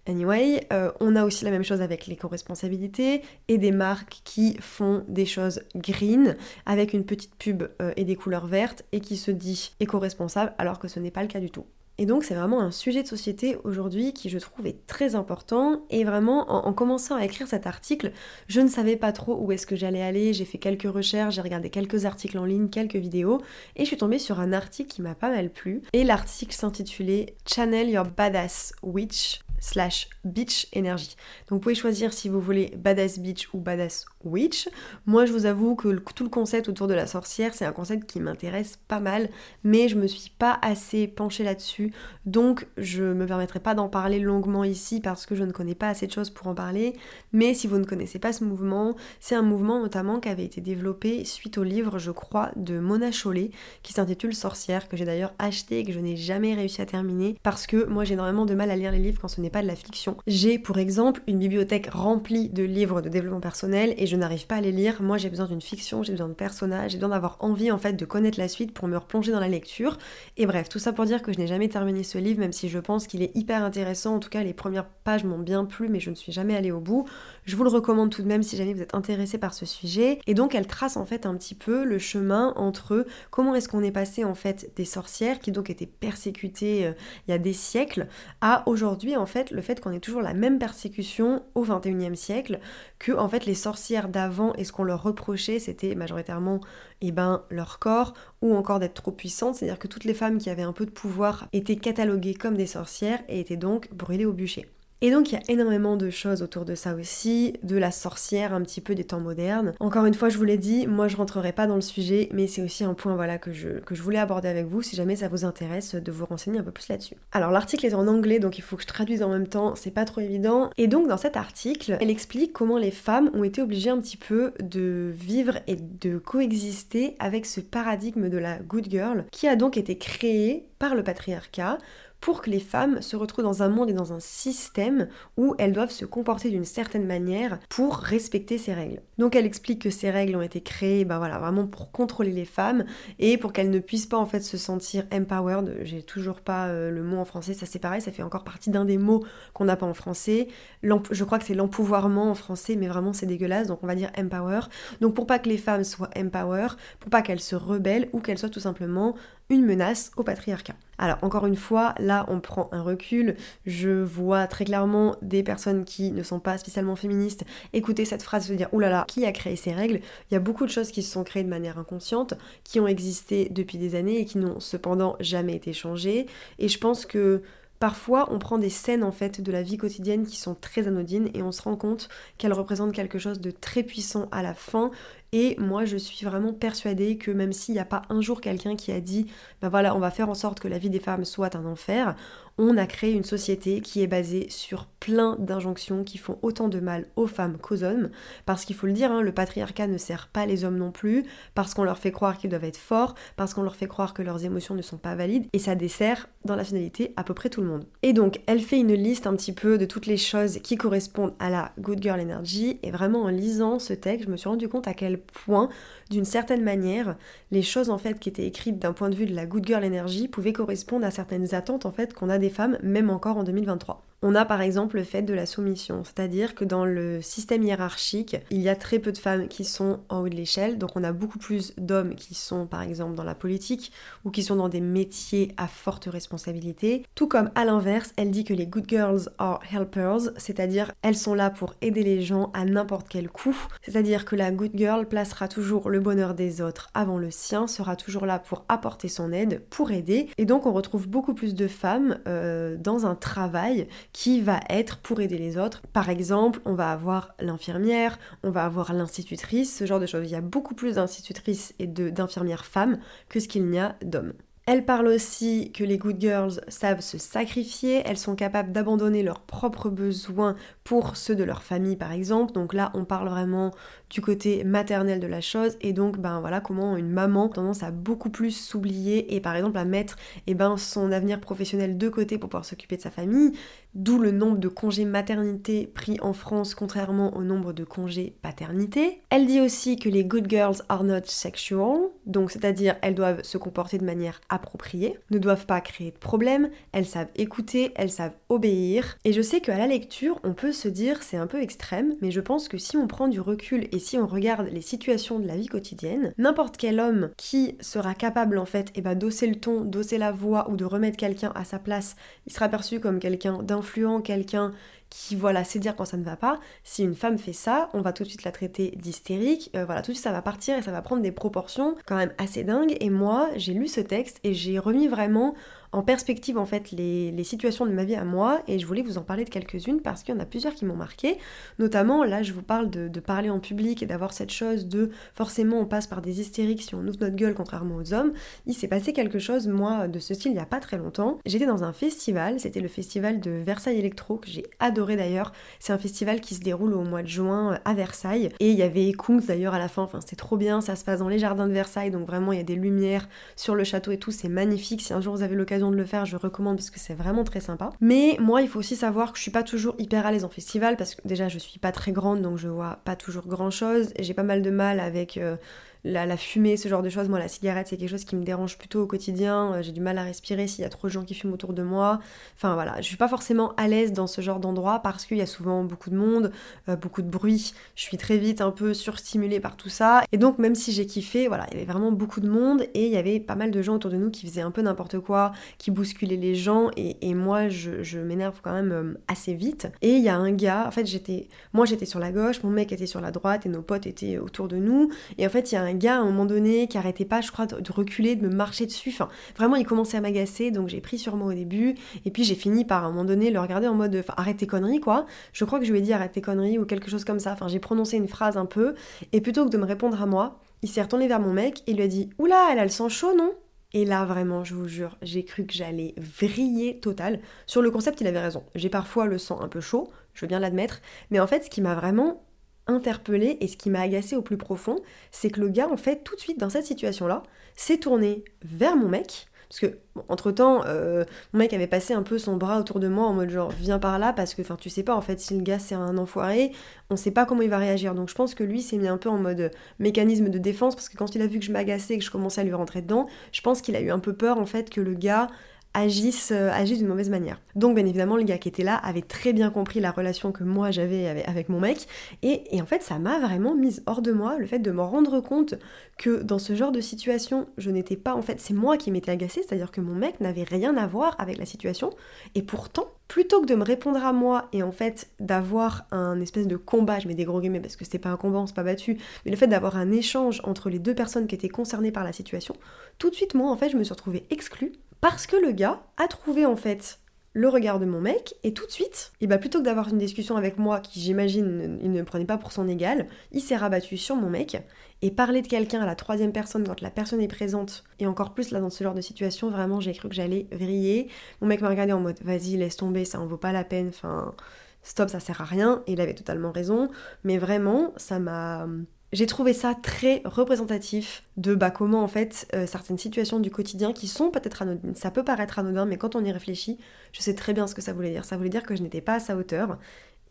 Anyway, 0.08 0.68
euh, 0.72 0.92
on 1.00 1.16
a 1.16 1.26
aussi 1.26 1.46
la 1.46 1.52
même 1.52 1.64
chose 1.64 1.82
avec 1.82 2.06
l'éco-responsabilité 2.06 3.24
et 3.48 3.58
des 3.58 3.72
marques 3.72 4.22
qui 4.24 4.56
font 4.60 5.04
des 5.08 5.26
choses 5.26 5.64
green 5.76 6.36
avec 6.66 6.94
une 6.94 7.06
petite 7.06 7.36
pub 7.36 7.64
euh, 7.82 7.92
et 7.96 8.04
des 8.04 8.16
couleurs 8.16 8.46
vertes 8.46 8.84
et 8.92 9.00
qui 9.00 9.18
se 9.18 9.32
dit 9.32 9.74
éco-responsable 9.80 10.54
alors 10.60 10.78
que 10.78 10.88
ce 10.88 11.00
n'est 11.00 11.12
pas 11.12 11.24
le 11.24 11.28
cas 11.28 11.40
du 11.40 11.50
tout. 11.50 11.66
Et 11.98 12.06
donc 12.06 12.26
c'est 12.26 12.36
vraiment 12.36 12.60
un 12.60 12.72
sujet 12.72 13.04
de 13.04 13.08
société 13.08 13.58
aujourd'hui 13.64 14.12
qui 14.14 14.30
je 14.30 14.38
trouve 14.38 14.68
est 14.68 14.86
très 14.86 15.16
important. 15.16 15.84
Et 15.90 16.04
vraiment 16.04 16.52
en, 16.52 16.74
commençant 16.74 17.16
à 17.16 17.24
écrire 17.24 17.48
cet 17.48 17.68
article, 17.68 18.12
je 18.48 18.60
ne 18.60 18.68
savais 18.68 18.98
pas 18.98 19.14
trop 19.14 19.38
où 19.40 19.52
est-ce 19.52 19.66
que 19.66 19.76
j'allais 19.76 20.02
aller. 20.02 20.34
J'ai 20.34 20.46
fait 20.46 20.58
quelques 20.58 20.92
recherches, 20.92 21.36
j'ai 21.36 21.42
regardé 21.42 21.70
quelques 21.70 22.06
articles 22.06 22.38
en 22.38 22.46
ligne, 22.46 22.70
quelques 22.70 22.98
vidéos, 22.98 23.42
et 23.76 23.82
je 23.84 23.88
suis 23.88 23.98
tombée 23.98 24.20
sur 24.20 24.40
un 24.40 24.52
article 24.52 24.90
qui 24.90 25.02
m'a 25.02 25.16
pas 25.16 25.30
mal 25.30 25.50
plu. 25.50 25.82
Et 25.94 26.04
l'article 26.04 26.54
s'intitulait 26.54 27.36
Channel 27.46 27.90
Your 27.90 28.06
Badass 28.06 28.74
Witch 28.84 29.40
slash 29.60 30.08
beach 30.24 30.68
energy. 30.74 31.16
Donc 31.48 31.58
vous 31.58 31.60
pouvez 31.60 31.76
choisir 31.76 32.14
si 32.14 32.30
vous 32.30 32.42
voulez 32.42 32.74
badass 32.78 33.20
beach 33.20 33.48
ou 33.54 33.60
badass 33.60 34.06
witch. 34.26 34.70
Moi 35.06 35.26
je 35.26 35.34
vous 35.34 35.46
avoue 35.46 35.76
que 35.76 35.90
tout 36.14 36.24
le 36.24 36.30
concept 36.30 36.70
autour 36.70 36.88
de 36.88 36.94
la 36.94 37.08
sorcière 37.08 37.54
c'est 37.54 37.66
un 37.66 37.72
concept 37.72 38.10
qui 38.10 38.20
m'intéresse 38.20 38.80
pas 38.88 39.00
mal 39.00 39.30
mais 39.64 39.88
je 39.88 39.96
me 39.96 40.08
suis 40.08 40.30
pas 40.30 40.60
assez 40.62 41.08
penchée 41.08 41.44
là-dessus 41.44 41.94
donc 42.26 42.68
je 42.78 43.04
me 43.04 43.26
permettrai 43.26 43.60
pas 43.60 43.74
d'en 43.74 43.90
parler 43.90 44.20
longuement 44.20 44.64
ici 44.64 45.02
parce 45.02 45.26
que 45.26 45.36
je 45.36 45.44
ne 45.44 45.52
connais 45.52 45.76
pas 45.76 45.90
assez 45.90 46.08
de 46.08 46.12
choses 46.12 46.30
pour 46.30 46.48
en 46.48 46.56
parler 46.56 46.96
mais 47.34 47.54
si 47.54 47.68
vous 47.68 47.78
ne 47.78 47.86
connaissez 47.86 48.20
pas 48.20 48.34
ce 48.34 48.44
mouvement 48.44 48.96
c'est 49.20 49.36
un 49.36 49.42
mouvement 49.42 49.80
notamment 49.80 50.20
qui 50.20 50.30
avait 50.30 50.46
été 50.46 50.62
développé 50.62 51.26
suite 51.26 51.58
au 51.58 51.64
livre 51.64 52.00
je 52.00 52.12
crois 52.12 52.52
de 52.56 52.80
Mona 52.80 53.12
Chollet 53.12 53.52
qui 53.84 53.94
s'intitule 53.94 54.34
Sorcière 54.34 54.88
que 54.88 54.98
j'ai 54.98 55.06
d'ailleurs 55.06 55.34
acheté 55.40 55.80
et 55.80 55.86
que 55.86 55.92
je 55.92 56.00
n'ai 56.00 56.16
jamais 56.16 56.54
réussi 56.54 56.82
à 56.82 56.86
terminer 56.86 57.36
parce 57.44 57.68
que 57.68 57.86
moi 57.86 58.04
j'ai 58.04 58.14
énormément 58.14 58.46
de 58.46 58.56
mal 58.56 58.72
à 58.72 58.76
lire 58.76 58.92
les 58.92 59.00
livres 59.00 59.20
quand 59.22 59.28
ce 59.28 59.42
n'est 59.42 59.50
pas 59.50 59.62
de 59.62 59.68
la 59.68 59.76
fiction. 59.76 60.18
J'ai 60.28 60.60
pour 60.60 60.78
exemple 60.78 61.22
une 61.28 61.40
bibliothèque 61.40 61.90
remplie 61.92 62.50
de 62.50 62.64
livres 62.64 63.02
de 63.02 63.10
développement 63.10 63.40
personnel 63.40 63.94
et 63.98 64.08
je 64.08 64.15
n'arrive 64.16 64.48
pas 64.48 64.56
à 64.56 64.62
les 64.62 64.72
lire. 64.72 65.02
Moi 65.02 65.18
j'ai 65.18 65.30
besoin 65.30 65.46
d'une 65.46 65.62
fiction, 65.62 66.04
j'ai 66.04 66.12
besoin 66.12 66.28
de 66.28 66.34
personnages, 66.34 66.92
j'ai 66.92 66.98
besoin 66.98 67.10
d'avoir 67.10 67.38
envie 67.40 67.72
en 67.72 67.78
fait 67.78 67.94
de 67.94 68.06
connaître 68.06 68.40
la 68.40 68.48
suite 68.48 68.74
pour 68.74 68.88
me 68.88 68.98
replonger 68.98 69.32
dans 69.32 69.40
la 69.40 69.48
lecture. 69.48 69.98
Et 70.38 70.46
bref, 70.46 70.70
tout 70.70 70.80
ça 70.80 70.94
pour 70.94 71.06
dire 71.06 71.22
que 71.22 71.34
je 71.34 71.38
n'ai 71.40 71.48
jamais 71.48 71.70
terminé 71.70 72.04
ce 72.04 72.18
livre, 72.18 72.40
même 72.40 72.54
si 72.54 72.70
je 72.70 72.80
pense 72.80 73.08
qu'il 73.08 73.22
est 73.22 73.36
hyper 73.36 73.64
intéressant. 73.64 74.16
En 74.16 74.20
tout 74.20 74.30
cas, 74.30 74.44
les 74.44 74.54
premières 74.54 74.86
pages 74.86 75.24
m'ont 75.24 75.40
bien 75.40 75.66
plu, 75.66 75.90
mais 75.90 76.00
je 76.00 76.10
ne 76.10 76.16
suis 76.16 76.32
jamais 76.32 76.56
allée 76.56 76.72
au 76.72 76.80
bout. 76.80 77.08
Je 77.46 77.56
vous 77.56 77.64
le 77.64 77.70
recommande 77.70 78.10
tout 78.10 78.24
de 78.24 78.28
même 78.28 78.42
si 78.42 78.58
jamais 78.58 78.74
vous 78.74 78.82
êtes 78.82 78.96
intéressé 78.96 79.38
par 79.38 79.54
ce 79.54 79.68
sujet. 79.68 80.18
Et 80.26 80.34
donc 80.34 80.56
elle 80.56 80.66
trace 80.66 80.98
en 80.98 81.06
fait 81.06 81.28
un 81.28 81.36
petit 81.36 81.54
peu 81.54 81.86
le 81.86 82.00
chemin 82.00 82.54
entre 82.56 83.06
comment 83.30 83.54
est-ce 83.54 83.70
qu'on 83.70 83.84
est 83.84 83.92
passé 83.92 84.24
en 84.24 84.34
fait 84.34 84.72
des 84.76 84.84
sorcières 84.84 85.38
qui 85.38 85.52
donc 85.52 85.70
étaient 85.70 85.86
persécutées 85.86 86.88
euh, 86.88 86.94
il 87.28 87.32
y 87.32 87.34
a 87.36 87.38
des 87.38 87.54
siècles 87.54 88.08
à 88.42 88.68
aujourd'hui 88.68 89.16
en 89.16 89.28
fait 89.28 89.52
le 89.52 89.62
fait 89.62 89.80
qu'on 89.80 89.92
ait 89.92 90.00
toujours 90.00 90.24
la 90.24 90.34
même 90.34 90.58
persécution 90.58 91.44
au 91.54 91.64
21e 91.64 92.16
siècle, 92.16 92.60
que 92.98 93.12
en 93.12 93.30
fait 93.30 93.46
les 93.46 93.54
sorcières 93.54 94.10
d'avant 94.10 94.54
et 94.54 94.64
ce 94.64 94.72
qu'on 94.72 94.84
leur 94.84 95.04
reprochait 95.04 95.60
c'était 95.60 95.94
majoritairement 95.94 96.62
eh 97.02 97.12
ben, 97.12 97.44
leur 97.52 97.78
corps 97.78 98.16
ou 98.42 98.56
encore 98.56 98.80
d'être 98.80 98.96
trop 98.96 99.12
puissantes, 99.12 99.54
c'est-à-dire 99.54 99.78
que 99.78 99.88
toutes 99.88 100.06
les 100.06 100.16
femmes 100.16 100.40
qui 100.40 100.50
avaient 100.50 100.64
un 100.64 100.74
peu 100.74 100.88
de 100.88 100.92
pouvoir 100.92 101.48
étaient 101.54 101.76
cataloguées 101.76 102.34
comme 102.34 102.58
des 102.58 102.66
sorcières 102.66 103.22
et 103.30 103.40
étaient 103.40 103.56
donc 103.56 103.94
brûlées 103.94 104.26
au 104.26 104.34
bûcher. 104.34 104.66
Et 105.02 105.12
donc 105.12 105.32
il 105.32 105.36
y 105.36 105.38
a 105.38 105.42
énormément 105.50 105.98
de 105.98 106.10
choses 106.10 106.42
autour 106.42 106.66
de 106.66 106.74
ça 106.74 106.96
aussi, 106.96 107.54
de 107.64 107.76
la 107.78 107.92
sorcière 107.92 108.54
un 108.54 108.62
petit 108.62 108.82
peu 108.82 108.96
des 108.96 109.04
temps 109.04 109.20
modernes. 109.20 109.74
Encore 109.80 110.06
une 110.06 110.14
fois, 110.14 110.30
je 110.30 110.38
vous 110.38 110.44
l'ai 110.44 110.58
dit, 110.58 110.88
moi 110.88 111.08
je 111.08 111.18
rentrerai 111.18 111.52
pas 111.52 111.68
dans 111.68 111.76
le 111.76 111.82
sujet, 111.82 112.30
mais 112.32 112.48
c'est 112.48 112.62
aussi 112.62 112.84
un 112.84 112.94
point 112.94 113.16
voilà 113.16 113.38
que 113.38 113.52
je, 113.52 113.80
que 113.80 113.94
je 113.94 114.02
voulais 114.02 114.20
aborder 114.20 114.48
avec 114.48 114.66
vous 114.68 114.82
si 114.82 114.96
jamais 114.96 115.16
ça 115.16 115.28
vous 115.28 115.46
intéresse 115.46 115.96
de 115.96 116.12
vous 116.12 116.26
renseigner 116.26 116.60
un 116.60 116.64
peu 116.64 116.72
plus 116.72 116.88
là-dessus. 116.88 117.16
Alors 117.34 117.52
l'article 117.52 117.86
est 117.86 117.94
en 117.94 118.08
anglais, 118.08 118.40
donc 118.40 118.58
il 118.58 118.62
faut 118.62 118.78
que 118.78 118.84
je 118.84 118.88
traduise 118.88 119.22
en 119.22 119.30
même 119.30 119.48
temps, 119.48 119.76
c'est 119.76 119.92
pas 119.92 120.06
trop 120.06 120.22
évident. 120.22 120.70
Et 120.78 120.88
donc 120.88 121.08
dans 121.08 121.18
cet 121.18 121.38
article, 121.38 121.98
elle 122.00 122.10
explique 122.10 122.54
comment 122.54 122.78
les 122.78 122.92
femmes 122.92 123.30
ont 123.34 123.44
été 123.44 123.62
obligées 123.62 123.90
un 123.90 124.00
petit 124.00 124.18
peu 124.18 124.54
de 124.62 125.12
vivre 125.14 125.60
et 125.68 125.76
de 125.76 126.18
coexister 126.18 127.16
avec 127.20 127.46
ce 127.46 127.60
paradigme 127.60 128.30
de 128.30 128.38
la 128.38 128.60
good 128.60 128.90
girl 128.90 129.26
qui 129.32 129.48
a 129.48 129.56
donc 129.56 129.78
été 129.78 129.98
créé 129.98 130.68
par 130.80 130.96
le 130.96 131.04
patriarcat 131.04 131.78
pour 132.26 132.42
que 132.42 132.50
les 132.50 132.60
femmes 132.60 133.04
se 133.04 133.16
retrouvent 133.16 133.46
dans 133.46 133.62
un 133.62 133.70
monde 133.70 133.92
et 133.92 133.94
dans 133.94 134.12
un 134.12 134.20
système 134.20 135.10
où 135.38 135.54
elles 135.60 135.74
doivent 135.74 135.92
se 135.92 136.06
comporter 136.06 136.50
d'une 136.50 136.66
certaine 136.66 137.06
manière 137.06 137.60
pour 137.70 137.98
respecter 137.98 138.58
ces 138.58 138.74
règles. 138.74 139.04
Donc 139.20 139.36
elle 139.36 139.46
explique 139.46 139.84
que 139.84 139.92
ces 139.92 140.10
règles 140.10 140.36
ont 140.36 140.42
été 140.42 140.60
créées 140.60 141.06
bah 141.06 141.20
voilà, 141.20 141.38
vraiment 141.38 141.68
pour 141.68 141.92
contrôler 141.92 142.32
les 142.32 142.46
femmes 142.46 142.86
et 143.20 143.38
pour 143.38 143.54
qu'elles 143.54 143.70
ne 143.70 143.78
puissent 143.78 144.08
pas 144.08 144.18
en 144.18 144.26
fait 144.26 144.40
se 144.40 144.58
sentir 144.58 145.04
empowered. 145.14 145.78
J'ai 145.84 146.02
toujours 146.02 146.42
pas 146.42 146.66
euh, 146.66 146.90
le 146.90 147.04
mot 147.04 147.18
en 147.18 147.26
français, 147.26 147.54
ça 147.54 147.68
c'est 147.68 147.78
pareil, 147.78 148.02
ça 148.02 148.12
fait 148.12 148.24
encore 148.24 148.44
partie 148.44 148.72
d'un 148.72 148.86
des 148.86 148.98
mots 148.98 149.24
qu'on 149.54 149.66
n'a 149.66 149.76
pas 149.76 149.86
en 149.86 149.94
français. 149.94 150.48
Je 150.82 151.24
crois 151.26 151.38
que 151.38 151.46
c'est 151.46 151.54
l'empouvoirment 151.54 152.32
en 152.32 152.34
français, 152.34 152.76
mais 152.76 152.88
vraiment 152.88 153.14
c'est 153.14 153.28
dégueulasse, 153.28 153.68
donc 153.68 153.84
on 153.84 153.88
va 153.88 153.94
dire 153.94 154.10
empower. 154.18 154.62
Donc 155.00 155.14
pour 155.14 155.28
pas 155.28 155.38
que 155.38 155.48
les 155.48 155.60
femmes 155.60 155.84
soient 155.84 156.10
empower, 156.18 156.70
pour 157.00 157.12
pas 157.12 157.22
qu'elles 157.22 157.40
se 157.40 157.56
rebellent 157.56 158.10
ou 158.14 158.20
qu'elles 158.20 158.40
soient 158.40 158.50
tout 158.50 158.60
simplement 158.60 159.14
une 159.50 159.66
menace 159.66 160.12
au 160.18 160.24
patriarcat. 160.24 160.76
Alors 160.98 161.18
encore 161.22 161.46
une 161.46 161.56
fois, 161.56 161.94
là 162.00 162.26
on 162.30 162.40
prend 162.40 162.70
un 162.72 162.82
recul, 162.82 163.36
je 163.66 163.90
vois 163.90 164.48
très 164.48 164.66
clairement 164.66 165.18
des 165.22 165.44
personnes 165.44 165.86
qui 165.86 166.12
ne 166.12 166.24
sont 166.24 166.40
pas 166.40 166.58
spécialement 166.58 166.96
féministes 166.96 167.44
écouter 167.74 168.06
cette 168.06 168.24
phrase 168.24 168.48
se 168.48 168.54
dire 168.54 168.70
oh 168.72 168.80
là 168.80 168.90
là, 168.90 169.06
qui 169.08 169.26
a 169.26 169.32
créé 169.32 169.56
ces 169.56 169.74
règles? 169.74 170.00
Il 170.30 170.34
y 170.34 170.38
a 170.38 170.40
beaucoup 170.40 170.66
de 170.66 170.72
choses 170.72 170.92
qui 170.92 171.04
se 171.04 171.12
sont 171.12 171.24
créées 171.24 171.44
de 171.44 171.50
manière 171.50 171.78
inconsciente, 171.78 172.34
qui 172.64 172.80
ont 172.80 172.88
existé 172.88 173.50
depuis 173.52 173.78
des 173.78 173.96
années 173.96 174.20
et 174.20 174.26
qui 174.26 174.38
n'ont 174.38 174.60
cependant 174.60 175.16
jamais 175.20 175.56
été 175.56 175.74
changées. 175.74 176.28
Et 176.60 176.68
je 176.68 176.80
pense 176.80 177.06
que 177.06 177.44
Parfois, 177.80 178.30
on 178.32 178.40
prend 178.40 178.58
des 178.58 178.70
scènes 178.70 179.04
en 179.04 179.12
fait 179.12 179.42
de 179.42 179.52
la 179.52 179.62
vie 179.62 179.78
quotidienne 179.78 180.26
qui 180.26 180.38
sont 180.38 180.56
très 180.56 180.88
anodines 180.88 181.30
et 181.34 181.44
on 181.44 181.52
se 181.52 181.62
rend 181.62 181.76
compte 181.76 182.08
qu'elles 182.38 182.54
représentent 182.54 182.94
quelque 182.94 183.20
chose 183.20 183.42
de 183.42 183.52
très 183.52 183.84
puissant 183.84 184.30
à 184.32 184.42
la 184.42 184.54
fin 184.54 184.92
et 185.32 185.56
moi, 185.60 185.86
je 185.86 185.98
suis 185.98 186.26
vraiment 186.26 186.54
persuadée 186.54 187.18
que 187.18 187.32
même 187.32 187.54
s'il 187.54 187.74
n'y 187.74 187.80
a 187.80 187.86
pas 187.86 188.04
un 188.10 188.22
jour 188.22 188.42
quelqu'un 188.42 188.76
qui 188.76 188.92
a 188.92 189.02
dit, 189.02 189.26
ben 189.62 189.70
voilà, 189.70 189.96
on 189.96 190.00
va 190.00 190.12
faire 190.12 190.30
en 190.30 190.34
sorte 190.34 190.60
que 190.60 190.68
la 190.68 190.78
vie 190.78 190.90
des 190.90 191.00
femmes 191.00 191.26
soit 191.26 191.56
un 191.56 191.66
enfer, 191.66 192.16
on 192.58 192.78
a 192.78 192.86
créé 192.86 193.12
une 193.12 193.24
société 193.24 193.82
qui 193.82 194.02
est 194.02 194.08
basée 194.08 194.48
sur 194.50 194.86
plein 194.86 195.36
d'injonctions 195.40 196.04
qui 196.04 196.18
font 196.18 196.40
autant 196.42 196.70
de 196.70 196.80
mal 196.80 197.08
aux 197.16 197.28
femmes 197.28 197.58
qu'aux 197.58 197.84
hommes. 197.84 198.10
Parce 198.46 198.64
qu'il 198.64 198.76
faut 198.76 198.88
le 198.88 198.94
dire, 198.94 199.12
hein, 199.12 199.22
le 199.22 199.34
patriarcat 199.34 199.88
ne 199.88 199.98
sert 199.98 200.30
pas 200.30 200.46
les 200.46 200.64
hommes 200.64 200.78
non 200.78 200.92
plus, 200.92 201.26
parce 201.54 201.74
qu'on 201.74 201.84
leur 201.84 201.98
fait 201.98 202.12
croire 202.12 202.38
qu'ils 202.38 202.50
doivent 202.50 202.64
être 202.64 202.78
forts, 202.78 203.16
parce 203.36 203.54
qu'on 203.54 203.64
leur 203.64 203.76
fait 203.76 203.88
croire 203.88 204.14
que 204.14 204.22
leurs 204.22 204.46
émotions 204.46 204.74
ne 204.74 204.82
sont 204.82 204.98
pas 204.98 205.16
valides, 205.16 205.48
et 205.52 205.60
ça 205.60 205.76
dessert 205.76 206.30
dans 206.46 206.56
la 206.56 206.64
finalité 206.64 207.14
à 207.18 207.24
peu 207.24 207.34
près 207.34 207.50
tout 207.50 207.62
le 207.62 207.68
monde. 207.68 207.86
Et 208.04 208.14
donc, 208.14 208.40
elle 208.48 208.62
fait 208.62 208.80
une 208.80 208.94
liste 208.94 209.28
un 209.28 209.36
petit 209.36 209.54
peu 209.54 209.78
de 209.78 209.86
toutes 209.86 210.06
les 210.06 210.18
choses 210.18 210.60
qui 210.60 210.78
correspondent 210.78 211.34
à 211.40 211.50
la 211.50 211.74
Good 211.80 212.02
Girl 212.02 212.22
Energy, 212.22 212.80
et 212.84 212.92
vraiment 212.92 213.24
en 213.24 213.30
lisant 213.30 213.80
ce 213.80 213.94
texte, 213.94 214.28
je 214.28 214.32
me 214.32 214.38
suis 214.38 214.50
rendu 214.50 214.70
compte 214.70 214.88
à 214.88 214.94
quel 214.94 215.20
point, 215.32 215.70
d'une 216.10 216.26
certaine 216.26 216.64
manière, 216.64 217.16
les 217.52 217.62
choses 217.62 217.90
en 217.90 217.98
fait 217.98 218.20
qui 218.20 218.30
étaient 218.30 218.46
écrites 218.46 218.80
d'un 218.80 218.94
point 218.94 219.10
de 219.10 219.16
vue 219.16 219.26
de 219.26 219.36
la 219.36 219.46
good 219.46 219.66
girl 219.66 219.84
énergie 219.84 220.28
pouvaient 220.28 220.54
correspondre 220.54 221.06
à 221.06 221.12
certaines 221.12 221.54
attentes 221.54 221.86
en 221.86 221.92
fait 221.92 222.14
qu'on 222.14 222.30
a 222.30 222.38
des 222.38 222.50
femmes, 222.50 222.78
même 222.84 223.10
encore 223.10 223.38
en 223.38 223.44
2023. 223.44 224.04
On 224.28 224.34
a 224.34 224.44
par 224.44 224.62
exemple 224.62 224.96
le 224.96 225.04
fait 225.04 225.22
de 225.22 225.36
la 225.36 225.46
soumission, 225.46 226.04
c'est-à-dire 226.04 226.56
que 226.56 226.66
dans 226.66 226.84
le 226.84 227.22
système 227.22 227.62
hiérarchique, 227.62 228.38
il 228.50 228.60
y 228.60 228.70
a 228.70 228.76
très 228.76 228.98
peu 228.98 229.12
de 229.12 229.20
femmes 229.20 229.48
qui 229.48 229.64
sont 229.64 230.00
en 230.10 230.22
haut 230.22 230.30
de 230.30 230.34
l'échelle, 230.34 230.80
donc 230.80 230.96
on 230.96 231.04
a 231.04 231.12
beaucoup 231.12 231.38
plus 231.38 231.74
d'hommes 231.78 232.16
qui 232.16 232.34
sont 232.34 232.66
par 232.66 232.82
exemple 232.82 233.14
dans 233.14 233.24
la 233.24 233.36
politique 233.36 233.92
ou 234.24 234.32
qui 234.32 234.42
sont 234.42 234.56
dans 234.56 234.68
des 234.68 234.82
métiers 234.82 235.52
à 235.58 235.68
forte 235.68 236.06
responsabilité. 236.06 237.04
Tout 237.14 237.28
comme 237.28 237.52
à 237.54 237.66
l'inverse, 237.66 238.14
elle 238.18 238.32
dit 238.32 238.46
que 238.46 238.56
les 238.56 238.66
good 238.66 238.86
girls 238.88 239.30
are 239.38 239.60
helpers, 239.72 240.32
c'est-à-dire 240.38 240.92
elles 241.04 241.16
sont 241.16 241.36
là 241.36 241.52
pour 241.52 241.76
aider 241.84 242.02
les 242.02 242.24
gens 242.24 242.50
à 242.56 242.66
n'importe 242.66 243.06
quel 243.08 243.30
coup, 243.30 243.56
c'est-à-dire 243.84 244.26
que 244.26 244.36
la 244.36 244.50
good 244.50 244.72
girl 244.74 245.08
placera 245.08 245.48
toujours 245.48 245.92
le 245.92 246.00
bonheur 246.00 246.34
des 246.34 246.62
autres 246.62 246.90
avant 246.96 247.20
le 247.20 247.30
sien, 247.30 247.68
sera 247.68 247.96
toujours 247.96 248.26
là 248.26 248.40
pour 248.40 248.66
apporter 248.70 249.08
son 249.08 249.32
aide, 249.32 249.62
pour 249.70 249.92
aider, 249.92 250.30
et 250.40 250.46
donc 250.46 250.66
on 250.66 250.74
retrouve 250.74 251.08
beaucoup 251.08 251.36
plus 251.36 251.54
de 251.54 251.68
femmes 251.68 252.18
euh, 252.28 252.76
dans 252.76 253.06
un 253.06 253.14
travail 253.14 253.88
qui 254.16 254.40
va 254.40 254.62
être 254.70 255.00
pour 255.00 255.20
aider 255.20 255.38
les 255.38 255.58
autres. 255.58 255.82
Par 255.92 256.10
exemple, 256.10 256.62
on 256.64 256.74
va 256.74 256.90
avoir 256.90 257.36
l'infirmière, 257.42 258.18
on 258.44 258.50
va 258.50 258.64
avoir 258.64 258.94
l'institutrice, 258.94 259.78
ce 259.78 259.86
genre 259.86 260.00
de 260.00 260.06
choses. 260.06 260.26
Il 260.26 260.32
y 260.32 260.36
a 260.36 260.42
beaucoup 260.42 260.74
plus 260.74 260.96
d'institutrices 260.96 261.74
et 261.80 261.86
d'infirmières 261.86 262.64
femmes 262.64 262.98
que 263.28 263.42
ce 263.42 263.50
qu'il 263.50 263.66
n'y 263.66 263.78
a 263.78 263.98
d'hommes. 264.02 264.32
Elle 264.68 264.86
parle 264.86 265.08
aussi 265.08 265.74
que 265.74 265.84
les 265.84 265.98
good 265.98 266.20
girls 266.20 266.62
savent 266.70 267.02
se 267.02 267.18
sacrifier, 267.18 268.04
elles 268.06 268.18
sont 268.18 268.36
capables 268.36 268.72
d'abandonner 268.72 269.22
leurs 269.22 269.42
propres 269.42 269.90
besoins 269.90 270.56
pour 270.86 271.18
ceux 271.18 271.36
de 271.36 271.44
leur 271.44 271.62
famille 271.62 271.98
par 271.98 272.14
exemple. 272.14 272.54
Donc 272.54 272.74
là, 272.74 272.92
on 272.94 273.04
parle 273.04 273.28
vraiment 273.28 273.72
du 274.16 274.22
côté 274.22 274.64
maternel 274.64 275.20
de 275.20 275.28
la 275.28 275.42
chose 275.42 275.76
et 275.82 275.92
donc 275.92 276.20
ben 276.20 276.40
voilà 276.40 276.62
comment 276.62 276.96
une 276.96 277.10
maman 277.10 277.50
tendance 277.50 277.84
à 277.84 277.92
beaucoup 277.92 278.30
plus 278.30 278.52
s'oublier 278.52 279.36
et 279.36 279.42
par 279.42 279.58
exemple 279.58 279.78
à 279.78 279.84
mettre 279.84 280.16
eh 280.48 280.54
ben, 280.54 280.78
son 280.78 281.12
avenir 281.12 281.42
professionnel 281.42 281.98
de 281.98 282.08
côté 282.08 282.38
pour 282.38 282.50
pouvoir 282.50 282.64
s'occuper 282.64 282.96
de 282.96 283.02
sa 283.02 283.12
famille, 283.12 283.52
d'où 283.94 284.18
le 284.18 284.32
nombre 284.32 284.58
de 284.58 284.70
congés 284.70 285.04
maternité 285.04 285.86
pris 285.94 286.18
en 286.22 286.32
France 286.32 286.76
contrairement 286.76 287.36
au 287.36 287.44
nombre 287.44 287.74
de 287.74 287.84
congés 287.84 288.38
paternité. 288.42 289.20
Elle 289.32 289.48
dit 289.48 289.60
aussi 289.60 289.98
que 289.98 290.08
les 290.08 290.24
good 290.24 290.50
girls 290.50 290.78
are 290.88 291.04
not 291.04 291.26
sexual, 291.26 292.10
donc 292.26 292.52
c'est-à-dire 292.52 292.96
elles 293.02 293.16
doivent 293.16 293.44
se 293.44 293.58
comporter 293.58 293.98
de 293.98 294.06
manière 294.06 294.40
appropriée, 294.48 295.20
ne 295.30 295.40
doivent 295.40 295.66
pas 295.66 295.82
créer 295.82 296.12
de 296.12 296.18
problèmes, 296.18 296.70
elles 296.94 297.06
savent 297.06 297.28
écouter, 297.36 297.92
elles 297.96 298.12
savent 298.12 298.36
obéir. 298.48 299.18
Et 299.26 299.34
je 299.34 299.42
sais 299.42 299.60
qu'à 299.60 299.78
la 299.78 299.88
lecture, 299.88 300.40
on 300.46 300.54
peut 300.54 300.72
se 300.72 300.88
dire 300.88 301.22
c'est 301.22 301.36
un 301.36 301.48
peu 301.48 301.62
extrême, 301.62 302.16
mais 302.22 302.32
je 302.32 302.40
pense 302.40 302.70
que 302.70 302.78
si 302.78 302.96
on 302.96 303.08
prend 303.08 303.28
du 303.28 303.42
recul 303.42 303.90
et 303.92 304.00
si 304.06 304.18
on 304.18 304.28
regarde 304.28 304.70
les 304.72 304.82
situations 304.82 305.40
de 305.40 305.48
la 305.48 305.58
vie 305.58 305.66
quotidienne, 305.66 306.34
n'importe 306.38 306.78
quel 306.78 307.00
homme 307.00 307.32
qui 307.38 307.76
sera 307.82 308.14
capable 308.14 308.60
en 308.60 308.66
fait 308.66 308.92
eh 308.96 309.02
ben, 309.02 309.16
d'osser 309.16 309.48
le 309.48 309.56
ton, 309.56 309.82
d'osser 309.82 310.18
la 310.18 310.32
voix 310.32 310.70
ou 310.70 310.78
de 310.78 310.86
remettre 310.86 311.18
quelqu'un 311.18 311.52
à 311.56 311.66
sa 311.66 311.80
place, 311.80 312.16
il 312.46 312.54
sera 312.54 312.70
perçu 312.70 313.00
comme 313.00 313.20
quelqu'un 313.20 313.64
d'influent, 313.64 314.22
quelqu'un 314.22 314.72
qui 315.10 315.36
voilà 315.36 315.64
sait 315.64 315.80
dire 315.80 315.96
quand 315.96 316.06
ça 316.06 316.18
ne 316.18 316.24
va 316.24 316.36
pas. 316.36 316.60
Si 316.84 317.04
une 317.04 317.16
femme 317.16 317.38
fait 317.38 317.54
ça, 317.54 317.90
on 317.94 318.02
va 318.02 318.12
tout 318.12 318.24
de 318.24 318.28
suite 318.28 318.44
la 318.44 318.52
traiter 318.52 318.92
d'hystérique. 318.98 319.72
Euh, 319.76 319.86
voilà, 319.86 320.02
tout 320.02 320.12
de 320.12 320.16
suite 320.16 320.24
ça 320.24 320.32
va 320.32 320.42
partir 320.42 320.78
et 320.78 320.82
ça 320.82 320.92
va 320.92 321.02
prendre 321.02 321.22
des 321.22 321.32
proportions 321.32 321.96
quand 322.06 322.18
même 322.18 322.34
assez 322.38 322.64
dingues. 322.64 322.98
Et 323.00 323.10
moi, 323.10 323.50
j'ai 323.56 323.74
lu 323.74 323.88
ce 323.88 324.02
texte 324.02 324.40
et 324.44 324.54
j'ai 324.54 324.78
remis 324.78 325.08
vraiment 325.08 325.56
en 325.96 326.04
perspective 326.04 326.58
en 326.58 326.66
fait 326.66 326.92
les, 326.92 327.44
situations 327.44 327.86
de 327.86 327.92
ma 327.92 328.04
vie 328.04 328.16
à 328.16 328.26
moi 328.26 328.62
et 328.68 328.80
je 328.80 328.86
voulais 328.86 329.02
vous 329.02 329.18
en 329.18 329.22
parler 329.22 329.46
de 329.46 329.50
quelques-unes 329.50 330.02
parce 330.02 330.24
qu'il 330.24 330.34
y 330.34 330.38
en 330.38 330.42
a 330.42 330.46
plusieurs 330.46 330.74
qui 330.74 330.84
m'ont 330.84 330.96
marqué. 330.96 331.38
Notamment 331.80 332.24
là 332.24 332.44
je 332.44 332.54
vous 332.54 332.64
parle 332.64 332.90
de, 332.90 333.20
parler 333.20 333.50
en 333.50 333.60
public 333.60 334.04
et 334.04 334.06
d'avoir 334.06 334.34
cette 334.34 334.52
chose 334.52 334.88
de 334.88 335.10
forcément 335.34 335.80
on 335.80 335.86
passe 335.86 336.06
par 336.06 336.22
des 336.22 336.42
hystériques 336.42 336.82
si 336.82 336.96
on 336.96 337.00
ouvre 337.00 337.20
notre 337.20 337.36
gueule 337.36 337.54
contrairement 337.54 337.96
aux 337.96 338.14
hommes. 338.14 338.34
Il 338.66 338.74
s'est 338.74 338.88
passé 338.88 339.14
quelque 339.14 339.40
chose 339.40 339.68
moi 339.68 340.08
de 340.08 340.20
ce 340.20 340.34
style 340.34 340.52
il 340.52 340.56
n'y 340.56 340.60
a 340.60 340.66
pas 340.66 340.80
très 340.80 340.98
longtemps. 340.98 341.40
J'étais 341.46 341.66
dans 341.66 341.84
un 341.84 341.94
festival, 341.94 342.60
c'était 342.60 342.82
le 342.82 342.90
festival 342.90 343.40
de 343.40 343.52
Versailles 343.52 344.00
Electro 344.00 344.38
que 344.38 344.50
j'ai 344.50 344.66
adoré 344.80 345.16
d'ailleurs. 345.16 345.54
C'est 345.80 345.94
un 345.94 345.98
festival 345.98 346.42
qui 346.42 346.56
se 346.56 346.62
déroule 346.62 346.94
au 346.94 347.04
mois 347.04 347.24
de 347.24 347.28
juin 347.28 347.80
à 347.86 347.94
Versailles 347.94 348.50
et 348.60 348.70
il 348.70 348.78
y 348.78 348.84
avait 348.84 349.14
Kungs 349.14 349.46
d'ailleurs 349.46 349.74
à 349.74 349.80
la 349.80 349.88
fin, 349.88 350.04
enfin 350.04 350.20
c'était 350.20 350.36
trop 350.36 350.58
bien, 350.58 350.82
ça 350.82 350.96
se 350.96 351.06
passe 351.06 351.20
dans 351.20 351.30
les 351.30 351.40
jardins 351.40 351.68
de 351.68 351.74
Versailles 351.74 352.12
donc 352.12 352.28
vraiment 352.28 352.52
il 352.52 352.58
y 352.58 352.62
a 352.62 352.66
des 352.66 352.76
lumières 352.76 353.30
sur 353.56 353.76
le 353.76 353.84
château 353.84 354.12
et 354.12 354.18
tout, 354.18 354.32
c'est 354.32 354.50
magnifique. 354.50 355.02
Si 355.02 355.14
un 355.14 355.22
jour 355.22 355.36
vous 355.36 355.44
avez 355.44 355.56
l'occasion 355.56 355.85
de 355.92 355.96
le 355.96 356.06
faire, 356.06 356.26
je 356.26 356.38
recommande 356.38 356.78
parce 356.78 356.90
que 356.90 357.00
c'est 357.00 357.14
vraiment 357.14 357.44
très 357.44 357.60
sympa. 357.60 357.92
Mais 358.02 358.38
moi, 358.40 358.62
il 358.62 358.68
faut 358.68 358.80
aussi 358.80 358.96
savoir 358.96 359.32
que 359.32 359.38
je 359.38 359.44
suis 359.44 359.52
pas 359.52 359.64
toujours 359.64 359.96
hyper 359.98 360.26
à 360.26 360.32
l'aise 360.32 360.44
en 360.44 360.50
festival 360.50 360.98
parce 360.98 361.16
que 361.16 361.28
déjà 361.28 361.48
je 361.48 361.60
suis 361.60 361.80
pas 361.80 361.92
très 361.92 362.12
grande 362.12 362.42
donc 362.42 362.58
je 362.58 362.68
vois 362.68 363.00
pas 363.06 363.16
toujours 363.16 363.48
grand 363.48 363.72
chose. 363.72 364.14
J'ai 364.20 364.34
pas 364.34 364.44
mal 364.44 364.62
de 364.62 364.70
mal 364.70 365.00
avec 365.00 365.38
euh, 365.38 365.58
la, 366.06 366.38
fumée, 366.38 366.78
ce 366.78 366.88
genre 366.88 367.02
de 367.02 367.10
choses. 367.10 367.28
Moi, 367.30 367.40
la 367.40 367.48
cigarette, 367.48 367.88
c'est 367.88 367.98
quelque 367.98 368.10
chose 368.10 368.26
qui 368.26 368.36
me 368.36 368.44
dérange 368.44 368.78
plutôt 368.78 369.02
au 369.02 369.08
quotidien. 369.08 369.74
Euh, 369.74 369.82
j'ai 369.82 369.92
du 369.92 370.02
mal 370.02 370.18
à 370.18 370.24
respirer 370.24 370.68
s'il 370.68 370.84
y 370.84 370.86
a 370.86 370.90
trop 370.90 371.08
de 371.08 371.12
gens 371.12 371.24
qui 371.24 371.34
fument 371.34 371.54
autour 371.54 371.74
de 371.74 371.82
moi. 371.82 372.20
Enfin 372.56 372.76
voilà, 372.76 373.02
je 373.02 373.06
suis 373.06 373.18
pas 373.18 373.28
forcément 373.28 373.74
à 373.76 373.88
l'aise 373.88 374.14
dans 374.14 374.28
ce 374.28 374.42
genre 374.42 374.60
d'endroit 374.60 375.00
parce 375.00 375.26
qu'il 375.26 375.38
y 375.38 375.42
a 375.42 375.48
souvent 375.48 375.84
beaucoup 375.84 376.10
de 376.10 376.16
monde, 376.16 376.52
euh, 376.90 376.96
beaucoup 376.96 377.24
de 377.24 377.30
bruit. 377.30 377.74
Je 377.96 378.04
suis 378.04 378.18
très 378.18 378.38
vite 378.38 378.62
un 378.62 378.72
peu 378.72 378.94
surstimulée 378.94 379.60
par 379.60 379.76
tout 379.76 379.90
ça. 379.90 380.24
Et 380.32 380.38
donc, 380.38 380.60
même 380.60 380.76
si 380.76 380.92
j'ai 380.92 381.08
kiffé, 381.08 381.48
voilà, 381.48 381.66
il 381.72 381.74
y 381.74 381.78
avait 381.78 381.92
vraiment 381.92 382.12
beaucoup 382.12 382.40
de 382.40 382.50
monde 382.50 382.84
et 382.94 383.08
il 383.08 383.12
y 383.12 383.18
avait 383.18 383.40
pas 383.40 383.56
mal 383.56 383.72
de 383.72 383.82
gens 383.82 383.96
autour 383.96 384.12
de 384.12 384.18
nous 384.18 384.30
qui 384.30 384.46
faisaient 384.46 384.62
un 384.62 384.72
peu 384.72 384.82
n'importe 384.82 385.20
quoi, 385.20 385.54
qui 385.80 385.90
bousculaient 385.90 386.36
les 386.36 386.56
gens. 386.56 386.92
Et, 386.96 387.34
moi, 387.34 387.68
je, 387.70 388.20
m'énerve 388.20 388.60
quand 388.62 388.72
même 388.72 388.92
euh, 388.92 389.14
assez 389.28 389.54
vite. 389.54 389.88
Et 390.02 390.12
il 390.12 390.24
y 390.24 390.30
a 390.30 390.36
un 390.36 390.52
gars, 390.52 390.86
en 390.88 390.92
fait, 390.92 391.06
j'étais, 391.06 391.48
moi 391.74 391.86
j'étais 391.86 392.06
sur 392.06 392.20
la 392.20 392.32
gauche, 392.32 392.64
mon 392.64 392.70
mec 392.70 392.92
était 392.92 393.08
sur 393.08 393.22
la 393.22 393.32
droite 393.32 393.66
et 393.66 393.70
nos 393.70 393.82
potes 393.82 394.08
étaient 394.08 394.38
autour 394.38 394.68
de 394.68 394.78
nous. 394.78 395.10
Et 395.38 395.46
en 395.46 395.50
fait, 395.50 395.72
il 395.72 395.76
y 395.76 395.78
a 395.78 395.82
un 395.82 395.95
gars 395.96 396.18
à 396.18 396.20
un 396.20 396.26
moment 396.26 396.46
donné 396.46 396.88
qui 396.88 396.98
arrêtait 396.98 397.26
pas, 397.26 397.42
je 397.42 397.52
crois, 397.52 397.66
de, 397.66 397.92
reculer, 397.92 398.36
de 398.36 398.48
me 398.48 398.54
marcher 398.54 398.86
dessus. 398.86 399.10
Enfin, 399.10 399.30
vraiment, 399.56 399.76
il 399.76 399.86
commençait 399.86 400.18
à 400.18 400.22
m'agacer, 400.22 400.72
donc 400.72 400.90
j'ai 400.90 401.02
pris 401.02 401.18
sur 401.18 401.36
moi 401.36 401.48
au 401.48 401.54
début. 401.54 401.96
Et 402.26 402.32
puis 402.32 402.44
j'ai 402.44 402.56
fini 402.56 402.86
par 402.86 403.04
à 403.04 403.08
un 403.08 403.10
moment 403.12 403.26
donné 403.26 403.52
le 403.52 403.60
regarder 403.60 403.88
en 403.88 403.96
mode, 403.96 404.16
enfin, 404.16 404.34
arrête 404.38 404.58
tes 404.58 404.68
conneries, 404.68 405.00
quoi. 405.00 405.26
Je 405.54 405.66
crois 405.66 405.80
que 405.80 405.86
je 405.86 405.92
lui 405.92 406.00
ai 406.00 406.02
dit 406.02 406.14
arrête 406.14 406.34
tes 406.34 406.42
conneries 406.42 406.78
ou 406.80 406.86
quelque 406.86 407.10
chose 407.10 407.26
comme 407.26 407.40
ça. 407.40 407.54
Enfin, 407.54 407.68
j'ai 407.68 407.80
prononcé 407.80 408.18
une 408.18 408.28
phrase 408.28 408.58
un 408.58 408.66
peu. 408.66 408.96
Et 409.34 409.42
plutôt 409.42 409.66
que 409.66 409.70
de 409.70 409.78
me 409.78 409.86
répondre 409.86 410.22
à 410.22 410.26
moi, 410.26 410.60
il 410.82 410.90
s'est 410.90 411.02
retourné 411.02 411.28
vers 411.28 411.40
mon 411.40 411.54
mec 411.54 411.84
et 411.88 411.94
lui 411.94 412.04
a 412.04 412.08
dit 412.08 412.30
Oula, 412.38 412.70
elle 412.72 412.80
a 412.80 412.84
le 412.84 412.90
sang 412.90 413.10
chaud, 413.10 413.36
non? 413.36 413.54
Et 413.94 414.04
là, 414.04 414.26
vraiment, 414.26 414.66
je 414.66 414.76
vous 414.76 414.90
jure, 414.90 415.18
j'ai 415.22 415.46
cru 415.46 415.66
que 415.66 415.74
j'allais 415.74 416.14
vriller 416.18 417.00
total. 417.00 417.40
Sur 417.66 417.82
le 417.82 417.90
concept, 417.92 418.20
il 418.20 418.28
avait 418.28 418.42
raison. 418.42 418.64
J'ai 418.76 418.90
parfois 418.90 419.26
le 419.26 419.38
sang 419.38 419.62
un 419.62 419.70
peu 419.70 419.80
chaud, 419.80 420.10
je 420.34 420.42
veux 420.42 420.48
bien 420.48 420.60
l'admettre. 420.60 421.02
Mais 421.32 421.40
en 421.40 421.48
fait, 421.48 421.64
ce 421.64 421.70
qui 421.70 421.80
m'a 421.80 421.96
vraiment 421.96 422.44
interpellée 422.88 423.58
et 423.62 423.68
ce 423.68 423.78
qui 423.78 423.90
m'a 423.90 424.02
agacé 424.02 424.36
au 424.36 424.42
plus 424.42 424.58
profond, 424.58 424.98
c'est 425.32 425.50
que 425.50 425.60
le 425.60 425.70
gars, 425.70 425.90
en 425.90 425.98
fait, 425.98 426.24
tout 426.24 426.36
de 426.36 426.40
suite 426.40 426.60
dans 426.60 426.70
cette 426.70 426.86
situation-là, 426.86 427.44
s'est 427.76 427.98
tourné 427.98 428.44
vers 428.64 428.96
mon 428.96 429.08
mec. 429.08 429.48
Parce 429.68 429.80
que, 429.80 429.98
entre 430.30 430.52
temps, 430.52 430.84
euh, 430.86 431.24
mon 431.52 431.60
mec 431.60 431.74
avait 431.74 431.88
passé 431.88 432.14
un 432.14 432.24
peu 432.24 432.38
son 432.38 432.56
bras 432.56 432.80
autour 432.80 433.00
de 433.00 433.08
moi 433.08 433.26
en 433.26 433.34
mode 433.34 433.50
genre, 433.50 433.72
viens 433.72 434.00
par 434.00 434.20
là, 434.20 434.32
parce 434.32 434.54
que, 434.54 434.62
enfin, 434.62 434.76
tu 434.76 434.90
sais 434.90 435.04
pas, 435.04 435.16
en 435.16 435.22
fait, 435.22 435.40
si 435.40 435.56
le 435.56 435.64
gars 435.64 435.80
c'est 435.80 435.96
un 435.96 436.18
enfoiré, 436.18 436.72
on 437.10 437.16
sait 437.16 437.32
pas 437.32 437.46
comment 437.46 437.62
il 437.64 437.70
va 437.70 437.80
réagir. 437.80 438.14
Donc, 438.14 438.30
je 438.30 438.36
pense 438.36 438.54
que 438.54 438.64
lui 438.64 438.82
s'est 438.82 438.98
mis 438.98 439.08
un 439.08 439.18
peu 439.18 439.30
en 439.30 439.38
mode 439.38 439.72
mécanisme 440.00 440.50
de 440.50 440.60
défense, 440.60 440.96
parce 440.96 441.10
que 441.10 441.18
quand 441.18 441.36
il 441.36 441.42
a 441.42 441.48
vu 441.48 441.60
que 441.60 441.66
je 441.66 441.72
m'agaçais 441.72 442.14
et 442.14 442.18
que 442.20 442.24
je 442.24 442.32
commençais 442.32 442.62
à 442.62 442.64
lui 442.64 442.74
rentrer 442.74 443.02
dedans, 443.02 443.28
je 443.52 443.62
pense 443.62 443.82
qu'il 443.82 443.96
a 443.96 444.02
eu 444.02 444.12
un 444.12 444.20
peu 444.20 444.34
peur, 444.34 444.60
en 444.60 444.66
fait, 444.66 444.90
que 444.90 445.02
le 445.02 445.14
gars 445.14 445.48
agissent, 445.96 446.52
euh, 446.52 446.70
agissent 446.72 447.00
d'une 447.00 447.08
mauvaise 447.08 447.30
manière. 447.30 447.60
Donc 447.76 447.96
bien 447.96 448.06
évidemment, 448.06 448.36
le 448.36 448.44
gars 448.44 448.58
qui 448.58 448.68
était 448.68 448.84
là 448.84 448.96
avait 448.96 449.22
très 449.22 449.54
bien 449.54 449.72
compris 449.72 450.00
la 450.00 450.12
relation 450.12 450.52
que 450.52 450.64
moi 450.64 450.92
j'avais 450.92 451.44
avec, 451.48 451.70
mon 451.70 451.80
mec, 451.80 452.08
et, 452.44 452.64
en 452.82 452.86
fait 452.86 453.02
ça 453.02 453.18
m'a 453.18 453.40
vraiment 453.40 453.76
mise 453.76 454.04
hors 454.06 454.22
de 454.22 454.32
moi 454.32 454.58
le 454.60 454.66
fait 454.68 454.80
de 454.80 454.92
me 454.92 455.02
rendre 455.02 455.40
compte 455.40 455.76
que 456.18 456.44
dans 456.44 456.60
ce 456.60 456.76
genre 456.76 456.92
de 456.92 457.02
situation, 457.02 457.68
je 457.78 457.90
n'étais 457.90 458.18
pas 458.18 458.36
en 458.36 458.42
fait, 458.42 458.60
c'est 458.60 458.74
moi 458.74 458.98
qui 458.98 459.10
m'étais 459.10 459.32
agacée, 459.32 459.64
c'est-à-dire 459.64 459.92
que 459.92 460.02
mon 460.02 460.14
mec 460.14 460.40
n'avait 460.42 460.64
rien 460.64 460.96
à 460.98 461.08
voir 461.08 461.36
avec 461.40 461.58
la 461.58 461.66
situation, 461.66 462.12
et 462.54 462.62
pourtant, 462.62 463.08
plutôt 463.28 463.62
que 463.62 463.66
de 463.66 463.76
me 463.76 463.84
répondre 463.84 464.24
à 464.24 464.34
moi 464.34 464.68
et 464.72 464.84
en 464.84 464.92
fait 464.92 465.30
d'avoir 465.40 466.06
un 466.12 466.40
espèce 466.42 466.68
de 466.68 466.76
combat, 466.76 467.20
je 467.20 467.28
mets 467.28 467.34
des 467.34 467.46
gros 467.46 467.60
guillemets 467.60 467.80
parce 467.80 467.96
que 467.96 468.06
c'était 468.06 468.20
pas 468.20 468.30
un 468.30 468.38
combat, 468.38 468.60
on 468.60 468.68
s'est 468.68 468.74
pas 468.74 468.84
battu, 468.84 469.18
mais 469.46 469.52
le 469.52 469.58
fait 469.58 469.68
d'avoir 469.68 469.98
un 469.98 470.12
échange 470.12 470.62
entre 470.64 470.90
les 470.90 471.00
deux 471.00 471.16
personnes 471.16 471.48
qui 471.48 471.56
étaient 471.56 471.70
concernées 471.70 472.12
par 472.12 472.24
la 472.24 472.34
situation, 472.34 472.76
tout 473.18 473.30
de 473.30 473.36
suite 473.36 473.56
moi 473.56 473.72
en 473.72 473.78
fait 473.78 473.90
je 473.90 473.98
me 473.98 474.04
suis 474.04 474.14
retrouvée 474.14 474.46
exclue 474.52 474.92
parce 475.26 475.48
que 475.48 475.56
le 475.56 475.72
gars 475.72 476.04
a 476.18 476.28
trouvé 476.28 476.68
en 476.68 476.76
fait 476.76 477.20
le 477.54 477.68
regard 477.68 478.00
de 478.00 478.06
mon 478.06 478.22
mec 478.22 478.54
et 478.62 478.76
tout 478.76 478.86
de 478.86 478.92
suite, 478.92 479.34
et 479.42 479.48
bah 479.48 479.58
plutôt 479.58 479.80
que 479.80 479.84
d'avoir 479.84 480.10
une 480.10 480.20
discussion 480.20 480.56
avec 480.56 480.78
moi 480.78 481.00
qui 481.00 481.20
j'imagine 481.20 481.98
il 482.04 482.12
ne 482.12 482.22
prenait 482.22 482.46
pas 482.46 482.60
pour 482.60 482.72
son 482.72 482.88
égal, 482.88 483.28
il 483.52 483.62
s'est 483.62 483.76
rabattu 483.76 484.18
sur 484.18 484.36
mon 484.36 484.52
mec 484.52 484.78
et 485.24 485.32
parler 485.32 485.64
de 485.64 485.68
quelqu'un 485.68 486.00
à 486.02 486.06
la 486.06 486.14
troisième 486.14 486.52
personne 486.52 486.86
quand 486.86 487.02
la 487.02 487.10
personne 487.10 487.42
est 487.42 487.48
présente 487.48 488.04
et 488.20 488.28
encore 488.28 488.54
plus 488.54 488.70
là 488.70 488.80
dans 488.80 488.92
ce 488.92 489.04
genre 489.04 489.16
de 489.16 489.22
situation, 489.22 489.72
vraiment 489.72 490.00
j'ai 490.00 490.14
cru 490.14 490.30
que 490.30 490.36
j'allais 490.36 490.68
vriller. 490.72 491.32
Mon 491.60 491.68
mec 491.68 491.82
m'a 491.82 491.90
regardé 491.90 492.14
en 492.14 492.20
mode 492.20 492.38
vas-y 492.44 492.78
laisse 492.78 492.96
tomber, 492.96 493.26
ça 493.26 493.40
en 493.40 493.48
vaut 493.48 493.58
pas 493.58 493.72
la 493.72 493.84
peine, 493.84 494.10
enfin 494.10 494.54
stop 495.02 495.32
ça 495.32 495.40
sert 495.40 495.60
à 495.60 495.66
rien 495.66 496.04
et 496.06 496.12
il 496.12 496.22
avait 496.22 496.36
totalement 496.36 496.72
raison, 496.72 497.10
mais 497.44 497.58
vraiment 497.58 498.14
ça 498.18 498.38
m'a 498.38 498.88
j'ai 499.36 499.48
trouvé 499.48 499.74
ça 499.74 499.94
très 499.94 500.42
représentatif 500.46 501.44
de 501.58 501.76
bah, 501.76 501.92
comment 501.92 502.24
en 502.24 502.28
fait 502.28 502.68
euh, 502.74 502.88
certaines 502.88 503.18
situations 503.18 503.60
du 503.60 503.70
quotidien 503.70 504.14
qui 504.14 504.28
sont 504.28 504.50
peut-être 504.50 504.82
anodines, 504.82 505.14
ça 505.14 505.30
peut 505.30 505.44
paraître 505.44 505.78
anodin, 505.78 506.06
mais 506.06 506.18
quand 506.18 506.36
on 506.36 506.46
y 506.46 506.52
réfléchit, 506.54 506.98
je 507.34 507.42
sais 507.42 507.54
très 507.54 507.74
bien 507.74 507.86
ce 507.86 507.94
que 507.94 508.02
ça 508.02 508.14
voulait 508.14 508.32
dire. 508.32 508.46
Ça 508.46 508.56
voulait 508.56 508.70
dire 508.70 508.84
que 508.84 508.96
je 508.96 509.04
n'étais 509.04 509.20
pas 509.20 509.34
à 509.34 509.40
sa 509.40 509.58
hauteur. 509.58 509.98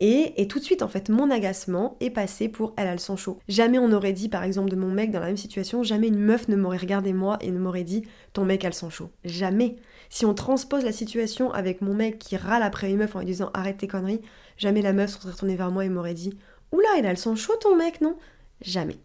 Et, 0.01 0.45
tout 0.47 0.59
de 0.59 0.63
suite, 0.63 0.83
en 0.83 0.87
fait, 0.87 1.09
mon 1.09 1.31
agacement 1.31 1.95
est 2.01 2.09
passé 2.09 2.49
pour 2.49 2.73
elle 2.77 2.87
a 2.87 2.91
le 2.91 2.99
sang 2.99 3.15
chaud. 3.15 3.39
Jamais 3.47 3.79
on 3.79 3.91
aurait 3.93 4.11
dit, 4.11 4.27
par 4.27 4.43
exemple, 4.43 4.69
de 4.69 4.75
mon 4.75 4.91
mec 4.91 5.09
dans 5.09 5.21
la 5.21 5.27
même 5.27 5.37
situation, 5.37 5.83
jamais 5.83 6.09
une 6.09 6.19
meuf 6.19 6.47
ne 6.47 6.57
m'aurait 6.57 6.77
regardé 6.77 7.13
moi 7.13 7.37
et 7.41 7.49
ne 7.49 7.57
m'aurait 7.57 7.85
dit 7.85 8.03
ton 8.33 8.43
mec 8.43 8.65
a 8.65 8.67
le 8.67 8.73
sang 8.73 8.89
chaud. 8.89 9.09
Jamais. 9.23 9.77
Si 10.09 10.25
on 10.25 10.33
transpose 10.33 10.83
la 10.83 10.91
situation 10.91 11.51
avec 11.53 11.81
mon 11.81 11.93
mec 11.93 12.19
qui 12.19 12.37
râle 12.37 12.61
après 12.61 12.91
une 12.91 12.97
meuf 12.97 13.15
en 13.15 13.19
lui 13.19 13.25
disant 13.25 13.49
arrête 13.53 13.77
tes 13.77 13.87
conneries, 13.87 14.21
jamais 14.57 14.81
la 14.81 14.93
meuf 14.93 15.11
serait 15.11 15.31
retournée 15.31 15.55
vers 15.55 15.71
moi 15.71 15.85
et 15.85 15.89
m'aurait 15.89 16.13
dit 16.13 16.37
oula, 16.71 16.89
il 16.99 17.05
a 17.05 17.09
le 17.09 17.15
sang 17.15 17.35
chaud 17.35 17.55
ton 17.61 17.75
mec, 17.75 18.01
non? 18.01 18.17
Jamais. 18.61 18.97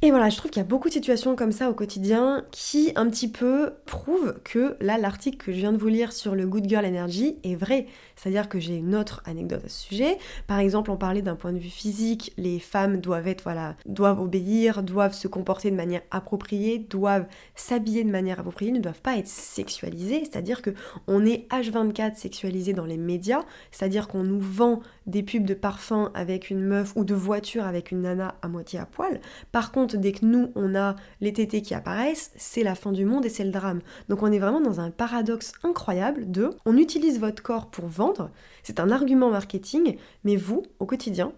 Et 0.00 0.10
voilà, 0.10 0.28
je 0.28 0.36
trouve 0.36 0.52
qu'il 0.52 0.60
y 0.60 0.64
a 0.64 0.68
beaucoup 0.68 0.86
de 0.86 0.92
situations 0.92 1.34
comme 1.34 1.50
ça 1.50 1.68
au 1.68 1.74
quotidien 1.74 2.44
qui 2.52 2.92
un 2.94 3.10
petit 3.10 3.26
peu 3.26 3.72
prouvent 3.84 4.38
que 4.44 4.76
là, 4.80 4.96
l'article 4.96 5.38
que 5.38 5.52
je 5.52 5.58
viens 5.58 5.72
de 5.72 5.76
vous 5.76 5.88
lire 5.88 6.12
sur 6.12 6.36
le 6.36 6.46
Good 6.46 6.68
Girl 6.68 6.86
Energy 6.86 7.38
est 7.42 7.56
vrai. 7.56 7.88
C'est-à-dire 8.14 8.48
que 8.48 8.60
j'ai 8.60 8.76
une 8.76 8.94
autre 8.94 9.22
anecdote 9.24 9.64
à 9.64 9.68
ce 9.68 9.88
sujet. 9.88 10.18
Par 10.46 10.60
exemple, 10.60 10.92
on 10.92 10.96
parlait 10.96 11.20
d'un 11.20 11.34
point 11.34 11.52
de 11.52 11.58
vue 11.58 11.68
physique, 11.68 12.32
les 12.36 12.60
femmes 12.60 13.00
doivent 13.00 13.26
être, 13.26 13.42
voilà, 13.42 13.74
doivent 13.86 14.20
obéir, 14.20 14.84
doivent 14.84 15.14
se 15.14 15.26
comporter 15.26 15.68
de 15.72 15.76
manière 15.76 16.02
appropriée, 16.12 16.78
doivent 16.78 17.26
s'habiller 17.56 18.04
de 18.04 18.10
manière 18.10 18.38
appropriée, 18.38 18.70
ne 18.70 18.78
doivent 18.78 19.02
pas 19.02 19.16
être 19.16 19.26
sexualisées. 19.26 20.20
C'est-à-dire 20.20 20.62
que 20.62 20.70
on 21.08 21.26
est 21.26 21.48
H24 21.50 22.14
sexualisé 22.14 22.72
dans 22.72 22.86
les 22.86 22.98
médias, 22.98 23.42
c'est-à-dire 23.72 24.06
qu'on 24.06 24.22
nous 24.22 24.40
vend 24.40 24.80
des 25.08 25.24
pubs 25.24 25.44
de 25.44 25.54
parfum 25.54 26.12
avec 26.14 26.50
une 26.50 26.60
meuf 26.60 26.92
ou 26.94 27.04
de 27.04 27.14
voiture 27.14 27.64
avec 27.64 27.90
une 27.90 28.02
nana 28.02 28.36
à 28.42 28.48
moitié 28.48 28.78
à 28.78 28.86
poil. 28.86 29.20
Par 29.50 29.72
contre, 29.72 29.96
dès 29.96 30.12
que 30.12 30.24
nous, 30.24 30.52
on 30.54 30.76
a 30.76 30.94
les 31.20 31.32
tétés 31.32 31.62
qui 31.62 31.74
apparaissent, 31.74 32.30
c'est 32.36 32.62
la 32.62 32.76
fin 32.76 32.92
du 32.92 33.04
monde 33.04 33.24
et 33.24 33.30
c'est 33.30 33.44
le 33.44 33.50
drame. 33.50 33.80
Donc 34.08 34.22
on 34.22 34.30
est 34.30 34.38
vraiment 34.38 34.60
dans 34.60 34.80
un 34.80 34.90
paradoxe 34.90 35.52
incroyable 35.64 36.30
de 36.30 36.50
on 36.64 36.76
utilise 36.76 37.18
votre 37.18 37.42
corps 37.42 37.70
pour 37.70 37.86
vendre, 37.86 38.30
c'est 38.62 38.80
un 38.80 38.90
argument 38.90 39.30
marketing, 39.30 39.96
mais 40.24 40.36
vous, 40.36 40.62
au 40.78 40.86
quotidien, 40.86 41.32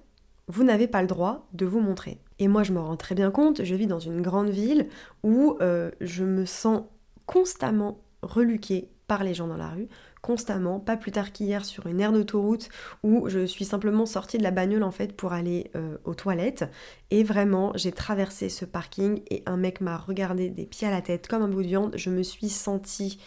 vous 0.48 0.64
n'avez 0.64 0.88
pas 0.88 1.00
le 1.00 1.06
droit 1.08 1.48
de 1.52 1.64
vous 1.64 1.80
montrer. 1.80 2.18
Et 2.40 2.48
moi, 2.48 2.64
je 2.64 2.72
me 2.72 2.80
rends 2.80 2.96
très 2.96 3.14
bien 3.14 3.30
compte, 3.30 3.62
je 3.62 3.74
vis 3.74 3.86
dans 3.86 4.00
une 4.00 4.20
grande 4.20 4.48
ville 4.48 4.88
où 5.22 5.56
euh, 5.60 5.90
je 6.00 6.24
me 6.24 6.44
sens 6.44 6.82
constamment 7.26 7.98
reluquée 8.22 8.88
par 9.10 9.24
les 9.24 9.34
gens 9.34 9.48
dans 9.48 9.56
la 9.56 9.70
rue, 9.70 9.88
constamment, 10.22 10.78
pas 10.78 10.96
plus 10.96 11.10
tard 11.10 11.32
qu'hier 11.32 11.64
sur 11.64 11.88
une 11.88 12.00
aire 12.00 12.12
d'autoroute 12.12 12.68
où 13.02 13.28
je 13.28 13.44
suis 13.44 13.64
simplement 13.64 14.06
sortie 14.06 14.38
de 14.38 14.44
la 14.44 14.52
bagnole 14.52 14.84
en 14.84 14.92
fait 14.92 15.16
pour 15.16 15.32
aller 15.32 15.68
euh, 15.74 15.96
aux 16.04 16.14
toilettes. 16.14 16.70
Et 17.10 17.24
vraiment 17.24 17.72
j'ai 17.74 17.90
traversé 17.90 18.48
ce 18.48 18.64
parking 18.64 19.20
et 19.28 19.42
un 19.46 19.56
mec 19.56 19.80
m'a 19.80 19.96
regardé 19.96 20.48
des 20.48 20.64
pieds 20.64 20.86
à 20.86 20.92
la 20.92 21.02
tête 21.02 21.26
comme 21.26 21.42
un 21.42 21.48
bout 21.48 21.64
de 21.64 21.66
viande, 21.66 21.92
je 21.96 22.08
me 22.08 22.22
suis 22.22 22.48
sentie 22.48 23.18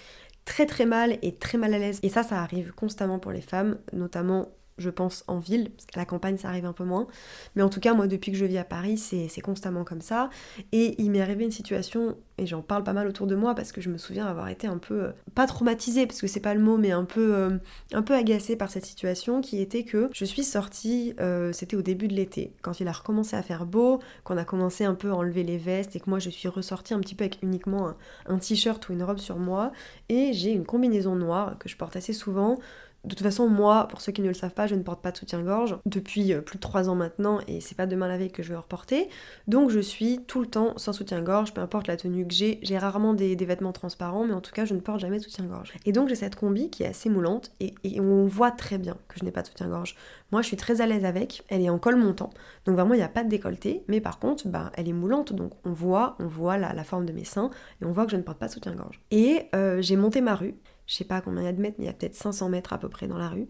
très 0.46 0.65
très 0.65 0.86
mal 0.86 1.17
et 1.22 1.36
très 1.36 1.58
mal 1.58 1.74
à 1.74 1.80
l'aise. 1.80 2.00
Et 2.02 2.08
ça 2.08 2.24
ça 2.24 2.41
arrive 2.41 2.72
constamment 2.72 3.19
pour 3.19 3.34
les 3.34 3.41
femmes, 3.41 3.78
notamment 3.91 4.54
je 4.77 4.89
pense, 4.89 5.23
en 5.27 5.39
ville, 5.39 5.71
parce 5.71 5.86
qu'à 5.86 5.99
la 5.99 6.05
campagne 6.05 6.38
ça 6.38 6.49
arrive 6.49 6.65
un 6.65 6.73
peu 6.73 6.83
moins. 6.83 7.07
Mais 7.55 7.62
en 7.62 7.69
tout 7.69 7.79
cas, 7.79 7.93
moi 7.93 8.07
depuis 8.07 8.31
que 8.31 8.38
je 8.38 8.45
vis 8.45 8.57
à 8.57 8.63
Paris, 8.63 8.97
c'est 8.97 9.41
constamment 9.41 9.83
comme 9.83 10.01
ça. 10.01 10.29
Et 10.71 11.01
il 11.01 11.12
m'est 11.12 11.21
arrivé 11.21 11.43
une 11.43 11.51
situation, 11.51 12.17
et 12.38 12.45
j'en 12.45 12.62
parle 12.62 12.83
pas 12.83 12.93
mal 12.93 13.07
autour 13.07 13.27
de 13.27 13.36
moi, 13.36 13.53
parce 13.55 13.71
que 13.71 13.81
je 13.81 13.89
me 13.89 13.97
souviens 13.97 14.25
avoir 14.25 14.49
été 14.49 14.67
un 14.67 14.77
peu, 14.77 15.03
euh, 15.03 15.12
pas 15.36 15.45
traumatisée, 15.45 16.07
parce 16.07 16.19
que 16.21 16.27
c'est 16.27 16.39
pas 16.39 16.53
le 16.53 16.62
mot, 16.62 16.77
mais 16.77 16.91
un 16.91 17.05
peu, 17.05 17.36
euh, 17.36 17.57
un 17.93 18.01
peu 18.01 18.15
agacée 18.15 18.55
par 18.55 18.69
cette 18.69 18.86
situation, 18.86 19.41
qui 19.41 19.62
était 19.62 19.83
que 19.83 20.09
je 20.13 20.25
suis 20.25 20.43
sortie, 20.43 21.13
euh, 21.19 21.53
c'était 21.53 21.75
au 21.75 21.81
début 21.81 22.07
de 22.07 22.13
l'été, 22.13 22.53
quand 22.62 22.79
il 22.79 22.88
a 22.88 22.91
recommencé 22.91 23.36
à 23.36 23.43
faire 23.43 23.65
beau, 23.65 23.99
qu'on 24.23 24.38
a 24.38 24.45
commencé 24.45 24.83
un 24.83 24.95
peu 24.95 25.12
à 25.12 25.15
enlever 25.15 25.43
les 25.43 25.57
vestes, 25.57 25.95
et 25.95 25.99
que 25.99 26.09
moi 26.09 26.19
je 26.19 26.29
suis 26.29 26.47
ressortie 26.47 26.93
un 26.93 26.99
petit 26.99 27.15
peu 27.15 27.23
avec 27.23 27.38
uniquement 27.43 27.89
un, 27.89 27.97
un 28.27 28.38
t-shirt 28.39 28.88
ou 28.89 28.93
une 28.93 29.03
robe 29.03 29.19
sur 29.19 29.38
moi, 29.38 29.71
et 30.09 30.33
j'ai 30.33 30.51
une 30.51 30.65
combinaison 30.65 31.15
noire 31.15 31.57
que 31.59 31.69
je 31.69 31.77
porte 31.77 31.95
assez 31.95 32.13
souvent, 32.13 32.57
de 33.03 33.09
toute 33.09 33.23
façon, 33.23 33.49
moi, 33.49 33.87
pour 33.89 33.99
ceux 33.99 34.13
qui 34.13 34.21
ne 34.21 34.29
le 34.29 34.33
savent 34.33 34.53
pas, 34.53 34.65
je 34.65 34.75
ne 34.75 34.81
porte 34.81 35.01
pas 35.01 35.11
de 35.11 35.17
soutien-gorge 35.17 35.75
depuis 35.85 36.31
euh, 36.31 36.39
plus 36.39 36.55
de 36.55 36.61
3 36.61 36.87
ans 36.87 36.95
maintenant 36.95 37.39
et 37.49 37.59
c'est 37.59 37.75
pas 37.75 37.85
demain 37.85 38.07
la 38.07 38.17
veille 38.17 38.31
que 38.31 38.43
je 38.43 38.49
vais 38.49 38.55
reporter. 38.55 39.09
Donc 39.47 39.71
je 39.71 39.79
suis 39.79 40.19
tout 40.25 40.39
le 40.39 40.47
temps 40.47 40.77
sans 40.77 40.93
soutien-gorge, 40.93 41.53
peu 41.53 41.59
importe 41.59 41.87
la 41.87 41.97
tenue 41.97 42.25
que 42.25 42.33
j'ai. 42.33 42.59
J'ai 42.61 42.77
rarement 42.77 43.13
des, 43.13 43.35
vêtements 43.35 43.73
transparents, 43.73 44.25
mais 44.25 44.33
en 44.33 44.39
tout 44.39 44.53
cas, 44.53 44.63
je 44.63 44.73
ne 44.73 44.79
porte 44.79 45.01
jamais 45.01 45.17
de 45.17 45.23
soutien-gorge. 45.23 45.73
Et 45.85 45.91
donc 45.91 46.07
j'ai 46.07 46.15
cette 46.15 46.35
combi 46.35 46.69
qui 46.69 46.83
est 46.83 46.87
assez 46.87 47.09
moulante 47.09 47.51
et, 47.59 47.73
on 47.99 48.25
voit 48.25 48.51
très 48.51 48.77
bien 48.77 48.97
que 49.09 49.19
je 49.19 49.25
n'ai 49.25 49.31
pas 49.31 49.41
de 49.41 49.47
soutien-gorge. 49.47 49.95
Moi, 50.31 50.41
je 50.41 50.47
suis 50.47 50.57
très 50.57 50.81
à 50.81 50.85
l'aise 50.87 51.05
avec. 51.05 51.43
Elle 51.49 51.61
est 51.61 51.69
en 51.69 51.79
col 51.79 51.95
montant, 51.97 52.29
donc 52.65 52.75
vraiment 52.75 52.93
il 52.93 52.97
n'y 52.97 53.03
a 53.03 53.09
pas 53.09 53.23
de 53.23 53.29
décolleté. 53.29 53.83
Mais 53.87 53.99
par 53.99 54.19
contre, 54.19 54.47
bah, 54.47 54.71
elle 54.75 54.87
est 54.87 54.93
moulante, 54.93 55.33
donc 55.33 55.51
on 55.65 55.73
voit, 55.73 56.15
on 56.19 56.27
voit 56.27 56.57
la, 56.57 56.83
forme 56.83 57.05
de 57.05 57.11
mes 57.11 57.25
seins 57.25 57.49
et 57.81 57.85
on 57.85 57.91
voit 57.91 58.05
que 58.05 58.11
je 58.11 58.17
ne 58.17 58.21
porte 58.21 58.39
pas 58.39 58.47
de 58.47 58.51
soutien-gorge. 58.51 59.01
Et 59.11 59.43
euh, 59.55 59.81
j'ai 59.81 59.97
monté 59.97 60.21
ma 60.21 60.35
rue 60.35 60.55
je 60.93 60.99
sais 60.99 61.06
pas 61.06 61.21
combien 61.21 61.41
il 61.41 61.45
y 61.45 61.47
a 61.47 61.53
de 61.53 61.60
mètres, 61.60 61.77
mais 61.79 61.86
il 61.86 61.88
y 61.88 61.89
a 61.89 61.93
peut-être 61.93 62.13
500 62.13 62.49
mètres 62.49 62.71
à 62.71 62.77
peu 62.77 62.88
près 62.88 63.08
dans 63.08 63.17
la 63.17 63.29
rue. 63.29 63.47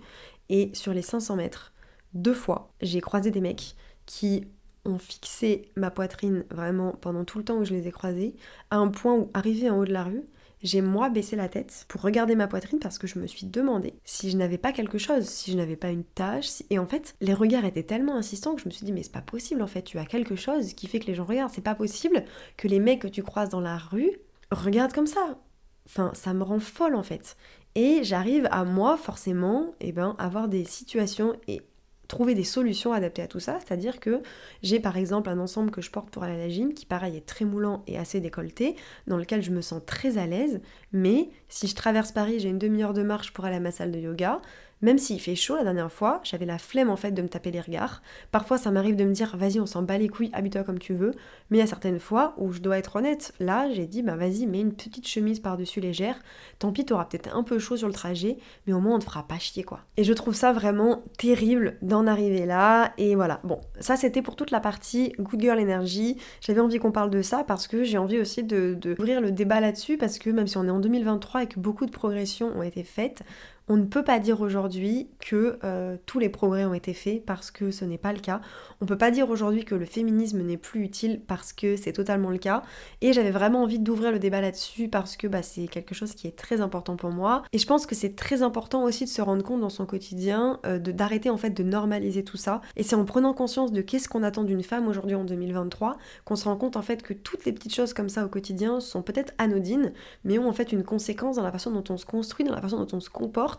Et 0.48 0.72
sur 0.74 0.94
les 0.94 1.02
500 1.02 1.36
mètres, 1.36 1.74
deux 2.14 2.34
fois, 2.34 2.72
j'ai 2.82 3.02
croisé 3.02 3.32
des 3.32 3.42
mecs 3.42 3.76
qui 4.06 4.48
ont 4.86 4.98
fixé 4.98 5.70
ma 5.76 5.92
poitrine 5.92 6.46
vraiment 6.50 6.94
pendant 6.94 7.26
tout 7.26 7.38
le 7.40 7.44
temps 7.44 7.58
où 7.58 7.66
je 7.66 7.74
les 7.74 7.86
ai 7.86 7.92
croisés, 7.92 8.36
à 8.72 8.78
un 8.78 8.88
point 8.88 9.16
où, 9.16 9.30
arrivé 9.34 9.70
en 9.70 9.78
haut 9.78 9.84
de 9.84 9.92
la 9.92 10.06
rue, 10.06 10.24
j'ai 10.62 10.82
moi 10.82 11.10
baissé 11.10 11.36
la 11.36 11.50
tête 11.50 11.84
pour 11.90 12.00
regarder 12.00 12.38
ma 12.38 12.48
poitrine 12.48 12.80
parce 12.80 12.98
que 12.98 13.08
je 13.08 13.20
me 13.20 13.28
suis 13.28 13.46
demandé 13.46 13.96
si 14.06 14.32
je 14.32 14.38
n'avais 14.38 14.58
pas 14.58 14.72
quelque 14.72 14.98
chose, 14.98 15.26
si 15.26 15.52
je 15.52 15.58
n'avais 15.58 15.76
pas 15.76 15.90
une 15.90 16.06
tâche. 16.06 16.64
Et 16.70 16.80
en 16.80 16.86
fait, 16.86 17.16
les 17.20 17.34
regards 17.34 17.66
étaient 17.66 17.84
tellement 17.84 18.16
insistants 18.16 18.56
que 18.56 18.62
je 18.62 18.70
me 18.70 18.72
suis 18.72 18.86
dit, 18.86 18.94
mais 18.94 19.04
c'est 19.04 19.12
pas 19.12 19.22
possible 19.22 19.62
en 19.62 19.68
fait, 19.68 19.82
tu 19.82 20.00
as 20.00 20.06
quelque 20.06 20.38
chose 20.38 20.74
qui 20.74 20.88
fait 20.88 21.00
que 21.00 21.08
les 21.08 21.16
gens 21.16 21.26
regardent. 21.26 21.52
C'est 21.54 21.60
pas 21.60 21.76
possible 21.76 22.24
que 22.56 22.70
les 22.70 22.80
mecs 22.80 23.02
que 23.02 23.10
tu 23.10 23.22
croises 23.22 23.50
dans 23.50 23.60
la 23.60 23.78
rue 23.78 24.12
regardent 24.52 24.94
comme 24.94 25.08
ça. 25.08 25.38
Enfin, 25.86 26.12
ça 26.14 26.34
me 26.34 26.44
rend 26.44 26.60
folle 26.60 26.96
en 26.96 27.04
fait. 27.04 27.36
Et 27.76 28.04
j'arrive 28.04 28.48
à 28.52 28.66
moi, 28.66 28.98
forcément, 28.98 29.74
et 29.80 29.90
eh 29.90 29.92
ben, 29.92 30.16
avoir 30.20 30.48
des 30.48 30.64
situations 30.64 31.36
et 31.48 31.62
trouver 32.08 32.36
des 32.36 32.44
solutions 32.44 32.94
adaptées 32.94 33.24
à 33.24 33.28
tout 33.28 33.40
ça. 33.40 33.58
C'est-à-dire 33.60 34.00
que 34.00 34.22
j'ai 34.62 34.80
par 34.80 34.98
exemple 34.98 35.30
un 35.30 35.40
ensemble 35.40 35.72
que 35.72 35.82
je 35.82 35.90
porte 35.90 36.10
pour 36.12 36.24
aller 36.24 36.36
à 36.36 36.38
la 36.38 36.50
gym 36.50 36.74
qui, 36.74 36.86
pareil, 36.86 37.18
est 37.18 37.26
très 37.26 37.46
moulant 37.46 37.84
et 37.88 37.98
assez 37.98 38.20
décolleté, 38.20 38.76
dans 39.08 39.18
lequel 39.18 39.42
je 39.42 39.52
me 39.52 39.62
sens 39.62 39.82
très 39.86 40.18
à 40.18 40.28
l'aise. 40.28 40.62
Mais 40.92 41.30
si 41.50 41.68
je 41.68 41.76
traverse 41.76 42.12
Paris, 42.12 42.40
j'ai 42.40 42.50
une 42.50 42.60
demi-heure 42.60 42.94
de 42.94 43.02
marche 43.02 43.34
pour 43.34 43.46
aller 43.46 43.56
à 43.56 43.60
ma 43.60 43.72
salle 43.72 43.92
de 43.92 44.00
yoga, 44.00 44.42
même 44.84 45.00
s'il 45.00 45.20
fait 45.20 45.36
chaud 45.36 45.56
la 45.56 45.64
dernière 45.64 45.92
fois, 45.92 46.20
j'avais 46.24 46.46
la 46.46 46.60
flemme 46.60 46.90
en 46.90 46.96
fait 46.96 47.12
de 47.12 47.22
me 47.22 47.30
taper 47.30 47.50
les 47.50 47.62
regards. 47.62 48.04
Parfois 48.32 48.58
ça 48.58 48.70
m'arrive 48.70 48.96
de 48.96 49.06
me 49.06 49.14
dire 49.14 49.36
vas-y 49.36 49.60
on 49.60 49.66
s'en 49.66 49.82
bat 49.82 49.98
les 49.98 50.10
couilles, 50.10 50.30
habille-toi 50.34 50.64
comme 50.64 50.78
tu 50.78 50.94
veux. 50.94 51.12
Mais 51.50 51.58
il 51.58 51.60
y 51.62 51.64
a 51.64 51.68
certaines 51.68 52.00
fois 52.00 52.36
où 52.38 52.52
je 52.52 52.60
dois 52.60 52.78
être 52.78 52.98
honnête. 52.98 53.34
Là 53.40 53.72
j'ai 53.72 53.88
dit 53.88 54.04
bah 54.04 54.16
vas-y 54.16 54.46
mets 54.46 54.60
une 54.60 54.74
petite 54.74 55.08
chemise 55.08 55.40
par-dessus 55.40 55.80
légère. 55.80 56.22
Tant 56.60 56.72
pis 56.72 56.86
t'auras 56.86 57.06
peut-être 57.06 57.34
un 57.34 57.44
peu 57.44 57.60
chaud 57.60 57.78
sur 57.78 57.88
le 57.88 57.94
trajet, 57.94 58.38
mais 58.68 58.74
au 58.74 58.82
moins 58.82 58.98
on 58.98 59.00
te 59.00 59.06
fera 59.06 59.26
pas 59.28 59.40
chier 59.40 59.64
quoi. 59.64 59.80
Et 59.96 60.04
je 60.04 60.14
trouve 60.14 60.36
ça 60.36 60.52
vraiment 60.52 61.04
terrible 61.18 61.78
d'en 61.82 62.06
arriver 62.06 62.46
là. 62.46 62.94
Et 62.98 63.16
voilà. 63.16 63.40
Bon, 63.46 63.62
ça 63.80 63.96
c'était 63.96 64.22
pour 64.22 64.36
toute 64.36 64.52
la 64.52 64.60
partie 64.60 65.14
Good 65.18 65.40
Girl 65.40 65.60
Energy. 65.60 66.18
J'avais 66.42 66.60
envie 66.60 66.80
qu'on 66.80 66.92
parle 66.92 67.10
de 67.10 67.22
ça 67.22 67.46
parce 67.46 67.68
que 67.68 67.86
j'ai 67.86 67.98
envie 67.98 68.20
aussi 68.20 68.44
de, 68.44 68.74
de 68.74 68.96
le 69.00 69.32
débat 69.32 69.62
là-dessus 69.62 69.98
parce 69.98 70.20
que 70.20 70.30
même 70.30 70.48
si 70.48 70.58
on 70.58 70.66
est 70.66 70.72
en 70.72 70.80
2023 70.80 71.44
et 71.44 71.48
que 71.48 71.60
beaucoup 71.60 71.86
de 71.86 71.92
progressions 71.92 72.52
ont 72.58 72.64
été 72.64 72.84
faites, 72.84 73.24
on 73.70 73.78
ne 73.78 73.86
peut 73.86 74.04
pas 74.04 74.20
dire 74.20 74.42
aujourd'hui 74.42 75.08
que 75.20 75.58
euh, 75.64 75.96
tous 76.06 76.20
les 76.20 76.28
progrès 76.28 76.66
ont 76.66 76.74
été 76.74 76.94
faits 76.94 77.26
parce 77.26 77.50
que 77.50 77.72
ce 77.72 77.86
n'est 77.86 77.98
pas 77.98 78.12
le 78.12 78.20
cas. 78.20 78.42
On 78.82 78.86
ne 78.86 78.88
peut 78.90 78.98
pas 78.98 79.10
dire 79.10 79.30
aujourd'hui 79.30 79.64
que 79.64 79.74
le 79.74 79.86
féminisme 79.86 80.42
n'est 80.42 80.58
plus 80.58 80.84
utile 80.84 81.22
parce 81.26 81.54
que 81.54 81.78
c'est 81.78 81.94
totalement 81.94 82.30
le 82.30 82.40
cas. 82.40 82.64
Et 83.00 83.14
j'avais 83.14 83.32
vraiment 83.32 83.64
envie 83.64 83.80
d'ouvrir 83.80 84.12
le 84.12 84.20
débat 84.20 84.42
là-dessus 84.42 84.90
parce 84.90 85.16
que 85.16 85.28
bah, 85.28 85.44
c'est 85.44 85.68
quelque 85.68 85.96
chose 85.96 86.14
qui 86.14 86.28
est 86.28 86.36
très 86.36 86.60
important 86.60 86.98
pour 86.98 87.12
moi. 87.12 87.44
Et 87.54 87.58
je 87.58 87.66
pense 87.66 87.86
que 87.86 87.96
c'est 87.96 88.18
très 88.18 88.42
important 88.42 88.84
aussi 88.84 89.06
de 89.06 89.10
se 89.10 89.22
rendre 89.22 89.44
compte 89.44 89.62
dans 89.62 89.70
son 89.70 89.86
quotidien, 89.86 90.60
euh, 90.66 90.78
d'arrêter 90.80 91.30
en 91.30 91.38
fait 91.38 91.52
de 91.52 91.64
normaliser 91.64 92.26
tout 92.26 92.38
ça. 92.38 92.60
Et 92.76 92.84
c'est 92.84 92.96
en 92.98 93.06
prenant 93.06 93.34
conscience 93.34 93.72
de 93.72 93.82
qu'est-ce 93.82 94.10
qu'on 94.10 94.24
attend 94.24 94.44
d'une 94.44 94.64
femme 94.64 94.90
aujourd'hui 94.90 95.16
en 95.16 95.24
2023 95.24 95.98
qu'on 96.26 96.36
se 96.36 96.46
rend 96.46 96.58
compte 96.58 96.76
en 96.76 96.82
fait 96.82 97.02
que 97.02 97.14
toutes 97.14 97.46
les 97.46 97.54
petites 97.54 97.74
choses 97.74 97.94
comme 97.94 98.10
ça 98.10 98.26
au 98.26 98.30
quotidien 98.30 98.82
sont 98.82 99.04
peut-être 99.04 99.34
anodines, 99.38 99.94
mais 100.26 100.38
ont 100.38 100.50
en 100.50 100.54
fait 100.54 100.74
une 100.74 100.84
conséquence 100.84 101.38
dans 101.38 101.44
la 101.44 101.52
façon 101.52 101.72
dont 101.72 101.84
on 101.90 101.98
se 101.98 102.06
construit, 102.06 102.46
dans 102.46 102.56
la 102.56 102.62
façon 102.62 102.78
dont 102.78 102.98
on 102.98 103.00
se 103.00 103.10
comporte 103.10 103.53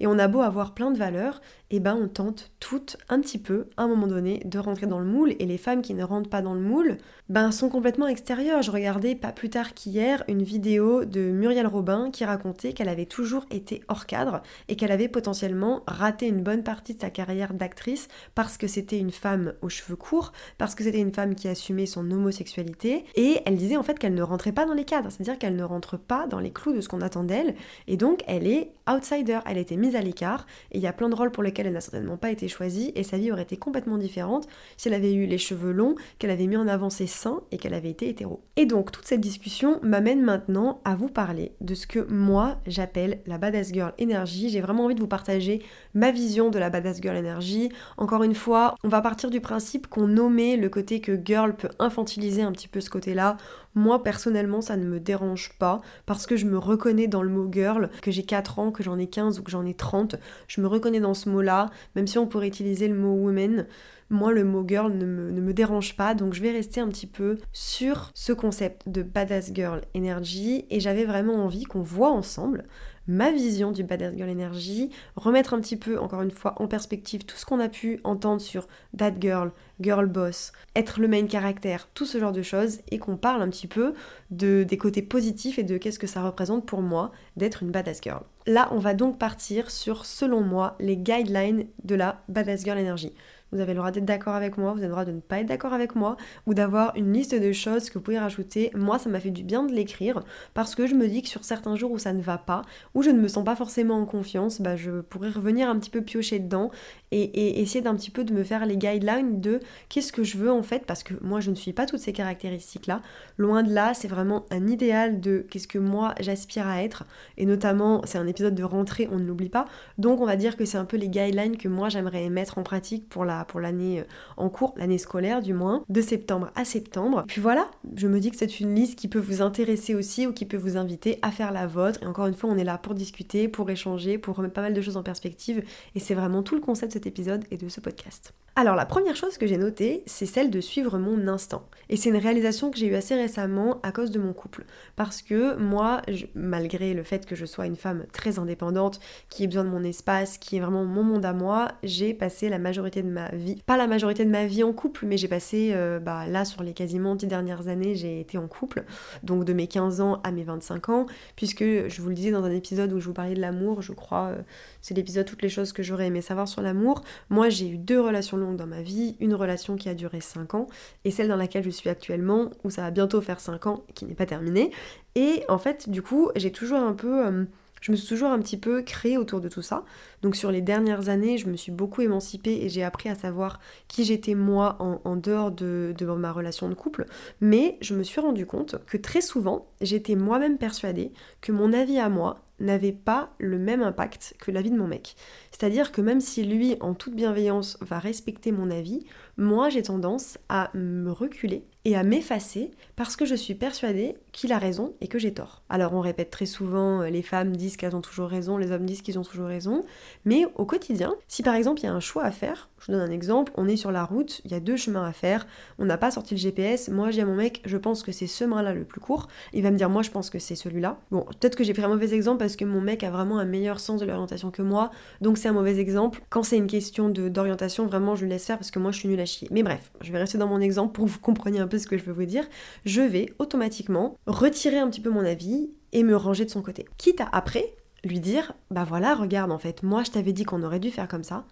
et 0.00 0.06
on 0.06 0.18
a 0.18 0.28
beau 0.28 0.40
avoir 0.40 0.74
plein 0.74 0.90
de 0.90 0.98
valeurs, 0.98 1.40
et 1.72 1.76
eh 1.76 1.80
ben 1.80 1.98
on 1.98 2.06
tente 2.06 2.52
toutes 2.60 2.98
un 3.08 3.18
petit 3.18 3.38
peu, 3.38 3.64
à 3.78 3.84
un 3.84 3.88
moment 3.88 4.06
donné, 4.06 4.42
de 4.44 4.58
rentrer 4.58 4.86
dans 4.86 4.98
le 4.98 5.06
moule. 5.06 5.34
Et 5.38 5.46
les 5.46 5.56
femmes 5.56 5.80
qui 5.80 5.94
ne 5.94 6.04
rentrent 6.04 6.28
pas 6.28 6.42
dans 6.42 6.52
le 6.52 6.60
moule, 6.60 6.98
ben 7.30 7.50
sont 7.50 7.70
complètement 7.70 8.08
extérieures. 8.08 8.60
Je 8.60 8.70
regardais 8.70 9.14
pas 9.14 9.32
plus 9.32 9.48
tard 9.48 9.72
qu'hier 9.72 10.22
une 10.28 10.42
vidéo 10.42 11.06
de 11.06 11.20
Muriel 11.20 11.66
Robin 11.66 12.10
qui 12.10 12.26
racontait 12.26 12.74
qu'elle 12.74 12.90
avait 12.90 13.06
toujours 13.06 13.46
été 13.50 13.80
hors 13.88 14.04
cadre 14.04 14.42
et 14.68 14.76
qu'elle 14.76 14.92
avait 14.92 15.08
potentiellement 15.08 15.82
raté 15.86 16.26
une 16.28 16.42
bonne 16.42 16.62
partie 16.62 16.94
de 16.94 17.00
sa 17.00 17.08
carrière 17.08 17.54
d'actrice 17.54 18.08
parce 18.34 18.58
que 18.58 18.66
c'était 18.66 18.98
une 18.98 19.10
femme 19.10 19.54
aux 19.62 19.70
cheveux 19.70 19.96
courts, 19.96 20.32
parce 20.58 20.74
que 20.74 20.84
c'était 20.84 21.00
une 21.00 21.14
femme 21.14 21.34
qui 21.34 21.48
assumait 21.48 21.86
son 21.86 22.10
homosexualité. 22.10 23.06
Et 23.14 23.40
elle 23.46 23.56
disait 23.56 23.78
en 23.78 23.82
fait 23.82 23.98
qu'elle 23.98 24.14
ne 24.14 24.22
rentrait 24.22 24.52
pas 24.52 24.66
dans 24.66 24.74
les 24.74 24.84
cadres, 24.84 25.10
c'est-à-dire 25.10 25.38
qu'elle 25.38 25.56
ne 25.56 25.64
rentre 25.64 25.96
pas 25.96 26.26
dans 26.26 26.38
les 26.38 26.52
clous 26.52 26.74
de 26.74 26.82
ce 26.82 26.88
qu'on 26.90 27.00
attend 27.00 27.24
d'elle. 27.24 27.54
Et 27.86 27.96
donc 27.96 28.24
elle 28.26 28.46
est 28.46 28.72
outsider, 28.86 29.31
elle 29.46 29.58
a 29.58 29.60
été 29.60 29.76
mise 29.76 29.96
à 29.96 30.00
l'écart. 30.00 30.46
Et 30.70 30.78
il 30.78 30.82
y 30.82 30.86
a 30.86 30.92
plein 30.92 31.08
de 31.08 31.14
rôles 31.14 31.30
pour 31.30 31.42
lesquels 31.42 31.66
elle 31.66 31.72
n'a 31.72 31.80
certainement 31.80 32.16
pas 32.16 32.30
été 32.30 32.48
choisie 32.48 32.92
et 32.94 33.02
sa 33.02 33.16
vie 33.16 33.32
aurait 33.32 33.42
été 33.42 33.56
complètement 33.56 33.98
différente 33.98 34.46
si 34.76 34.88
elle 34.88 34.94
avait 34.94 35.14
eu 35.14 35.26
les 35.26 35.38
cheveux 35.38 35.72
longs, 35.72 35.94
qu'elle 36.18 36.30
avait 36.30 36.46
mis 36.46 36.56
en 36.56 36.68
avant 36.68 36.90
ses 36.90 37.06
seins 37.06 37.42
et 37.50 37.58
qu'elle 37.58 37.74
avait 37.74 37.90
été 37.90 38.08
hétéro. 38.08 38.42
Et 38.56 38.66
donc 38.66 38.92
toute 38.92 39.06
cette 39.06 39.20
discussion 39.20 39.80
m'amène 39.82 40.22
maintenant 40.22 40.80
à 40.84 40.94
vous 40.94 41.08
parler 41.08 41.52
de 41.60 41.74
ce 41.74 41.86
que 41.86 42.00
moi 42.10 42.58
j'appelle 42.66 43.20
la 43.26 43.38
badass 43.38 43.72
girl 43.72 43.94
énergie. 43.98 44.50
J'ai 44.50 44.60
vraiment 44.60 44.84
envie 44.84 44.94
de 44.94 45.00
vous 45.00 45.06
partager 45.06 45.62
ma 45.94 46.10
vision 46.10 46.50
de 46.50 46.58
la 46.58 46.70
badass 46.70 47.00
girl 47.00 47.16
énergie. 47.16 47.70
Encore 47.96 48.22
une 48.22 48.34
fois, 48.34 48.74
on 48.84 48.88
va 48.88 49.00
partir 49.00 49.30
du 49.30 49.40
principe 49.40 49.86
qu'on 49.86 50.08
nommait 50.08 50.56
le 50.56 50.68
côté 50.68 51.00
que 51.00 51.18
girl 51.22 51.54
peut 51.54 51.70
infantiliser 51.78 52.42
un 52.42 52.52
petit 52.52 52.68
peu 52.68 52.80
ce 52.80 52.90
côté-là. 52.90 53.36
Moi 53.74 54.02
personnellement 54.02 54.60
ça 54.60 54.76
ne 54.76 54.84
me 54.84 55.00
dérange 55.00 55.52
pas 55.58 55.80
parce 56.06 56.26
que 56.26 56.36
je 56.36 56.46
me 56.46 56.58
reconnais 56.58 57.06
dans 57.06 57.22
le 57.22 57.30
mot 57.30 57.48
girl, 57.50 57.90
que 58.02 58.10
j'ai 58.10 58.24
4 58.24 58.58
ans, 58.58 58.70
que 58.70 58.82
j'en 58.82 58.98
ai 58.98 59.06
15 59.06 59.38
ou 59.38 59.42
que 59.42 59.50
j'en 59.50 59.64
ai 59.64 59.74
30, 59.74 60.16
je 60.48 60.60
me 60.60 60.66
reconnais 60.66 61.00
dans 61.00 61.14
ce 61.14 61.28
mot-là, 61.28 61.70
même 61.96 62.06
si 62.06 62.18
on 62.18 62.26
pourrait 62.26 62.48
utiliser 62.48 62.88
le 62.88 62.94
mot 62.94 63.14
woman. 63.14 63.66
Moi, 64.10 64.30
le 64.32 64.44
mot 64.44 64.62
girl 64.68 64.92
ne 64.92 65.06
me, 65.06 65.54
dérange 65.54 65.96
pas, 65.96 66.14
donc 66.14 66.34
je 66.34 66.42
vais 66.42 66.50
rester 66.50 66.82
un 66.82 66.88
petit 66.88 67.06
peu 67.06 67.38
sur 67.54 68.10
ce 68.12 68.34
concept 68.34 68.86
de 68.86 69.02
badass 69.02 69.52
girl 69.54 69.80
energy 69.96 70.66
et 70.68 70.80
j'avais 70.80 71.06
vraiment 71.06 71.42
envie 71.42 71.64
qu'on 71.64 71.80
voit 71.80 72.10
ensemble 72.10 72.66
ma 73.06 73.32
vision 73.32 73.72
du 73.72 73.84
Badass 73.84 74.14
Girl 74.16 74.30
Energy, 74.30 74.90
remettre 75.16 75.54
un 75.54 75.60
petit 75.60 75.76
peu, 75.76 75.98
encore 75.98 76.22
une 76.22 76.30
fois, 76.30 76.54
en 76.60 76.66
perspective 76.66 77.24
tout 77.24 77.36
ce 77.36 77.44
qu'on 77.44 77.60
a 77.60 77.68
pu 77.68 78.00
entendre 78.04 78.40
sur 78.40 78.68
That 78.96 79.14
Girl, 79.20 79.52
Girl 79.80 80.06
Boss, 80.06 80.52
être 80.76 81.00
le 81.00 81.08
main 81.08 81.26
caractère, 81.26 81.88
tout 81.94 82.06
ce 82.06 82.18
genre 82.18 82.32
de 82.32 82.42
choses, 82.42 82.78
et 82.90 82.98
qu'on 82.98 83.16
parle 83.16 83.42
un 83.42 83.48
petit 83.48 83.66
peu 83.66 83.94
de, 84.30 84.64
des 84.64 84.78
côtés 84.78 85.02
positifs 85.02 85.58
et 85.58 85.64
de 85.64 85.76
qu'est-ce 85.76 85.98
que 85.98 86.06
ça 86.06 86.22
représente 86.22 86.66
pour 86.66 86.82
moi 86.82 87.12
d'être 87.36 87.62
une 87.62 87.70
Badass 87.70 88.00
Girl. 88.02 88.22
Là, 88.46 88.68
on 88.72 88.78
va 88.78 88.94
donc 88.94 89.18
partir 89.18 89.70
sur, 89.70 90.04
selon 90.04 90.40
moi, 90.40 90.76
les 90.80 90.96
guidelines 90.96 91.66
de 91.84 91.94
la 91.94 92.22
Badass 92.28 92.64
Girl 92.64 92.78
Energy. 92.78 93.12
Vous 93.52 93.60
avez 93.60 93.74
le 93.74 93.78
droit 93.78 93.90
d'être 93.90 94.06
d'accord 94.06 94.34
avec 94.34 94.56
moi, 94.56 94.72
vous 94.72 94.78
avez 94.78 94.86
le 94.86 94.92
droit 94.92 95.04
de 95.04 95.12
ne 95.12 95.20
pas 95.20 95.40
être 95.40 95.46
d'accord 95.46 95.74
avec 95.74 95.94
moi, 95.94 96.16
ou 96.46 96.54
d'avoir 96.54 96.96
une 96.96 97.12
liste 97.12 97.34
de 97.34 97.52
choses 97.52 97.90
que 97.90 97.94
vous 97.94 98.00
pouvez 98.00 98.18
rajouter. 98.18 98.70
Moi, 98.74 98.98
ça 98.98 99.10
m'a 99.10 99.20
fait 99.20 99.30
du 99.30 99.44
bien 99.44 99.64
de 99.64 99.72
l'écrire 99.72 100.22
parce 100.54 100.74
que 100.74 100.86
je 100.86 100.94
me 100.94 101.06
dis 101.06 101.20
que 101.20 101.28
sur 101.28 101.44
certains 101.44 101.76
jours 101.76 101.90
où 101.90 101.98
ça 101.98 102.14
ne 102.14 102.22
va 102.22 102.38
pas, 102.38 102.62
où 102.94 103.02
je 103.02 103.10
ne 103.10 103.20
me 103.20 103.28
sens 103.28 103.44
pas 103.44 103.54
forcément 103.54 103.96
en 104.00 104.06
confiance, 104.06 104.62
bah, 104.62 104.76
je 104.76 105.02
pourrais 105.02 105.28
revenir 105.28 105.68
un 105.68 105.78
petit 105.78 105.90
peu 105.90 106.00
piocher 106.00 106.38
dedans 106.38 106.70
et, 107.10 107.60
essayer 107.60 107.82
d'un 107.82 107.94
petit 107.94 108.10
peu 108.10 108.24
de 108.24 108.32
me 108.32 108.42
faire 108.42 108.64
les 108.64 108.78
guidelines 108.78 109.40
de 109.40 109.60
qu'est-ce 109.90 110.12
que 110.12 110.24
je 110.24 110.38
veux 110.38 110.50
en 110.50 110.62
fait, 110.62 110.86
parce 110.86 111.02
que 111.02 111.14
moi, 111.20 111.40
je 111.40 111.50
ne 111.50 111.54
suis 111.54 111.74
pas 111.74 111.84
toutes 111.84 112.00
ces 112.00 112.14
caractéristiques-là. 112.14 113.02
Loin 113.36 113.62
de 113.62 113.72
là, 113.72 113.92
c'est 113.92 114.08
vraiment 114.08 114.46
un 114.50 114.66
idéal 114.66 115.20
de 115.20 115.44
qu'est-ce 115.50 115.68
que 115.68 115.78
moi 115.78 116.14
j'aspire 116.20 116.66
à 116.66 116.82
être, 116.82 117.04
et 117.36 117.44
notamment, 117.44 118.00
c'est 118.04 118.16
un 118.16 118.26
épisode 118.26 118.54
de 118.54 118.64
rentrée, 118.64 119.08
on 119.12 119.18
ne 119.18 119.24
l'oublie 119.24 119.50
pas. 119.50 119.66
Donc, 119.98 120.20
on 120.20 120.26
va 120.26 120.36
dire 120.36 120.56
que 120.56 120.64
c'est 120.64 120.78
un 120.78 120.86
peu 120.86 120.96
les 120.96 121.08
guidelines 121.08 121.58
que 121.58 121.68
moi 121.68 121.90
j'aimerais 121.90 122.30
mettre 122.30 122.56
en 122.56 122.62
pratique 122.62 123.08
pour 123.10 123.26
la 123.26 123.41
pour 123.44 123.60
l'année 123.60 124.00
euh, 124.00 124.04
en 124.36 124.48
cours, 124.48 124.74
l'année 124.76 124.98
scolaire 124.98 125.42
du 125.42 125.54
moins, 125.54 125.84
de 125.88 126.00
septembre 126.00 126.50
à 126.54 126.64
septembre. 126.64 127.24
Puis 127.26 127.40
voilà, 127.40 127.70
je 127.96 128.08
me 128.08 128.20
dis 128.20 128.30
que 128.30 128.36
c'est 128.36 128.60
une 128.60 128.74
liste 128.74 128.98
qui 128.98 129.08
peut 129.08 129.18
vous 129.18 129.42
intéresser 129.42 129.94
aussi 129.94 130.26
ou 130.26 130.32
qui 130.32 130.46
peut 130.46 130.56
vous 130.56 130.76
inviter 130.76 131.18
à 131.22 131.30
faire 131.30 131.52
la 131.52 131.66
vôtre. 131.66 132.02
Et 132.02 132.06
encore 132.06 132.26
une 132.26 132.34
fois, 132.34 132.50
on 132.50 132.56
est 132.56 132.64
là 132.64 132.78
pour 132.78 132.94
discuter, 132.94 133.48
pour 133.48 133.70
échanger, 133.70 134.18
pour 134.18 134.36
remettre 134.36 134.54
pas 134.54 134.62
mal 134.62 134.74
de 134.74 134.80
choses 134.80 134.96
en 134.96 135.02
perspective. 135.02 135.62
Et 135.94 136.00
c'est 136.00 136.14
vraiment 136.14 136.42
tout 136.42 136.54
le 136.54 136.60
concept 136.60 136.90
de 136.90 136.94
cet 136.94 137.06
épisode 137.06 137.44
et 137.50 137.56
de 137.56 137.68
ce 137.68 137.80
podcast. 137.80 138.32
Alors 138.54 138.76
la 138.76 138.84
première 138.84 139.16
chose 139.16 139.38
que 139.38 139.46
j'ai 139.46 139.56
notée, 139.56 140.02
c'est 140.04 140.26
celle 140.26 140.50
de 140.50 140.60
suivre 140.60 140.98
mon 140.98 141.26
instinct. 141.26 141.62
Et 141.88 141.96
c'est 141.96 142.10
une 142.10 142.18
réalisation 142.18 142.70
que 142.70 142.76
j'ai 142.76 142.86
eue 142.86 142.94
assez 142.94 143.14
récemment 143.14 143.80
à 143.82 143.92
cause 143.92 144.10
de 144.10 144.18
mon 144.18 144.34
couple. 144.34 144.66
Parce 144.94 145.22
que 145.22 145.56
moi, 145.56 146.02
malgré 146.34 146.92
le 146.92 147.02
fait 147.02 147.24
que 147.24 147.34
je 147.34 147.46
sois 147.46 147.64
une 147.64 147.76
femme 147.76 148.04
très 148.12 148.38
indépendante, 148.38 149.00
qui 149.30 149.44
ait 149.44 149.46
besoin 149.46 149.64
de 149.64 149.70
mon 149.70 149.82
espace, 149.82 150.36
qui 150.36 150.58
est 150.58 150.60
vraiment 150.60 150.84
mon 150.84 151.02
monde 151.02 151.24
à 151.24 151.32
moi, 151.32 151.68
j'ai 151.82 152.12
passé 152.12 152.50
la 152.50 152.58
majorité 152.58 153.02
de 153.02 153.08
ma 153.08 153.30
vie, 153.30 153.62
pas 153.64 153.78
la 153.78 153.86
majorité 153.86 154.22
de 154.26 154.30
ma 154.30 154.44
vie 154.44 154.62
en 154.62 154.74
couple, 154.74 155.06
mais 155.06 155.16
j'ai 155.16 155.28
passé, 155.28 155.70
euh, 155.72 155.98
bah, 155.98 156.26
là 156.26 156.44
sur 156.44 156.62
les 156.62 156.74
quasiment 156.74 157.14
dix 157.14 157.26
dernières 157.26 157.68
années, 157.68 157.94
j'ai 157.94 158.20
été 158.20 158.36
en 158.36 158.48
couple, 158.48 158.84
donc 159.22 159.46
de 159.46 159.54
mes 159.54 159.66
15 159.66 160.02
ans 160.02 160.20
à 160.24 160.30
mes 160.30 160.44
25 160.44 160.90
ans, 160.90 161.06
puisque 161.36 161.64
je 161.64 162.02
vous 162.02 162.08
le 162.10 162.14
disais 162.14 162.30
dans 162.30 162.44
un 162.44 162.52
épisode 162.52 162.92
où 162.92 163.00
je 163.00 163.06
vous 163.06 163.14
parlais 163.14 163.34
de 163.34 163.40
l'amour, 163.40 163.80
je 163.80 163.92
crois, 163.92 164.28
euh, 164.28 164.42
c'est 164.82 164.92
l'épisode 164.92 165.24
Toutes 165.24 165.42
les 165.42 165.48
choses 165.48 165.72
que 165.72 165.82
j'aurais 165.82 166.08
aimé 166.08 166.20
savoir 166.20 166.48
sur 166.48 166.60
l'amour, 166.60 167.02
moi 167.30 167.48
j'ai 167.48 167.68
eu 167.68 167.78
deux 167.78 168.00
relations 168.00 168.41
dans 168.52 168.66
ma 168.66 168.82
vie, 168.82 169.16
une 169.20 169.34
relation 169.34 169.76
qui 169.76 169.88
a 169.88 169.94
duré 169.94 170.20
5 170.20 170.54
ans, 170.54 170.66
et 171.04 171.10
celle 171.10 171.28
dans 171.28 171.36
laquelle 171.36 171.62
je 171.62 171.70
suis 171.70 171.88
actuellement, 171.88 172.50
où 172.64 172.70
ça 172.70 172.82
va 172.82 172.90
bientôt 172.90 173.20
faire 173.20 173.40
5 173.40 173.66
ans, 173.66 173.84
qui 173.94 174.04
n'est 174.04 174.14
pas 174.14 174.26
terminée. 174.26 174.70
Et 175.14 175.44
en 175.48 175.58
fait, 175.58 175.88
du 175.88 176.02
coup, 176.02 176.30
j'ai 176.34 176.52
toujours 176.52 176.80
un 176.80 176.94
peu... 176.94 177.26
Euh, 177.26 177.44
je 177.82 177.90
me 177.90 177.96
suis 177.96 178.08
toujours 178.08 178.30
un 178.30 178.38
petit 178.38 178.56
peu 178.56 178.80
créée 178.80 179.18
autour 179.18 179.40
de 179.40 179.48
tout 179.48 179.60
ça. 179.60 179.84
Donc 180.22 180.36
sur 180.36 180.50
les 180.50 180.62
dernières 180.62 181.08
années, 181.08 181.36
je 181.36 181.48
me 181.48 181.56
suis 181.56 181.72
beaucoup 181.72 182.00
émancipée 182.00 182.60
et 182.62 182.68
j'ai 182.68 182.84
appris 182.84 183.08
à 183.08 183.14
savoir 183.14 183.58
qui 183.88 184.04
j'étais 184.04 184.34
moi 184.34 184.76
en, 184.78 185.16
dehors 185.16 185.50
de, 185.50 185.92
de, 185.98 186.06
ma 186.06 186.32
relation 186.32 186.68
de 186.68 186.74
couple. 186.74 187.06
Mais 187.40 187.76
je 187.80 187.94
me 187.94 188.04
suis 188.04 188.20
rendu 188.20 188.46
compte 188.46 188.76
que 188.86 188.96
très 188.96 189.20
souvent, 189.20 189.66
j'étais 189.80 190.14
moi-même 190.14 190.58
persuadée 190.58 191.12
que 191.40 191.50
mon 191.50 191.72
avis 191.72 191.98
à 191.98 192.08
moi 192.08 192.38
n'avait 192.60 192.92
pas 192.92 193.34
le 193.38 193.58
même 193.58 193.82
impact 193.82 194.34
que 194.38 194.52
l'avis 194.52 194.70
de 194.70 194.78
mon 194.78 194.86
mec. 194.86 195.16
C'est-à-dire 195.50 195.90
que 195.90 196.00
même 196.00 196.20
si 196.20 196.44
lui, 196.44 196.76
en 196.80 196.94
toute 196.94 197.16
bienveillance, 197.16 197.76
va 197.80 197.98
respecter 197.98 198.52
mon 198.52 198.70
avis, 198.70 199.04
moi 199.36 199.68
j'ai 199.68 199.82
tendance 199.82 200.38
à 200.48 200.70
me 200.74 201.10
reculer 201.10 201.66
et 201.84 201.96
à 201.96 202.02
m'effacer 202.04 202.70
parce 202.96 203.16
que 203.16 203.24
je 203.24 203.34
suis 203.34 203.54
persuadée 203.54 204.14
qu'il 204.32 204.52
a 204.52 204.58
raison 204.58 204.94
et 205.00 205.08
que 205.08 205.18
j'ai 205.18 205.34
tort. 205.34 205.62
Alors 205.68 205.94
on 205.94 206.00
répète 206.00 206.30
très 206.30 206.46
souvent, 206.46 207.02
euh, 207.02 207.08
les 207.08 207.22
femmes 207.22 207.56
disent 207.56 207.76
qu'elles 207.76 207.96
ont 207.96 208.00
toujours 208.00 208.28
raison, 208.28 208.56
les 208.56 208.70
hommes 208.70 208.86
disent 208.86 209.02
qu'ils 209.02 209.18
ont 209.18 209.22
toujours 209.24 209.46
raison, 209.46 209.84
mais 210.24 210.44
au 210.54 210.64
quotidien, 210.64 211.14
si 211.28 211.42
par 211.42 211.54
exemple 211.54 211.80
il 211.80 211.84
y 211.84 211.88
a 211.88 211.92
un 211.92 212.00
choix 212.00 212.24
à 212.24 212.30
faire, 212.30 212.68
je 212.78 212.86
vous 212.86 212.92
donne 212.92 213.08
un 213.08 213.12
exemple, 213.12 213.52
on 213.56 213.68
est 213.68 213.76
sur 213.76 213.92
la 213.92 214.04
route, 214.04 214.40
il 214.44 214.52
y 214.52 214.54
a 214.54 214.60
deux 214.60 214.76
chemins 214.76 215.04
à 215.04 215.12
faire, 215.12 215.46
on 215.78 215.84
n'a 215.84 215.98
pas 215.98 216.10
sorti 216.10 216.34
le 216.34 216.40
GPS, 216.40 216.88
moi 216.88 217.10
j'ai 217.10 217.24
mon 217.24 217.34
mec, 217.34 217.62
je 217.64 217.76
pense 217.76 218.02
que 218.02 218.12
c'est 218.12 218.26
ce 218.26 218.44
chemin-là 218.44 218.74
le 218.74 218.84
plus 218.84 219.00
court, 219.00 219.28
il 219.52 219.62
va 219.62 219.70
me 219.70 219.76
dire 219.76 219.90
moi 219.90 220.02
je 220.02 220.10
pense 220.10 220.30
que 220.30 220.38
c'est 220.38 220.54
celui-là. 220.54 220.98
Bon, 221.10 221.22
peut-être 221.22 221.56
que 221.56 221.64
j'ai 221.64 221.72
pris 221.72 221.82
un 221.82 221.88
mauvais 221.88 222.14
exemple 222.14 222.38
parce 222.38 222.56
que 222.56 222.64
mon 222.64 222.80
mec 222.80 223.04
a 223.04 223.10
vraiment 223.10 223.38
un 223.38 223.44
meilleur 223.44 223.80
sens 223.80 224.00
de 224.00 224.06
l'orientation 224.06 224.50
que 224.50 224.62
moi, 224.62 224.90
donc 225.20 225.38
c'est 225.38 225.48
un 225.48 225.52
mauvais 225.52 225.78
exemple. 225.78 226.22
Quand 226.30 226.42
c'est 226.42 226.56
une 226.56 226.66
question 226.66 227.08
d'orientation, 227.08 227.86
vraiment 227.86 228.16
je 228.16 228.24
le 228.24 228.30
laisse 228.30 228.46
faire 228.46 228.58
parce 228.58 228.70
que 228.70 228.78
moi 228.78 228.92
je 228.92 228.98
suis 228.98 229.08
nulle 229.08 229.20
à 229.20 229.26
chier. 229.26 229.48
Mais 229.50 229.62
bref, 229.62 229.92
je 230.00 230.12
vais 230.12 230.18
rester 230.18 230.38
dans 230.38 230.48
mon 230.48 230.60
exemple 230.60 230.92
pour 230.92 231.06
que 231.06 231.10
vous 231.10 231.20
compreniez 231.20 231.60
un 231.60 231.68
peu 231.68 231.71
ce 231.78 231.86
que 231.86 231.98
je 231.98 232.04
veux 232.04 232.12
vous 232.12 232.24
dire. 232.24 232.48
Je 232.84 233.02
vais 233.02 233.32
automatiquement 233.38 234.16
retirer 234.26 234.78
un 234.78 234.88
petit 234.88 235.00
peu 235.00 235.10
mon 235.10 235.24
avis 235.24 235.70
et 235.92 236.02
me 236.02 236.16
ranger 236.16 236.44
de 236.44 236.50
son 236.50 236.62
côté. 236.62 236.86
Quitte 236.98 237.20
à 237.20 237.28
après 237.32 237.74
lui 238.04 238.20
dire 238.20 238.52
bah 238.70 238.84
voilà, 238.84 239.14
regarde 239.14 239.52
en 239.52 239.58
fait, 239.58 239.82
moi 239.82 240.02
je 240.02 240.10
t'avais 240.10 240.32
dit 240.32 240.44
qu'on 240.44 240.62
aurait 240.62 240.80
dû 240.80 240.90
faire 240.90 241.08
comme 241.08 241.24
ça, 241.24 241.46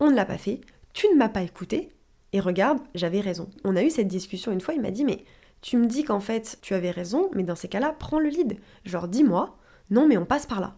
on 0.00 0.10
ne 0.10 0.16
l'a 0.16 0.24
pas 0.24 0.38
fait, 0.38 0.60
tu 0.92 1.06
ne 1.08 1.16
m'as 1.16 1.28
pas 1.28 1.42
écouté, 1.42 1.90
et 2.32 2.40
regarde, 2.40 2.78
j'avais 2.94 3.20
raison. 3.20 3.48
On 3.64 3.76
a 3.76 3.82
eu 3.82 3.90
cette 3.90 4.08
discussion 4.08 4.52
une 4.52 4.60
fois, 4.60 4.74
il 4.74 4.80
m'a 4.80 4.90
dit 4.90 5.04
mais 5.04 5.24
tu 5.60 5.76
me 5.76 5.86
dis 5.86 6.04
qu'en 6.04 6.20
fait 6.20 6.58
tu 6.62 6.74
avais 6.74 6.90
raison, 6.90 7.30
mais 7.34 7.44
dans 7.44 7.54
ces 7.54 7.68
cas-là, 7.68 7.94
prends 7.98 8.18
le 8.18 8.28
lead. 8.28 8.58
Genre 8.84 9.08
dis-moi, 9.08 9.56
non 9.90 10.06
mais 10.06 10.16
on 10.16 10.24
passe 10.24 10.46
par 10.46 10.60
là. 10.60 10.76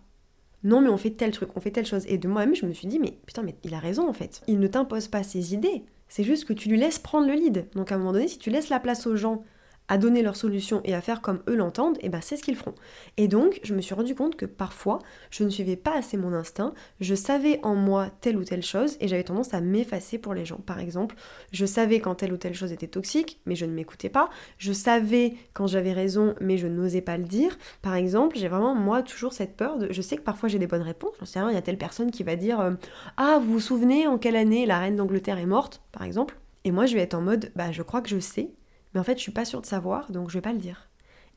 Non 0.63 0.81
mais 0.81 0.89
on 0.89 0.97
fait 0.97 1.11
tel 1.11 1.31
truc, 1.31 1.51
on 1.57 1.61
fait 1.61 1.71
telle 1.71 1.87
chose. 1.87 2.05
Et 2.07 2.19
de 2.19 2.29
moi-même, 2.29 2.55
je 2.55 2.67
me 2.67 2.73
suis 2.73 2.89
dit 2.89 2.99
mais 2.99 3.19
putain 3.27 3.43
mais 3.43 3.57
il 3.65 3.75
a 3.75 3.79
raison 3.79 4.09
en 4.09 4.13
fait. 4.13 4.43
Il 4.47 4.59
ne 4.59 4.67
t'impose 4.67 5.09
pas 5.09 5.23
ses 5.23 5.55
idées, 5.55 5.85
c'est 6.17 6.23
juste 6.23 6.45
que 6.45 6.53
tu 6.53 6.69
lui 6.69 6.77
laisses 6.77 7.01
prendre 7.01 7.27
le 7.27 7.35
lead. 7.35 7.69
Donc 7.75 7.91
à 7.91 7.97
un 7.97 7.99
moment 7.99 8.13
donné, 8.13 8.29
si 8.29 8.39
tu 8.39 8.49
laisses 8.49 8.69
la 8.69 8.79
place 8.79 9.09
aux 9.09 9.17
gens 9.17 9.43
à 9.89 9.99
donner 9.99 10.23
leur 10.23 10.37
solution 10.37 10.81
et 10.85 10.95
à 10.95 11.01
faire 11.01 11.21
comme 11.21 11.43
eux 11.49 11.55
l'entendent, 11.55 11.99
et 12.01 12.09
ben 12.09 12.21
c'est 12.21 12.37
ce 12.37 12.43
qu'ils 12.43 12.57
feront. 12.57 12.75
Et 13.17 13.29
donc, 13.29 13.61
je 13.63 13.75
me 13.75 13.81
suis 13.81 13.95
rendu 13.95 14.15
compte 14.15 14.37
que 14.37 14.47
parfois, 14.47 14.99
je 15.31 15.45
ne 15.45 15.51
suivais 15.51 15.77
pas 15.77 15.97
assez 15.97 16.17
mon 16.17 16.33
instinct, 16.33 16.73
je 17.01 17.15
savais 17.15 17.61
en 17.63 17.75
moi 17.75 18.11
telle 18.21 18.37
ou 18.37 18.45
telle 18.45 18.63
chose 18.63 18.97
et 19.01 19.09
j'avais 19.09 19.25
tendance 19.25 19.53
à 19.55 19.61
m'effacer 19.61 20.19
pour 20.19 20.35
les 20.35 20.45
gens. 20.45 20.59
Par 20.59 20.79
exemple, 20.79 21.17
je 21.53 21.67
savais 21.67 22.01
quand 22.01 22.15
telle 22.15 22.33
ou 22.33 22.37
telle 22.37 22.55
chose 22.55 22.73
était 22.73 22.87
toxique, 22.87 23.41
mais 23.47 23.57
je 23.57 23.67
ne 23.67 23.73
m'écoutais 23.73 24.09
pas. 24.09 24.31
Je 24.59 24.73
savais 24.73 25.35
quand 25.53 25.67
j'avais 25.67 25.93
raison, 25.93 26.35
mais 26.41 26.57
je 26.57 26.67
n'osais 26.67 27.03
pas 27.03 27.19
le 27.19 27.25
dire. 27.25 27.59
Par 27.83 27.95
exemple, 27.95 28.37
j'ai 28.39 28.49
vraiment 28.49 28.75
moi 28.75 29.03
toujours 29.03 29.33
cette 29.33 29.57
peur 29.57 29.79
de 29.79 29.93
je 29.93 30.03
sais 30.03 30.17
que 30.17 30.23
parfois 30.23 30.49
j'ai 30.49 30.59
des 30.59 30.67
bonnes 30.67 30.83
réponses, 30.83 31.15
j'en 31.21 31.27
sais 31.27 31.41
rien, 31.41 31.51
il 31.51 31.55
y 31.55 31.59
a 31.59 31.63
telle 31.63 31.79
personne 31.79 32.11
qui 32.11 32.23
va 32.23 32.37
dire 32.37 32.61
euh, 32.61 32.73
"Ah, 33.17 33.39
vous 33.41 33.55
vous 33.55 33.61
souvenez 33.61 34.07
en 34.07 34.19
quelle 34.19 34.37
année 34.37 34.67
la 34.67 34.79
reine 34.79 34.97
d'Angleterre 34.97 35.39
est 35.39 35.47
morte?" 35.47 35.83
par 35.93 36.03
exemple. 36.05 36.37
Et 36.65 36.71
moi, 36.73 36.87
je 36.87 36.95
vais 36.95 37.03
être 37.03 37.15
en 37.15 37.21
mode, 37.21 37.53
bah, 37.55 37.73
je 37.73 37.83
crois 37.83 38.01
que 38.01 38.09
je 38.09 38.19
sais, 38.19 38.51
mais 38.95 39.01
en 39.01 39.05
fait 39.05 39.17
je 39.17 39.23
suis 39.23 39.33
pas 39.33 39.45
sûre 39.45 39.61
de 39.61 39.67
savoir, 39.67 40.11
donc 40.11 40.31
je 40.31 40.35
vais 40.35 40.43
pas 40.43 40.53
le 40.53 40.59
dire. 40.59 40.89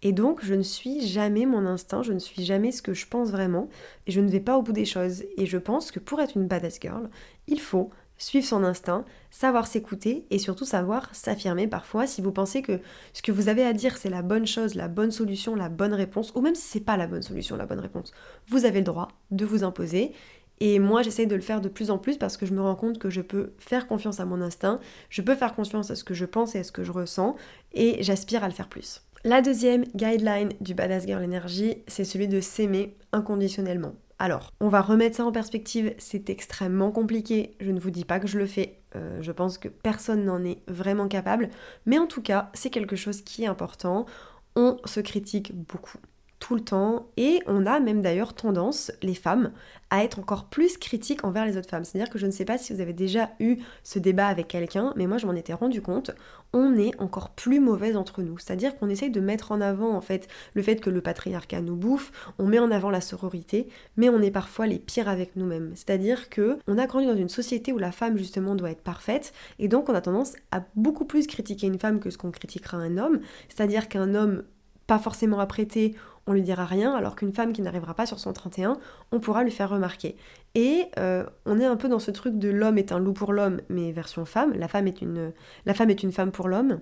Et 0.03 0.11
donc 0.11 0.43
je 0.43 0.53
ne 0.53 0.63
suis 0.63 1.05
jamais 1.07 1.45
mon 1.45 1.65
instinct, 1.65 2.03
je 2.03 2.13
ne 2.13 2.19
suis 2.19 2.45
jamais 2.45 2.71
ce 2.71 2.81
que 2.81 2.93
je 2.93 3.07
pense 3.07 3.29
vraiment, 3.29 3.67
et 4.05 4.11
je 4.11 4.21
ne 4.21 4.29
vais 4.29 4.39
pas 4.39 4.57
au 4.57 4.61
bout 4.61 4.73
des 4.73 4.85
choses. 4.85 5.23
Et 5.37 5.45
je 5.45 5.57
pense 5.57 5.91
que 5.91 5.99
pour 5.99 6.21
être 6.21 6.37
une 6.37 6.47
badass 6.47 6.79
girl, 6.79 7.09
il 7.47 7.59
faut 7.59 7.89
suivre 8.17 8.45
son 8.45 8.63
instinct, 8.63 9.05
savoir 9.29 9.67
s'écouter 9.67 10.25
et 10.31 10.39
surtout 10.39 10.65
savoir 10.65 11.13
s'affirmer 11.13 11.67
parfois 11.67 12.07
si 12.07 12.21
vous 12.21 12.31
pensez 12.31 12.61
que 12.61 12.79
ce 13.13 13.21
que 13.21 13.31
vous 13.31 13.47
avez 13.47 13.63
à 13.63 13.73
dire 13.73 13.97
c'est 13.97 14.09
la 14.09 14.23
bonne 14.23 14.47
chose, 14.47 14.75
la 14.75 14.87
bonne 14.87 15.11
solution, 15.11 15.55
la 15.55 15.69
bonne 15.69 15.93
réponse, 15.93 16.33
ou 16.35 16.41
même 16.41 16.55
si 16.55 16.63
c'est 16.63 16.79
pas 16.79 16.97
la 16.97 17.07
bonne 17.07 17.21
solution, 17.21 17.55
la 17.55 17.65
bonne 17.65 17.79
réponse, 17.79 18.11
vous 18.47 18.65
avez 18.65 18.79
le 18.79 18.85
droit 18.85 19.09
de 19.31 19.45
vous 19.45 19.63
imposer 19.63 20.13
et 20.59 20.79
moi, 20.79 21.01
j'essaye 21.01 21.27
de 21.27 21.35
le 21.35 21.41
faire 21.41 21.61
de 21.61 21.69
plus 21.69 21.91
en 21.91 21.97
plus 21.97 22.17
parce 22.17 22.37
que 22.37 22.45
je 22.45 22.53
me 22.53 22.61
rends 22.61 22.75
compte 22.75 22.97
que 22.97 23.09
je 23.09 23.21
peux 23.21 23.53
faire 23.59 23.87
confiance 23.87 24.19
à 24.19 24.25
mon 24.25 24.41
instinct, 24.41 24.79
je 25.09 25.21
peux 25.21 25.35
faire 25.35 25.55
confiance 25.55 25.91
à 25.91 25.95
ce 25.95 26.03
que 26.03 26.13
je 26.13 26.25
pense 26.25 26.55
et 26.55 26.59
à 26.59 26.63
ce 26.63 26.71
que 26.71 26.83
je 26.83 26.91
ressens, 26.91 27.35
et 27.73 28.01
j'aspire 28.01 28.43
à 28.43 28.47
le 28.47 28.53
faire 28.53 28.69
plus. 28.69 29.01
La 29.23 29.41
deuxième 29.41 29.83
guideline 29.95 30.49
du 30.61 30.73
Badass 30.73 31.05
Girl 31.05 31.23
Energy, 31.23 31.83
c'est 31.87 32.05
celui 32.05 32.27
de 32.27 32.39
s'aimer 32.39 32.95
inconditionnellement. 33.11 33.93
Alors, 34.19 34.51
on 34.59 34.67
va 34.67 34.81
remettre 34.81 35.17
ça 35.17 35.25
en 35.25 35.31
perspective, 35.31 35.93
c'est 35.99 36.31
extrêmement 36.31 36.91
compliqué, 36.91 37.55
je 37.59 37.71
ne 37.71 37.79
vous 37.79 37.91
dis 37.91 38.05
pas 38.05 38.19
que 38.19 38.27
je 38.27 38.39
le 38.39 38.47
fais, 38.47 38.79
euh, 38.95 39.21
je 39.21 39.31
pense 39.31 39.59
que 39.59 39.67
personne 39.67 40.25
n'en 40.25 40.43
est 40.43 40.63
vraiment 40.67 41.07
capable, 41.07 41.49
mais 41.85 41.99
en 41.99 42.07
tout 42.07 42.23
cas, 42.23 42.49
c'est 42.55 42.71
quelque 42.71 42.95
chose 42.95 43.21
qui 43.21 43.43
est 43.43 43.47
important, 43.47 44.07
on 44.55 44.77
se 44.85 45.01
critique 45.01 45.53
beaucoup 45.53 45.99
tout 46.39 46.55
le 46.55 46.61
temps 46.61 47.07
et 47.17 47.41
on 47.47 47.65
a 47.65 47.79
même 47.79 48.01
d'ailleurs 48.01 48.33
tendance, 48.33 48.91
les 49.01 49.15
femmes, 49.15 49.51
à 49.89 50.03
être 50.03 50.19
encore 50.19 50.45
plus 50.45 50.77
critiques 50.77 51.23
envers 51.23 51.45
les 51.45 51.57
autres 51.57 51.69
femmes. 51.69 51.85
C'est-à-dire 51.85 52.11
que 52.11 52.19
je 52.19 52.25
ne 52.25 52.31
sais 52.31 52.45
pas 52.45 52.57
si 52.57 52.73
vous 52.73 52.81
avez 52.81 52.93
déjà 52.93 53.31
eu 53.39 53.57
ce 53.83 53.99
débat 53.99 54.27
avec 54.27 54.47
quelqu'un, 54.47 54.93
mais 54.95 55.07
moi 55.07 55.17
je 55.17 55.25
m'en 55.25 55.33
étais 55.33 55.53
rendu 55.53 55.81
compte, 55.81 56.11
on 56.53 56.75
est 56.77 56.99
encore 56.99 57.31
plus 57.31 57.59
mauvaise 57.59 57.95
entre 57.95 58.21
nous. 58.21 58.37
C'est-à-dire 58.37 58.77
qu'on 58.77 58.89
essaye 58.89 59.09
de 59.09 59.19
mettre 59.19 59.51
en 59.51 59.61
avant 59.61 59.93
en 59.95 60.01
fait 60.01 60.27
le 60.53 60.61
fait 60.61 60.77
que 60.77 60.89
le 60.89 61.01
patriarcat 61.01 61.61
nous 61.61 61.75
bouffe, 61.75 62.11
on 62.37 62.45
met 62.45 62.59
en 62.59 62.71
avant 62.71 62.89
la 62.89 63.01
sororité, 63.01 63.67
mais 63.95 64.09
on 64.09 64.21
est 64.21 64.31
parfois 64.31 64.67
les 64.67 64.79
pires 64.79 65.09
avec 65.09 65.35
nous-mêmes. 65.35 65.71
C'est-à-dire 65.75 66.29
que 66.29 66.59
on 66.67 66.77
a 66.77 66.85
grandi 66.85 67.07
dans 67.07 67.15
une 67.15 67.29
société 67.29 67.71
où 67.71 67.77
la 67.77 67.91
femme 67.91 68.17
justement 68.17 68.55
doit 68.55 68.71
être 68.71 68.83
parfaite 68.83 69.33
et 69.59 69.67
donc 69.67 69.89
on 69.89 69.95
a 69.95 70.01
tendance 70.01 70.33
à 70.51 70.63
beaucoup 70.75 71.05
plus 71.05 71.27
critiquer 71.27 71.67
une 71.67 71.79
femme 71.79 71.99
que 71.99 72.09
ce 72.09 72.17
qu'on 72.17 72.31
critiquera 72.31 72.77
un 72.77 72.97
homme. 72.97 73.21
C'est-à-dire 73.49 73.87
qu'un 73.87 74.13
homme 74.15 74.43
pas 74.87 74.99
forcément 74.99 75.39
apprêté, 75.39 75.95
on 76.27 76.33
lui 76.33 76.41
dira 76.41 76.65
rien, 76.65 76.93
alors 76.93 77.15
qu'une 77.15 77.33
femme 77.33 77.53
qui 77.53 77.61
n'arrivera 77.61 77.93
pas 77.93 78.05
sur 78.05 78.19
son 78.19 78.33
31, 78.33 78.77
on 79.11 79.19
pourra 79.19 79.43
lui 79.43 79.51
faire 79.51 79.69
remarquer. 79.69 80.17
Et 80.55 80.83
euh, 80.99 81.25
on 81.45 81.59
est 81.59 81.65
un 81.65 81.77
peu 81.77 81.87
dans 81.87 81.99
ce 81.99 82.11
truc 82.11 82.37
de 82.37 82.49
l'homme 82.49 82.77
est 82.77 82.91
un 82.91 82.99
loup 82.99 83.13
pour 83.13 83.33
l'homme, 83.33 83.61
mais 83.69 83.91
version 83.91 84.25
femme, 84.25 84.53
la 84.53 84.67
femme 84.67 84.87
est 84.87 85.01
une, 85.01 85.31
femme 85.73 85.89
est 85.89 86.03
une 86.03 86.11
femme 86.11 86.31
pour 86.31 86.49
l'homme. 86.49 86.81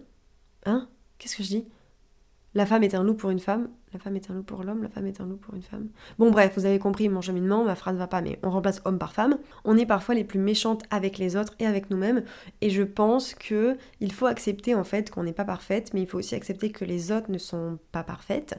Hein? 0.66 0.90
Qu'est-ce 1.20 1.38
que 1.38 1.44
je 1.44 1.50
dis? 1.50 1.68
La 2.56 2.66
femme 2.66 2.84
est 2.84 2.96
un 2.96 3.04
loup 3.04 3.16
pour 3.16 3.32
une 3.32 3.40
femme, 3.40 3.68
la 3.92 4.00
femme 4.00 4.16
est 4.16 4.32
un 4.32 4.34
loup 4.34 4.44
pour 4.44 4.64
l'homme, 4.64 4.82
la 4.82 4.88
femme 4.88 5.06
est 5.08 5.20
un 5.20 5.26
loup 5.26 5.36
pour 5.36 5.56
une 5.56 5.62
femme. 5.62 5.90
Bon 6.18 6.32
bref, 6.32 6.54
vous 6.56 6.66
avez 6.66 6.80
compris 6.80 7.10
mon 7.10 7.20
cheminement, 7.20 7.66
ma 7.66 7.76
phrase 7.76 7.98
va 7.98 8.08
pas, 8.08 8.22
mais 8.22 8.40
on 8.44 8.50
remplace 8.50 8.82
homme 8.86 8.98
par 8.98 9.12
femme. 9.12 9.38
On 9.66 9.78
est 9.78 9.86
parfois 9.86 10.16
les 10.16 10.24
plus 10.24 10.40
méchantes 10.40 10.84
avec 10.90 11.18
les 11.18 11.36
autres 11.36 11.54
et 11.60 11.68
avec 11.68 11.90
nous-mêmes, 11.90 12.24
et 12.62 12.70
je 12.70 12.84
pense 12.84 13.36
que 13.36 13.78
il 14.00 14.14
faut 14.14 14.26
accepter 14.26 14.74
en 14.74 14.86
fait 14.86 15.12
qu'on 15.12 15.24
n'est 15.24 15.34
pas 15.34 15.44
parfaite, 15.44 15.92
mais 15.94 16.02
il 16.02 16.08
faut 16.08 16.18
aussi 16.18 16.34
accepter 16.34 16.72
que 16.72 16.86
les 16.86 17.12
autres 17.12 17.30
ne 17.30 17.38
sont 17.38 17.78
pas 17.92 18.04
parfaites 18.04 18.58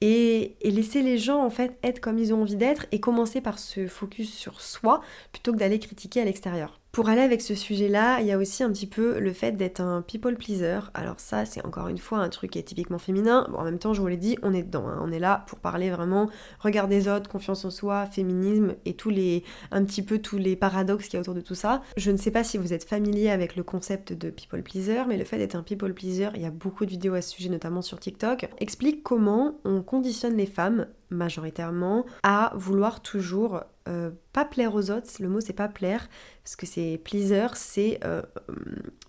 et, 0.00 0.56
laisser 0.64 1.02
les 1.02 1.18
gens 1.18 1.42
en 1.44 1.50
fait 1.50 1.78
être 1.82 2.00
comme 2.00 2.18
ils 2.18 2.34
ont 2.34 2.42
envie 2.42 2.56
d'être 2.56 2.86
et 2.92 3.00
commencer 3.00 3.40
par 3.40 3.58
se 3.58 3.86
focus 3.86 4.32
sur 4.32 4.60
soi 4.60 5.00
plutôt 5.32 5.52
que 5.52 5.58
d'aller 5.58 5.78
critiquer 5.78 6.20
à 6.20 6.24
l'extérieur. 6.24 6.80
Pour 6.96 7.10
aller 7.10 7.20
avec 7.20 7.42
ce 7.42 7.54
sujet-là, 7.54 8.20
il 8.22 8.26
y 8.26 8.32
a 8.32 8.38
aussi 8.38 8.62
un 8.62 8.72
petit 8.72 8.86
peu 8.86 9.18
le 9.18 9.34
fait 9.34 9.52
d'être 9.52 9.82
un 9.82 10.00
people 10.00 10.34
pleaser. 10.34 10.78
Alors 10.94 11.20
ça, 11.20 11.44
c'est 11.44 11.62
encore 11.66 11.88
une 11.88 11.98
fois 11.98 12.20
un 12.20 12.30
truc 12.30 12.52
qui 12.52 12.58
est 12.58 12.62
typiquement 12.62 12.96
féminin. 12.96 13.46
Bon, 13.50 13.58
en 13.58 13.64
même 13.64 13.78
temps, 13.78 13.92
je 13.92 14.00
vous 14.00 14.06
l'ai 14.06 14.16
dit, 14.16 14.38
on 14.42 14.54
est 14.54 14.62
dedans. 14.62 14.88
Hein. 14.88 14.98
On 15.02 15.12
est 15.12 15.18
là 15.18 15.44
pour 15.46 15.58
parler 15.58 15.90
vraiment 15.90 16.30
regard 16.58 16.88
des 16.88 17.06
autres, 17.06 17.28
confiance 17.28 17.66
en 17.66 17.70
soi, 17.70 18.06
féminisme 18.06 18.76
et 18.86 18.94
tous 18.94 19.10
les, 19.10 19.44
un 19.72 19.84
petit 19.84 20.00
peu 20.00 20.20
tous 20.20 20.38
les 20.38 20.56
paradoxes 20.56 21.08
qu'il 21.08 21.14
y 21.14 21.16
a 21.18 21.20
autour 21.20 21.34
de 21.34 21.42
tout 21.42 21.54
ça. 21.54 21.82
Je 21.98 22.10
ne 22.10 22.16
sais 22.16 22.30
pas 22.30 22.44
si 22.44 22.56
vous 22.56 22.72
êtes 22.72 22.84
familier 22.84 23.28
avec 23.28 23.56
le 23.56 23.62
concept 23.62 24.14
de 24.14 24.30
people 24.30 24.62
pleaser, 24.62 25.02
mais 25.06 25.18
le 25.18 25.24
fait 25.26 25.36
d'être 25.36 25.54
un 25.54 25.62
people 25.62 25.92
pleaser, 25.92 26.30
il 26.34 26.40
y 26.40 26.46
a 26.46 26.50
beaucoup 26.50 26.86
de 26.86 26.90
vidéos 26.92 27.12
à 27.12 27.20
ce 27.20 27.28
sujet, 27.28 27.50
notamment 27.50 27.82
sur 27.82 28.00
TikTok, 28.00 28.48
explique 28.58 29.02
comment 29.02 29.60
on 29.66 29.82
conditionne 29.82 30.38
les 30.38 30.46
femmes 30.46 30.86
majoritairement 31.10 32.06
à 32.22 32.52
vouloir 32.54 33.00
toujours 33.00 33.62
euh, 33.88 34.10
pas 34.32 34.44
plaire 34.44 34.74
aux 34.74 34.90
autres, 34.90 35.08
le 35.20 35.28
mot 35.28 35.40
c'est 35.40 35.52
pas 35.52 35.68
plaire, 35.68 36.08
parce 36.42 36.56
que 36.56 36.66
c'est 36.66 37.00
pleaser, 37.04 37.46
c'est... 37.54 38.00
Euh, 38.04 38.22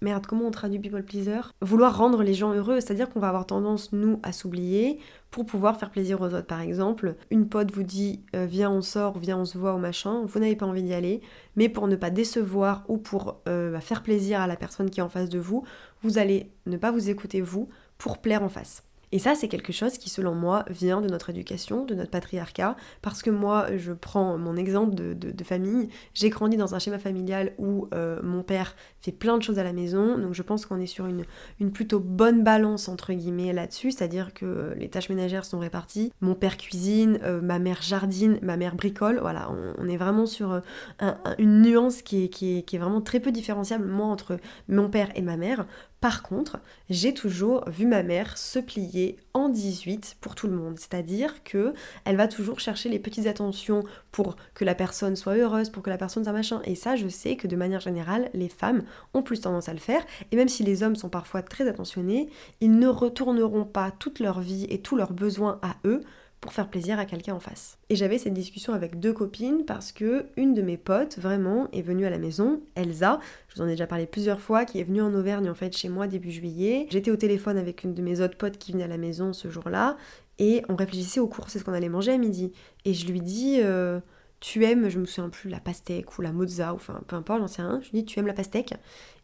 merde, 0.02 0.26
comment 0.28 0.46
on 0.46 0.52
traduit 0.52 0.80
people 0.80 1.04
pleaser? 1.04 1.42
Vouloir 1.62 1.98
rendre 1.98 2.22
les 2.22 2.34
gens 2.34 2.54
heureux, 2.54 2.80
c'est-à-dire 2.80 3.10
qu'on 3.10 3.20
va 3.20 3.30
avoir 3.30 3.48
tendance, 3.48 3.92
nous, 3.92 4.20
à 4.22 4.32
s'oublier 4.32 5.00
pour 5.32 5.46
pouvoir 5.46 5.78
faire 5.78 5.90
plaisir 5.90 6.22
aux 6.22 6.28
autres. 6.28 6.46
Par 6.46 6.62
exemple, 6.62 7.16
une 7.32 7.50
pote 7.50 7.72
vous 7.72 7.84
dit 7.84 8.24
euh, 8.36 8.46
viens 8.46 8.70
on 8.72 8.82
sort, 8.82 9.18
viens 9.18 9.40
on 9.40 9.46
se 9.46 9.58
voit 9.58 9.74
au 9.74 9.80
machin, 9.80 10.24
vous 10.26 10.40
n'avez 10.40 10.56
pas 10.56 10.68
envie 10.68 10.84
d'y 10.84 10.94
aller, 10.94 11.22
mais 11.56 11.70
pour 11.70 11.88
ne 11.88 11.96
pas 11.96 12.12
décevoir 12.12 12.84
ou 12.88 12.98
pour 12.98 13.42
bah, 13.46 13.82
faire 13.82 14.04
plaisir 14.04 14.42
à 14.42 14.48
la 14.48 14.56
personne 14.56 14.90
qui 14.90 15.00
est 15.00 15.04
en 15.04 15.10
face 15.10 15.30
de 15.30 15.40
vous, 15.40 15.64
vous 16.04 16.20
allez 16.20 16.52
ne 16.68 16.78
pas 16.78 16.92
vous 16.92 17.10
écouter 17.10 17.42
vous 17.42 17.70
pour 17.98 18.20
plaire 18.20 18.44
en 18.44 18.50
face. 18.50 18.87
Et 19.12 19.20
ça, 19.20 19.36
c'est 19.36 19.48
quelque 19.48 19.72
chose 19.72 19.98
qui, 19.98 20.10
selon 20.10 20.36
moi, 20.36 20.66
vient 20.70 21.02
de 21.02 21.08
notre 21.08 21.30
éducation, 21.30 21.86
de 21.86 21.96
notre 21.96 22.12
patriarcat, 22.12 22.76
parce 23.02 23.22
que 23.22 23.30
moi, 23.30 23.68
je 23.78 23.94
prends 23.94 24.38
mon 24.38 24.58
exemple 24.58 24.96
de, 24.96 25.44
famille, 25.44 25.88
j'ai 26.14 26.30
grandi 26.30 26.58
dans 26.58 26.76
un 26.76 26.80
schéma 26.80 27.00
familial 27.00 27.54
où 27.58 27.88
euh, 27.94 28.20
mon 28.22 28.44
père 28.44 28.76
fait 29.00 29.14
plein 29.14 29.38
de 29.38 29.44
choses 29.44 29.60
à 29.60 29.64
la 29.64 29.72
maison, 29.72 30.18
donc 30.18 30.34
je 30.34 30.42
pense 30.42 30.66
qu'on 30.66 30.80
est 30.82 30.88
sur 30.88 31.06
une, 31.06 31.24
plutôt 31.72 32.00
bonne 32.00 32.44
balance, 32.44 32.90
entre 32.90 33.14
guillemets, 33.14 33.54
là-dessus, 33.54 33.92
c'est-à-dire 33.92 34.34
que 34.34 34.74
les 34.78 34.90
tâches 34.90 35.08
ménagères 35.08 35.46
sont 35.46 35.60
réparties, 35.60 36.12
mon 36.20 36.36
père 36.36 36.58
cuisine, 36.58 37.20
euh, 37.24 37.40
ma 37.40 37.60
mère 37.60 37.82
jardine, 37.82 38.40
ma 38.42 38.58
mère 38.58 38.76
bricole, 38.76 39.20
voilà, 39.22 39.50
on, 39.78 39.88
est 39.88 39.96
vraiment 39.96 40.26
sur 40.26 40.52
euh, 40.52 41.12
une 41.38 41.62
nuance 41.62 42.02
qui 42.02 42.26
est, 42.26 42.28
qui, 42.28 42.58
est, 42.58 42.64
qui 42.64 42.76
est 42.76 42.80
vraiment 42.80 43.02
très 43.02 43.22
peu 43.22 43.32
différenciable, 43.32 43.86
moi, 43.86 44.08
entre 44.08 44.38
mon 44.68 44.90
père 44.90 45.10
et 45.16 45.22
ma 45.22 45.38
mère, 45.38 45.66
par 46.00 46.22
contre, 46.22 46.60
j'ai 46.92 47.14
toujours 47.14 47.68
vu 47.70 47.88
ma 47.88 48.04
mère 48.04 48.38
se 48.38 48.60
plier 48.60 49.18
en 49.34 49.50
18 49.50 50.18
pour 50.22 50.36
tout 50.36 50.46
le 50.46 50.54
monde, 50.54 50.78
c'est-à-dire 50.78 51.44
que 51.44 51.74
elle 52.06 52.18
va 52.18 52.28
toujours 52.28 52.60
chercher 52.60 52.90
les 52.90 53.00
petites 53.00 53.26
attentions 53.26 53.84
pour 54.12 54.36
que 54.54 54.64
la 54.64 54.76
personne 54.76 55.16
soit 55.16 55.36
heureuse, 55.36 55.72
pour 55.72 55.82
que 55.82 55.90
la 55.90 55.98
personne 55.98 56.24
soit 56.24 56.34
machin. 56.34 56.62
Et 56.66 56.76
ça, 56.76 56.96
je 56.96 57.08
sais 57.08 57.36
que 57.36 57.48
de 57.48 57.56
manière 57.56 57.80
générale, 57.80 58.30
les 58.36 58.50
femmes 58.50 58.84
ont 59.16 59.24
plus 59.24 59.42
tendance 59.42 59.70
à 59.70 59.74
le 59.74 59.80
faire. 59.80 60.06
Et 60.32 60.36
même 60.36 60.50
si 60.50 60.64
les 60.64 60.84
hommes 60.84 60.96
sont 60.96 61.10
parfois 61.10 61.42
très 61.42 61.68
attentionnés, 61.68 62.30
ils 62.62 62.78
ne 62.78 62.88
retourneront 62.88 63.66
pas 63.66 63.90
toute 63.90 64.20
leur 64.20 64.40
vie 64.40 64.68
et 64.70 64.82
tous 64.82 64.98
leurs 64.98 65.14
besoins 65.14 65.60
à 65.64 65.78
eux 65.86 66.02
pour 66.42 66.54
faire 66.54 66.70
plaisir 66.70 67.00
à 67.00 67.06
quelqu'un 67.06 67.34
en 67.34 67.40
face. 67.40 67.78
Et 67.90 67.96
j'avais 67.96 68.18
cette 68.18 68.34
discussion 68.34 68.74
avec 68.74 69.00
deux 69.00 69.14
copines 69.14 69.66
parce 69.66 69.92
que 69.92 70.28
une 70.38 70.54
de 70.54 70.62
mes 70.62 70.78
potes 70.78 71.18
vraiment 71.18 71.68
est 71.72 71.82
venue 71.82 72.06
à 72.06 72.10
la 72.10 72.20
maison, 72.20 72.62
Elsa, 72.76 73.20
je 73.48 73.56
vous 73.56 73.62
en 73.62 73.68
ai 73.68 73.72
déjà 73.72 73.88
parlé 73.88 74.06
plusieurs 74.06 74.40
fois, 74.40 74.66
qui 74.66 74.80
est 74.80 74.84
venue 74.84 75.02
en 75.02 75.14
Auvergne 75.14 75.50
en 75.50 75.56
fait 75.56 75.76
chez 75.76 75.90
moi 75.90 76.08
début 76.08 76.32
juillet. 76.32 76.88
J'étais 76.90 77.12
au 77.12 77.18
téléphone 77.18 77.58
avec 77.58 77.84
une 77.84 77.94
de 77.94 78.02
mes 78.02 78.22
autres 78.22 78.38
potes 78.38 78.58
qui 78.58 78.72
venait 78.72 78.84
à 78.84 78.88
la 78.88 78.98
maison 78.98 79.34
ce 79.34 79.50
jour-là 79.50 79.98
et 80.40 80.64
on 80.70 80.76
réfléchissait 80.76 81.20
aux 81.20 81.28
courses, 81.28 81.54
c'est 81.54 81.60
ce 81.60 81.64
qu'on 81.64 81.74
allait 81.74 81.90
manger 81.90 82.12
à 82.12 82.18
midi. 82.18 82.52
Et 82.86 82.94
je 82.94 83.08
lui 83.08 83.22
dis 83.22 83.60
euh, 83.62 84.00
tu 84.40 84.64
aimes, 84.66 84.90
je 84.90 85.00
me 85.00 85.06
souviens 85.06 85.30
plus, 85.30 85.50
la 85.50 85.60
pastèque 85.60 86.18
ou 86.18 86.22
la 86.22 86.32
mozza, 86.32 86.74
ou 86.74 86.76
enfin 86.76 87.02
peu 87.08 87.16
importe, 87.16 87.40
j'en 87.40 87.48
sais 87.48 87.62
rien. 87.62 87.80
Je 87.82 87.90
lui 87.90 88.00
dis 88.00 88.06
tu 88.06 88.20
aimes 88.20 88.28
la 88.28 88.34
pastèque? 88.34 88.74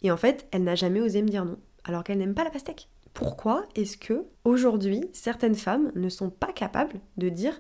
Et 0.02 0.12
en 0.12 0.18
fait, 0.18 0.48
elle 0.52 0.64
n'a 0.64 0.76
jamais 0.76 1.02
osé 1.02 1.22
me 1.22 1.28
dire 1.28 1.46
non, 1.46 1.58
alors 1.84 2.04
qu'elle 2.04 2.18
n'aime 2.18 2.34
pas 2.34 2.44
la 2.44 2.50
pastèque 2.50 2.90
pourquoi 3.14 3.66
est-ce 3.76 3.98
que 3.98 4.26
aujourd'hui 4.44 5.10
certaines 5.14 5.56
femmes 5.56 5.92
ne 5.96 6.10
sont 6.10 6.30
pas 6.30 6.52
capables 6.52 7.00
de 7.18 7.30
dire 7.30 7.60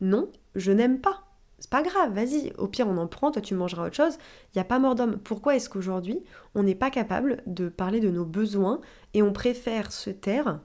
non, 0.00 0.30
je 0.54 0.72
n'aime 0.72 1.00
pas 1.00 1.22
c'est 1.58 1.70
pas 1.70 1.82
grave, 1.82 2.12
vas-y, 2.12 2.52
au 2.58 2.68
pire 2.68 2.86
on 2.86 2.98
en 2.98 3.06
prend, 3.06 3.30
toi 3.30 3.40
tu 3.40 3.54
mangeras 3.54 3.86
autre 3.86 3.96
chose, 3.96 4.18
il 4.48 4.58
n'y 4.58 4.60
a 4.60 4.64
pas 4.64 4.78
mort 4.78 4.94
d'homme. 4.94 5.18
Pourquoi 5.18 5.56
est-ce 5.56 5.70
qu'aujourd'hui 5.70 6.22
on 6.54 6.62
n'est 6.62 6.74
pas 6.74 6.90
capable 6.90 7.42
de 7.46 7.68
parler 7.68 8.00
de 8.00 8.10
nos 8.10 8.26
besoins 8.26 8.80
et 9.14 9.22
on 9.22 9.32
préfère 9.32 9.90
se 9.90 10.10
taire 10.10 10.60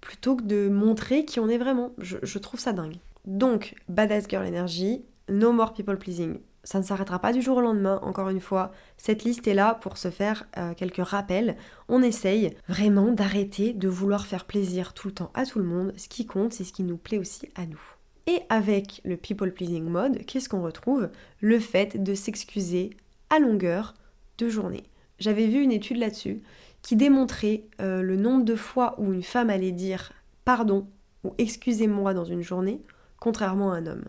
plutôt 0.00 0.34
que 0.34 0.42
de 0.42 0.68
montrer 0.68 1.24
qui 1.24 1.38
on 1.38 1.48
est 1.48 1.58
vraiment? 1.58 1.92
Je, 1.98 2.18
je 2.22 2.38
trouve 2.38 2.58
ça 2.58 2.72
dingue. 2.72 2.96
Donc, 3.24 3.76
Badass 3.88 4.26
Girl 4.28 4.44
Energy, 4.44 5.04
no 5.28 5.52
more 5.52 5.72
people 5.74 5.96
pleasing 5.96 6.40
ça 6.64 6.78
ne 6.78 6.84
s'arrêtera 6.84 7.18
pas 7.18 7.32
du 7.32 7.42
jour 7.42 7.56
au 7.56 7.60
lendemain, 7.60 7.98
encore 8.02 8.28
une 8.28 8.40
fois. 8.40 8.72
Cette 8.96 9.24
liste 9.24 9.48
est 9.48 9.54
là 9.54 9.74
pour 9.74 9.98
se 9.98 10.10
faire 10.10 10.46
euh, 10.56 10.74
quelques 10.74 11.04
rappels. 11.04 11.56
On 11.88 12.02
essaye 12.02 12.54
vraiment 12.68 13.10
d'arrêter 13.10 13.72
de 13.72 13.88
vouloir 13.88 14.26
faire 14.26 14.44
plaisir 14.44 14.94
tout 14.94 15.08
le 15.08 15.14
temps 15.14 15.32
à 15.34 15.44
tout 15.44 15.58
le 15.58 15.64
monde. 15.64 15.92
Ce 15.96 16.08
qui 16.08 16.26
compte, 16.26 16.52
c'est 16.52 16.64
ce 16.64 16.72
qui 16.72 16.84
nous 16.84 16.96
plaît 16.96 17.18
aussi 17.18 17.48
à 17.56 17.66
nous. 17.66 17.80
Et 18.26 18.40
avec 18.48 19.00
le 19.04 19.16
people 19.16 19.52
pleasing 19.52 19.84
mode, 19.84 20.24
qu'est-ce 20.24 20.48
qu'on 20.48 20.62
retrouve? 20.62 21.10
Le 21.40 21.58
fait 21.58 22.00
de 22.00 22.14
s'excuser 22.14 22.90
à 23.30 23.40
longueur 23.40 23.94
de 24.38 24.48
journée. 24.48 24.84
J'avais 25.18 25.48
vu 25.48 25.62
une 25.62 25.72
étude 25.72 25.98
là-dessus 25.98 26.42
qui 26.82 26.96
démontrait 26.96 27.64
euh, 27.80 28.02
le 28.02 28.16
nombre 28.16 28.44
de 28.44 28.54
fois 28.54 28.94
où 28.98 29.12
une 29.12 29.22
femme 29.22 29.50
allait 29.50 29.72
dire 29.72 30.12
pardon 30.44 30.86
ou 31.24 31.34
excusez-moi 31.38 32.14
dans 32.14 32.24
une 32.24 32.42
journée, 32.42 32.82
contrairement 33.20 33.72
à 33.72 33.76
un 33.76 33.86
homme. 33.86 34.04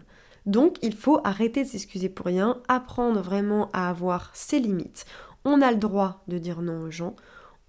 Donc 0.45 0.77
il 0.81 0.95
faut 0.95 1.19
arrêter 1.23 1.63
de 1.63 1.69
s'excuser 1.69 2.09
pour 2.09 2.25
rien, 2.25 2.61
apprendre 2.67 3.21
vraiment 3.21 3.69
à 3.73 3.89
avoir 3.89 4.31
ses 4.33 4.59
limites. 4.59 5.05
On 5.45 5.61
a 5.61 5.71
le 5.71 5.77
droit 5.77 6.23
de 6.27 6.37
dire 6.37 6.61
non 6.61 6.81
aux 6.81 6.91
gens. 6.91 7.15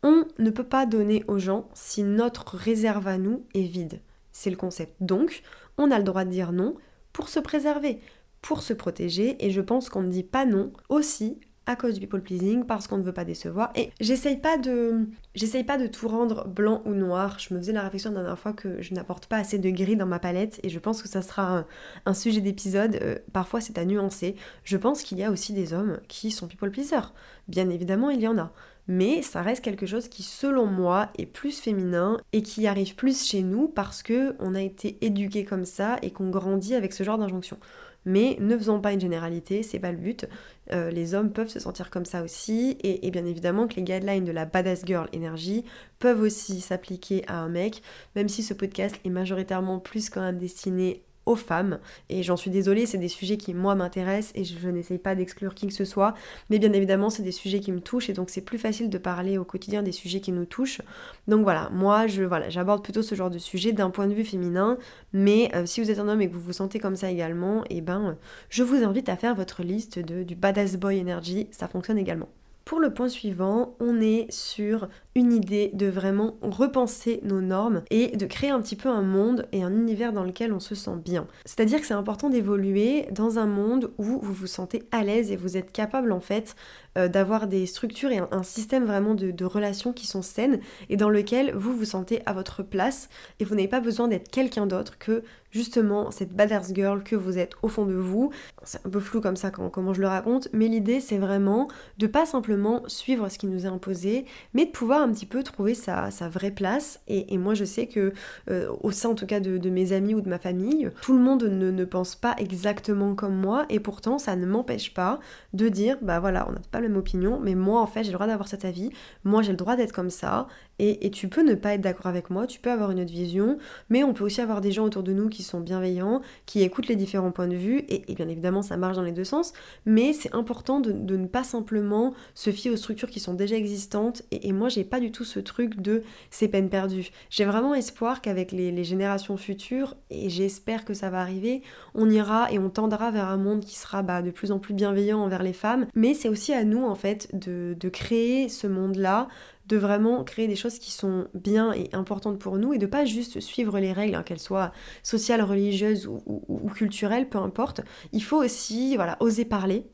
On 0.02 0.24
ne 0.38 0.50
peut 0.50 0.64
pas 0.64 0.87
donner 0.87 1.24
aux 1.28 1.38
gens 1.38 1.68
si 1.74 2.02
notre 2.02 2.56
réserve 2.56 3.08
à 3.08 3.18
nous 3.18 3.46
est 3.54 3.62
vide. 3.62 4.00
C'est 4.32 4.50
le 4.50 4.56
concept. 4.56 4.94
Donc, 5.00 5.42
on 5.78 5.90
a 5.90 5.98
le 5.98 6.04
droit 6.04 6.24
de 6.24 6.30
dire 6.30 6.52
non 6.52 6.74
pour 7.12 7.28
se 7.28 7.40
préserver, 7.40 8.00
pour 8.42 8.62
se 8.62 8.72
protéger, 8.72 9.42
et 9.44 9.50
je 9.50 9.60
pense 9.60 9.88
qu'on 9.88 10.02
ne 10.02 10.10
dit 10.10 10.24
pas 10.24 10.44
non 10.44 10.72
aussi 10.88 11.40
à 11.66 11.77
cause 11.77 11.94
du 11.94 12.00
people 12.00 12.20
pleasing 12.20 12.64
parce 12.64 12.87
qu'on 12.87 12.98
ne 12.98 13.03
veut 13.03 13.12
pas 13.12 13.24
décevoir. 13.24 13.70
Et 13.74 13.90
j'essaye 14.00 14.37
pas 14.37 14.59
de 14.59 15.07
j'essaye 15.35 15.64
pas 15.64 15.79
de 15.79 15.87
tout 15.87 16.09
rendre 16.09 16.46
blanc 16.46 16.83
ou 16.85 16.94
noir. 16.94 17.38
Je 17.38 17.55
me 17.55 17.59
faisais 17.59 17.72
la 17.72 17.83
réflexion 17.83 18.11
la 18.11 18.20
dernière 18.20 18.38
fois 18.38 18.53
que 18.53 18.81
je 18.83 18.94
n'apporte 18.94 19.27
pas 19.27 19.37
assez 19.37 19.59
de 19.59 19.70
gris 19.70 19.96
dans 19.96 20.07
ma 20.07 20.18
palette 20.18 20.61
et 20.62 20.68
je 20.68 20.79
pense 20.79 21.03
que 21.03 21.09
ça 21.09 21.22
sera 21.22 21.64
un, 22.07 22.14
sujet 22.14 22.40
d'épisode 22.40 22.98
euh, 23.03 23.18
parfois 23.33 23.61
c'est 23.61 23.79
à 23.79 23.85
nuancer. 23.85 24.37
Je 24.64 24.77
pense 24.77 25.03
qu'il 25.03 25.18
y 25.18 25.24
a 25.24 25.31
aussi 25.31 25.53
des 25.53 25.72
hommes 25.72 26.00
qui 26.09 26.31
sont 26.31 26.48
people 26.48 26.70
pleasers. 26.70 27.12
Bien 27.48 27.70
évidemment 27.70 28.11
il 28.11 28.20
y 28.20 28.29
en 28.29 28.38
a. 28.38 28.53
Mais 28.87 29.22
ça 29.22 29.40
reste 29.40 29.64
quelque 29.64 29.87
chose 29.87 30.09
qui 30.09 30.22
selon 30.22 30.66
moi 30.66 31.09
est 31.16 31.24
plus 31.24 31.59
féminin 31.59 32.18
et 32.35 32.42
qui 32.42 32.66
arrive 32.66 32.94
plus 32.94 33.24
chez 33.24 33.42
nous 33.42 33.66
parce 33.66 34.03
que 34.03 34.37
on 34.40 34.55
a 34.55 34.61
été 34.61 34.98
éduqué 35.00 35.44
comme 35.44 35.64
ça 35.64 35.96
et 36.03 36.11
qu'on 36.11 36.29
grandit 36.29 36.74
avec 36.74 36.92
ce 36.92 37.03
genre 37.03 37.16
d'injonction 37.16 37.59
mais 38.04 38.36
ne 38.40 38.56
faisons 38.56 38.80
pas 38.80 38.92
une 38.92 39.00
généralité, 39.00 39.62
c'est 39.62 39.78
pas 39.78 39.92
le 39.92 39.98
but. 39.98 40.26
Euh, 40.72 40.90
les 40.90 41.14
hommes 41.14 41.32
peuvent 41.32 41.48
se 41.48 41.60
sentir 41.60 41.90
comme 41.90 42.04
ça 42.04 42.22
aussi, 42.22 42.78
et, 42.82 43.10
bien 43.10 43.24
évidemment 43.26 43.66
que 43.66 43.76
les 43.76 43.82
guidelines 43.82 44.24
de 44.24 44.32
la 44.32 44.46
Badass 44.46 44.84
Girl 44.84 45.08
Energy 45.14 45.64
peuvent 45.98 46.20
aussi 46.20 46.60
s'appliquer 46.60 47.24
à 47.26 47.38
un 47.38 47.48
mec, 47.48 47.82
même 48.16 48.28
si 48.28 48.42
ce 48.42 48.54
podcast 48.54 48.96
est 49.04 49.10
majoritairement 49.10 49.78
plus 49.78 50.10
quand 50.10 50.22
même 50.22 50.38
destiné 50.38 51.02
aux 51.26 51.37
femmes. 51.37 51.78
Et 52.08 52.22
j'en 52.22 52.37
suis 52.37 52.50
désolée, 52.50 52.87
c'est 52.87 52.98
des 52.98 53.08
sujets 53.08 53.37
qui 53.37 53.54
moi 53.54 53.74
m'intéressent 53.74 54.32
et 54.34 54.44
je, 54.44 54.68
n'essaye 54.68 54.98
pas 54.98 55.14
d'exclure 55.14 55.54
qui 55.54 55.66
que 55.66 55.72
ce 55.72 55.84
soit. 55.84 56.14
Mais 56.50 56.58
bien 56.58 56.72
évidemment, 56.72 57.10
c'est 57.10 57.22
des 57.22 57.32
sujets 57.32 57.60
qui 57.60 57.72
me 57.72 57.80
touchent 57.80 58.10
et 58.10 58.12
donc 58.12 58.30
c'est 58.30 58.40
plus 58.40 58.58
facile 58.58 58.90
de 58.90 58.98
parler 58.98 59.38
au 59.38 59.44
quotidien 59.44 59.82
des 59.82 59.92
sujets 59.92 60.20
qui 60.20 60.32
nous 60.32 60.44
touchent. 60.44 60.82
Donc 61.28 61.42
voilà, 61.42 61.70
moi 61.72 62.06
je 62.06 62.22
voilà, 62.22 62.48
j'aborde 62.50 62.82
plutôt 62.82 63.02
ce 63.02 63.14
genre 63.14 63.30
de 63.30 63.38
sujet 63.38 63.72
d'un 63.72 63.90
point 63.90 64.06
de 64.06 64.14
vue 64.14 64.24
féminin. 64.24 64.78
Mais 65.12 65.50
euh, 65.54 65.66
si 65.66 65.80
vous 65.80 65.90
êtes 65.90 65.98
un 65.98 66.08
homme 66.08 66.20
et 66.20 66.28
que 66.28 66.34
vous 66.34 66.40
vous 66.40 66.52
sentez 66.52 66.78
comme 66.78 66.96
ça 66.96 67.10
également, 67.10 67.64
et 67.64 67.78
eh 67.78 67.80
ben 67.80 68.16
je 68.48 68.62
vous 68.62 68.84
invite 68.84 69.08
à 69.08 69.16
faire 69.16 69.34
votre 69.34 69.62
liste 69.62 69.98
de, 69.98 70.22
du 70.22 70.34
Badass 70.34 70.76
Boy 70.76 71.00
Energy, 71.00 71.48
ça 71.50 71.68
fonctionne 71.68 71.98
également. 71.98 72.28
Pour 72.64 72.80
le 72.80 72.94
point 72.94 73.10
suivant, 73.10 73.76
on 73.78 74.00
est 74.00 74.26
sur 74.32 74.88
une 75.14 75.33
idée 75.33 75.70
de 75.74 75.87
vraiment 75.87 76.37
repenser 76.42 77.20
nos 77.22 77.40
normes 77.40 77.83
et 77.90 78.16
de 78.16 78.27
créer 78.27 78.50
un 78.50 78.61
petit 78.61 78.77
peu 78.77 78.88
un 78.88 79.03
monde 79.03 79.46
et 79.53 79.62
un 79.62 79.72
univers 79.72 80.12
dans 80.12 80.24
lequel 80.24 80.53
on 80.53 80.61
se 80.61 80.74
sent 80.74 80.96
bien. 81.05 81.27
C'est-à-dire 81.44 81.81
que 81.81 81.87
c'est 81.87 81.94
important 81.94 82.31
d'évoluer 82.31 83.07
dans 83.12 83.38
un 83.38 83.46
monde 83.46 83.92
où 83.98 84.05
vous 84.05 84.33
vous 84.33 84.46
sentez 84.46 84.83
à 84.90 85.05
l'aise 85.05 85.31
et 85.31 85.37
vous 85.37 85.57
êtes 85.57 85.72
capable 85.72 86.11
en 86.12 86.20
fait 86.20 86.57
euh, 86.98 87.09
d'avoir 87.09 87.46
des 87.46 87.66
structures 87.66 88.11
et 88.11 88.18
un, 88.18 88.42
système 88.42 88.85
vraiment 88.85 89.14
de, 89.14 89.31
de, 89.31 89.44
relations 89.44 89.92
qui 89.92 90.07
sont 90.07 90.22
saines 90.22 90.61
et 90.90 90.96
dans 90.96 91.11
lequel 91.11 91.53
vous 91.55 91.77
vous 91.77 91.85
sentez 91.85 92.20
à 92.27 92.33
votre 92.33 92.62
place 92.62 93.09
et 93.40 93.44
vous 93.44 93.55
n'avez 93.55 93.68
pas 93.68 93.81
besoin 93.81 94.09
d'être 94.09 94.31
quelqu'un 94.31 94.66
d'autre 94.66 94.98
que 94.98 95.22
justement 95.55 96.11
cette 96.11 96.35
badass 96.35 96.74
girl 96.74 97.03
que 97.05 97.14
vous 97.14 97.38
êtes 97.38 97.53
au 97.62 97.68
fond 97.68 97.87
de 97.87 97.94
vous. 97.94 98.31
C'est 98.64 98.85
un 98.85 98.90
peu 98.90 99.00
flou 99.00 99.20
comme 99.20 99.37
ça 99.37 99.50
quand, 99.50 99.70
comment 99.70 99.94
je 99.94 100.00
le 100.00 100.09
raconte, 100.09 100.48
mais 100.53 100.66
l'idée 100.66 101.00
c'est 101.00 101.18
vraiment 101.18 101.68
de 101.98 102.07
pas 102.07 102.27
simplement 102.27 102.83
suivre 102.88 103.29
ce 103.29 103.38
qui 103.38 103.46
nous 103.46 103.64
est 103.64 103.68
imposé, 103.68 104.27
mais 104.53 104.66
de 104.66 104.70
pouvoir 104.70 105.03
un 105.04 105.12
petit 105.12 105.26
peu 105.26 105.42
trouver 105.42 105.74
sa, 105.74 106.10
vraie 106.28 106.50
place. 106.50 107.00
Et, 107.08 107.36
moi 107.38 107.54
je 107.54 107.64
sais 107.64 107.86
que 107.86 108.12
euh, 108.50 108.68
au 108.82 108.90
sein 108.90 109.10
en 109.10 109.14
tout 109.14 109.26
cas 109.26 109.40
de, 109.40 109.70
mes 109.70 109.92
amis 109.92 110.14
ou 110.14 110.20
de 110.20 110.28
ma 110.28 110.38
famille, 110.38 110.90
tout 111.02 111.12
le 111.12 111.22
monde 111.22 111.44
ne, 111.44 111.70
ne 111.70 111.84
pense 111.84 112.14
pas 112.14 112.34
exactement 112.38 113.14
comme 113.14 113.36
moi, 113.36 113.66
et 113.68 113.81
pourtant 113.81 114.18
ça 114.18 114.37
ne 114.37 114.46
m'empêche 114.46 114.94
pas 114.94 115.20
de 115.52 115.68
dire 115.68 115.98
bah 116.02 116.20
voilà, 116.20 116.46
on 116.48 116.52
n'a 116.52 116.60
pas 116.70 116.81
la 116.81 116.88
même 116.88 116.96
opinion, 116.96 117.40
mais 117.40 117.54
moi 117.54 117.81
en 117.81 117.87
fait 117.87 118.02
j'ai 118.02 118.10
le 118.10 118.14
droit 118.14 118.26
d'avoir 118.26 118.48
cet 118.48 118.64
avis, 118.64 118.90
moi 119.24 119.42
j'ai 119.42 119.52
le 119.52 119.56
droit 119.56 119.76
d'être 119.76 119.92
comme 119.92 120.10
ça, 120.10 120.46
et, 120.79 121.10
tu 121.10 121.29
peux 121.29 121.42
ne 121.42 121.54
pas 121.54 121.75
être 121.75 121.81
d'accord 121.81 122.06
avec 122.06 122.31
moi, 122.31 122.46
tu 122.46 122.58
peux 122.58 122.70
avoir 122.70 122.90
une 122.90 123.00
autre 123.00 123.12
vision, 123.12 123.58
mais 123.90 124.02
on 124.02 124.12
peut 124.12 124.25
aussi 124.25 124.40
avoir 124.40 124.60
des 124.60 124.72
gens 124.72 124.85
autour 124.85 125.02
de 125.02 125.12
nous 125.12 125.29
qui 125.29 125.42
sont 125.42 125.60
bienveillants, 125.60 126.20
qui 126.46 126.62
écoutent 126.62 126.88
les 126.88 126.96
différents 126.96 127.31
points 127.31 127.46
de 127.46 127.54
vue, 127.54 127.85
et, 127.88 128.02
bien 128.14 128.29
évidemment 128.29 128.62
ça 128.62 128.77
marche 128.77 128.96
dans 128.96 129.02
les 129.02 129.12
deux 129.12 129.25
sens, 129.25 129.52
mais 129.87 130.12
c'est 130.12 130.35
important 130.35 130.81
de, 130.81 130.92
ne 130.92 131.27
pas 131.27 131.44
simplement 131.44 132.14
se 132.35 132.50
fier 132.50 132.70
aux 132.70 132.77
structures 132.77 133.08
qui 133.08 133.20
sont 133.20 133.35
déjà 133.35 133.56
existantes, 133.56 134.22
et, 134.33 134.52
moi 134.52 134.68
j'ai 134.68 134.85
pas 134.85 135.00
du 135.00 135.12
tout 135.12 135.25
ce 135.25 135.38
truc 135.38 135.81
de 135.81 136.02
c'est 136.31 136.48
peine 136.48 136.68
perdue. 136.68 137.10
J'ai 137.31 137.44
vraiment 137.44 137.75
espoir 137.75 138.20
qu'avec 138.20 138.50
les, 138.50 138.85
générations 138.85 139.37
futures, 139.37 139.94
et 140.10 140.29
j'espère 140.29 140.85
que 140.85 140.92
ça 140.92 141.08
va 141.08 141.20
arriver, 141.20 141.62
on 141.94 142.10
ira 142.10 142.50
et 142.52 142.58
on 142.58 142.68
tendra 142.68 143.10
vers 143.10 143.29
un 143.29 143.37
monde 143.37 143.64
qui 143.64 143.79
sera 143.79 144.02
bah, 144.02 144.22
de 144.22 144.31
plus 144.31 144.50
en 144.50 144.58
plus 144.58 144.75
bienveillant 144.75 145.20
envers 145.20 145.42
les 145.42 145.52
femmes, 145.52 145.87
mais 145.94 146.14
c'est 146.14 146.29
aussi 146.29 146.52
à 146.52 146.64
nous 146.64 146.85
en 146.85 146.94
fait 146.94 147.29
de, 147.33 147.77
de 147.79 147.88
créer 147.88 148.48
ce 148.48 148.66
monde-là 148.66 149.29
de 149.67 149.77
vraiment 149.77 150.25
créer 150.25 150.48
des 150.48 150.56
choses 150.56 150.79
qui 150.79 150.90
sont 150.90 151.29
bien 151.35 151.73
et 151.73 151.88
importantes 151.92 152.38
pour 152.38 152.58
nous 152.58 152.73
et 152.73 152.79
de 152.79 152.87
pas 152.87 153.04
juste 153.04 153.40
suivre 153.40 153.79
les 153.79 153.92
règles, 153.92 154.15
hein, 154.15 154.23
qu'elles 154.23 154.40
soient 154.40 154.73
sociales, 155.02 155.42
religieuses 155.42 156.06
ou, 156.06 156.23
ou, 156.27 156.69
culturelles, 156.71 157.29
peu 157.29 157.38
importe. 157.38 157.81
Il 158.12 158.23
faut 158.23 158.42
aussi 158.42 158.96
voilà, 158.96 159.17
oser 159.21 159.44
parler, 159.44 159.87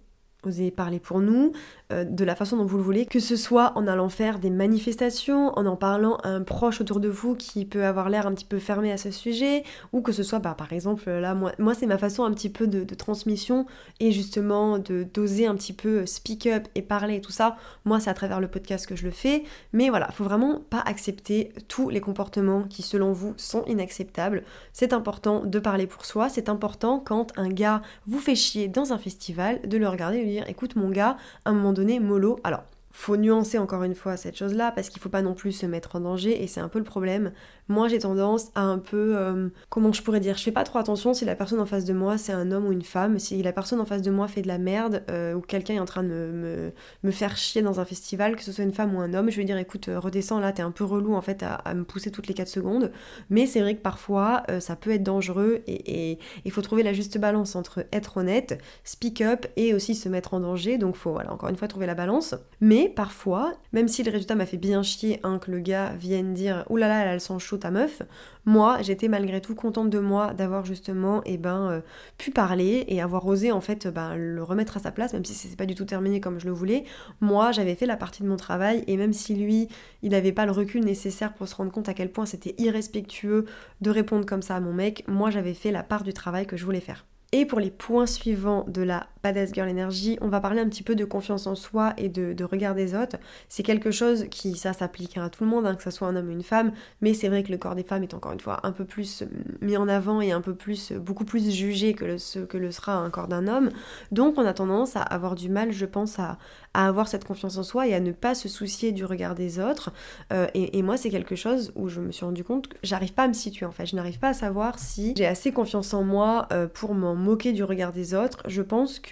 oser 0.44 0.70
parler 0.70 1.00
pour 1.00 1.20
nous, 1.20 1.52
euh, 1.92 2.04
de 2.04 2.24
la 2.24 2.34
façon 2.34 2.56
dont 2.56 2.64
vous 2.64 2.76
le 2.76 2.82
voulez, 2.82 3.06
que 3.06 3.20
ce 3.20 3.36
soit 3.36 3.72
en 3.76 3.86
allant 3.86 4.08
faire 4.08 4.38
des 4.38 4.50
manifestations, 4.50 5.58
en 5.58 5.66
en 5.66 5.76
parlant 5.76 6.16
à 6.16 6.28
un 6.28 6.42
proche 6.42 6.80
autour 6.80 7.00
de 7.00 7.08
vous 7.08 7.34
qui 7.34 7.64
peut 7.64 7.84
avoir 7.84 8.10
l'air 8.10 8.26
un 8.26 8.34
petit 8.34 8.44
peu 8.44 8.58
fermé 8.58 8.92
à 8.92 8.96
ce 8.96 9.10
sujet, 9.10 9.64
ou 9.92 10.00
que 10.02 10.12
ce 10.12 10.22
soit, 10.22 10.38
bah, 10.38 10.54
par 10.56 10.72
exemple, 10.72 11.10
là, 11.10 11.34
moi, 11.34 11.52
moi 11.58 11.74
c'est 11.74 11.86
ma 11.86 11.98
façon 11.98 12.24
un 12.24 12.32
petit 12.32 12.48
peu 12.48 12.66
de, 12.66 12.84
transmission 12.94 13.66
et 14.00 14.10
justement 14.10 14.78
de 14.78 15.06
d'oser 15.14 15.46
un 15.46 15.54
petit 15.54 15.72
peu 15.72 16.04
speak 16.04 16.46
up 16.46 16.66
et 16.74 16.82
parler 16.82 17.16
et 17.16 17.20
tout 17.20 17.30
ça. 17.30 17.56
Moi, 17.84 18.00
c'est 18.00 18.10
à 18.10 18.14
travers 18.14 18.40
le 18.40 18.48
podcast 18.48 18.86
que 18.86 18.96
je 18.96 19.04
le 19.04 19.10
fais, 19.10 19.44
mais 19.72 19.88
voilà, 19.90 20.10
faut 20.10 20.24
vraiment 20.24 20.60
pas 20.70 20.82
accepter 20.84 21.52
tous 21.68 21.88
les 21.88 22.00
comportements 22.00 22.64
qui, 22.64 22.82
selon 22.82 23.12
vous, 23.12 23.32
sont 23.36 23.64
inacceptables. 23.66 24.42
C'est 24.72 24.92
important 24.92 25.44
de 25.44 25.58
parler 25.58 25.86
pour 25.86 26.04
soi, 26.04 26.28
c'est 26.28 26.48
important 26.48 27.00
quand 27.04 27.32
un 27.38 27.48
gars 27.48 27.82
vous 28.06 28.18
fait 28.18 28.34
chier 28.34 28.68
dans 28.68 28.92
un 28.92 28.98
festival, 28.98 29.60
de 29.68 29.78
le 29.78 29.88
regarder 29.88 30.24
de 30.24 30.29
écoute 30.38 30.76
mon 30.76 30.90
gars, 30.90 31.16
à 31.44 31.50
un 31.50 31.52
moment 31.52 31.72
donné, 31.72 32.00
mollo. 32.00 32.38
Alors, 32.44 32.64
faut 32.92 33.16
nuancer 33.16 33.58
encore 33.58 33.84
une 33.84 33.94
fois 33.94 34.16
cette 34.16 34.36
chose-là 34.36 34.72
parce 34.72 34.88
qu'il 34.88 35.00
faut 35.00 35.08
pas 35.08 35.22
non 35.22 35.34
plus 35.34 35.52
se 35.52 35.66
mettre 35.66 35.96
en 35.96 36.00
danger 36.00 36.42
et 36.42 36.46
c'est 36.46 36.60
un 36.60 36.68
peu 36.68 36.78
le 36.78 36.84
problème. 36.84 37.32
Moi 37.70 37.86
j'ai 37.86 38.00
tendance 38.00 38.50
à 38.56 38.62
un 38.62 38.78
peu, 38.78 39.16
euh, 39.16 39.48
comment 39.68 39.92
je 39.92 40.02
pourrais 40.02 40.18
dire, 40.18 40.36
je 40.36 40.42
fais 40.42 40.50
pas 40.50 40.64
trop 40.64 40.80
attention 40.80 41.14
si 41.14 41.24
la 41.24 41.36
personne 41.36 41.60
en 41.60 41.66
face 41.66 41.84
de 41.84 41.92
moi 41.92 42.18
c'est 42.18 42.32
un 42.32 42.50
homme 42.50 42.66
ou 42.66 42.72
une 42.72 42.82
femme, 42.82 43.20
si 43.20 43.40
la 43.44 43.52
personne 43.52 43.78
en 43.78 43.84
face 43.84 44.02
de 44.02 44.10
moi 44.10 44.26
fait 44.26 44.42
de 44.42 44.48
la 44.48 44.58
merde 44.58 45.04
euh, 45.08 45.34
ou 45.34 45.40
quelqu'un 45.40 45.74
est 45.74 45.78
en 45.78 45.84
train 45.84 46.02
de 46.02 46.08
me, 46.08 46.72
me, 47.04 47.10
faire 47.12 47.36
chier 47.36 47.62
dans 47.62 47.78
un 47.78 47.84
festival, 47.84 48.34
que 48.34 48.42
ce 48.42 48.50
soit 48.50 48.64
une 48.64 48.72
femme 48.72 48.96
ou 48.96 49.00
un 49.00 49.14
homme, 49.14 49.30
je 49.30 49.36
vais 49.36 49.44
dire 49.44 49.56
écoute 49.56 49.88
euh, 49.88 50.00
redescends 50.00 50.40
là, 50.40 50.50
t'es 50.50 50.62
un 50.62 50.72
peu 50.72 50.82
relou 50.82 51.14
en 51.14 51.20
fait 51.20 51.44
à, 51.44 51.72
me 51.72 51.84
pousser 51.84 52.10
toutes 52.10 52.26
les 52.26 52.34
4 52.34 52.48
secondes, 52.48 52.90
mais 53.30 53.46
c'est 53.46 53.60
vrai 53.60 53.76
que 53.76 53.82
parfois 53.82 54.42
ça 54.58 54.74
peut 54.74 54.90
être 54.90 55.04
dangereux 55.04 55.60
et 55.68 56.18
il 56.44 56.50
faut 56.50 56.62
trouver 56.62 56.82
la 56.82 56.92
juste 56.92 57.18
balance 57.18 57.54
entre 57.54 57.86
être 57.92 58.16
honnête, 58.16 58.60
speak 58.82 59.20
up 59.20 59.46
et 59.54 59.74
aussi 59.74 59.94
se 59.94 60.08
mettre 60.08 60.34
en 60.34 60.40
danger, 60.40 60.76
donc 60.76 60.96
faut 60.96 61.12
voilà 61.12 61.32
encore 61.32 61.48
une 61.48 61.56
fois 61.56 61.68
trouver 61.68 61.86
la 61.86 61.94
balance. 61.94 62.34
Mais 62.60 62.88
parfois, 62.88 63.52
même 63.72 63.86
si 63.86 64.02
le 64.02 64.10
résultat 64.10 64.34
m'a 64.34 64.46
fait 64.46 64.56
bien 64.56 64.82
chier, 64.82 65.20
hein, 65.22 65.38
que 65.38 65.52
le 65.52 65.60
gars 65.60 65.92
vienne 65.96 66.34
dire 66.34 66.64
Ouh 66.68 66.76
là 66.76 66.88
là, 66.88 67.02
elle 67.02 67.08
a 67.08 67.14
le 67.14 67.20
sang 67.20 67.38
chaud 67.38 67.59
ta 67.60 67.70
meuf, 67.70 68.02
moi 68.44 68.78
j'étais 68.82 69.08
malgré 69.08 69.40
tout 69.40 69.54
contente 69.54 69.90
de 69.90 69.98
moi 69.98 70.34
d'avoir 70.34 70.64
justement 70.64 71.22
eh 71.24 71.38
ben, 71.38 71.70
euh, 71.70 71.80
pu 72.18 72.30
parler 72.30 72.84
et 72.88 73.00
avoir 73.00 73.26
osé 73.26 73.52
en 73.52 73.60
fait 73.60 73.86
ben, 73.86 74.16
le 74.16 74.42
remettre 74.42 74.76
à 74.76 74.80
sa 74.80 74.90
place, 74.90 75.12
même 75.12 75.24
si 75.24 75.34
c'est 75.34 75.56
pas 75.56 75.66
du 75.66 75.74
tout 75.74 75.84
terminé 75.84 76.20
comme 76.20 76.40
je 76.40 76.46
le 76.46 76.52
voulais. 76.52 76.84
Moi 77.20 77.52
j'avais 77.52 77.74
fait 77.74 77.86
la 77.86 77.96
partie 77.96 78.22
de 78.22 78.28
mon 78.28 78.36
travail 78.36 78.84
et 78.86 78.96
même 78.96 79.12
si 79.12 79.34
lui 79.34 79.68
il 80.02 80.10
n'avait 80.10 80.32
pas 80.32 80.46
le 80.46 80.52
recul 80.52 80.84
nécessaire 80.84 81.32
pour 81.34 81.46
se 81.46 81.54
rendre 81.54 81.70
compte 81.70 81.88
à 81.88 81.94
quel 81.94 82.10
point 82.10 82.26
c'était 82.26 82.54
irrespectueux 82.58 83.44
de 83.80 83.90
répondre 83.90 84.26
comme 84.26 84.42
ça 84.42 84.56
à 84.56 84.60
mon 84.60 84.72
mec, 84.72 85.04
moi 85.06 85.30
j'avais 85.30 85.54
fait 85.54 85.70
la 85.70 85.82
part 85.82 86.02
du 86.02 86.12
travail 86.12 86.46
que 86.46 86.56
je 86.56 86.64
voulais 86.64 86.80
faire. 86.80 87.06
Et 87.32 87.46
pour 87.46 87.60
les 87.60 87.70
points 87.70 88.06
suivants 88.06 88.64
de 88.66 88.82
la 88.82 89.06
Badass 89.22 89.52
Girl 89.52 89.68
Energy, 89.68 90.18
on 90.20 90.28
va 90.28 90.40
parler 90.40 90.60
un 90.60 90.68
petit 90.68 90.82
peu 90.82 90.94
de 90.94 91.04
confiance 91.04 91.46
en 91.46 91.54
soi 91.54 91.92
et 91.96 92.08
de, 92.08 92.44
regard 92.44 92.74
des 92.74 92.94
autres. 92.94 93.16
C'est 93.48 93.62
quelque 93.62 93.90
chose 93.90 94.26
qui, 94.30 94.56
ça 94.56 94.72
s'applique 94.72 95.18
à 95.18 95.28
tout 95.28 95.44
le 95.44 95.50
monde, 95.50 95.66
hein, 95.66 95.74
que 95.74 95.82
ce 95.82 95.90
soit 95.90 96.08
un 96.08 96.16
homme 96.16 96.28
ou 96.28 96.32
une 96.32 96.42
femme, 96.42 96.72
mais 97.00 97.14
c'est 97.14 97.28
vrai 97.28 97.42
que 97.42 97.52
le 97.52 97.58
corps 97.58 97.74
des 97.74 97.82
femmes 97.82 98.02
est 98.02 98.14
encore 98.14 98.32
une 98.32 98.40
fois 98.40 98.60
un 98.62 98.72
peu 98.72 98.84
plus 98.84 99.24
mis 99.60 99.76
en 99.76 99.88
avant 99.88 100.20
et 100.20 100.32
un 100.32 100.40
peu 100.40 100.54
plus, 100.54 100.92
beaucoup 100.92 101.24
plus 101.24 101.50
jugé 101.50 101.94
que, 101.94 102.04
le, 102.04 102.18
ce 102.18 102.40
que 102.40 102.56
le 102.56 102.70
sera 102.70 102.94
un 102.94 103.10
corps 103.10 103.28
d'un 103.28 103.46
homme. 103.46 103.70
Donc 104.10 104.38
on 104.38 104.46
a 104.46 104.54
tendance 104.54 104.96
à 104.96 105.02
avoir 105.02 105.34
du 105.34 105.48
mal, 105.48 105.72
je 105.72 105.86
pense, 105.86 106.18
à, 106.18 106.38
avoir 106.72 107.08
cette 107.08 107.24
confiance 107.24 107.58
en 107.58 107.62
soi 107.62 107.88
et 107.88 107.94
à 107.94 108.00
ne 108.00 108.12
pas 108.12 108.34
se 108.34 108.48
soucier 108.48 108.92
du 108.92 109.04
regard 109.04 109.34
des 109.34 109.58
autres. 109.58 109.92
Euh, 110.32 110.46
et, 110.54 110.82
moi, 110.82 110.96
c'est 110.96 111.10
quelque 111.10 111.34
chose 111.34 111.72
où 111.74 111.88
je 111.88 112.00
me 112.00 112.12
suis 112.12 112.24
rendu 112.24 112.44
compte 112.44 112.68
que 112.68 112.76
j'arrive 112.82 113.12
pas 113.12 113.24
à 113.24 113.28
me 113.28 113.32
situer 113.32 113.66
en 113.66 113.72
fait. 113.72 113.86
Je 113.86 113.96
n'arrive 113.96 114.18
pas 114.18 114.28
à 114.28 114.34
savoir 114.34 114.78
si 114.78 115.14
j'ai 115.16 115.26
assez 115.26 115.52
confiance 115.52 115.92
en 115.94 116.04
moi 116.04 116.46
euh, 116.52 116.68
pour 116.68 116.94
m'en 116.94 117.14
moquer 117.14 117.52
du 117.52 117.64
regard 117.64 117.92
des 117.92 118.14
autres. 118.14 118.38
Je 118.46 118.62
pense 118.62 119.00
que 119.00 119.09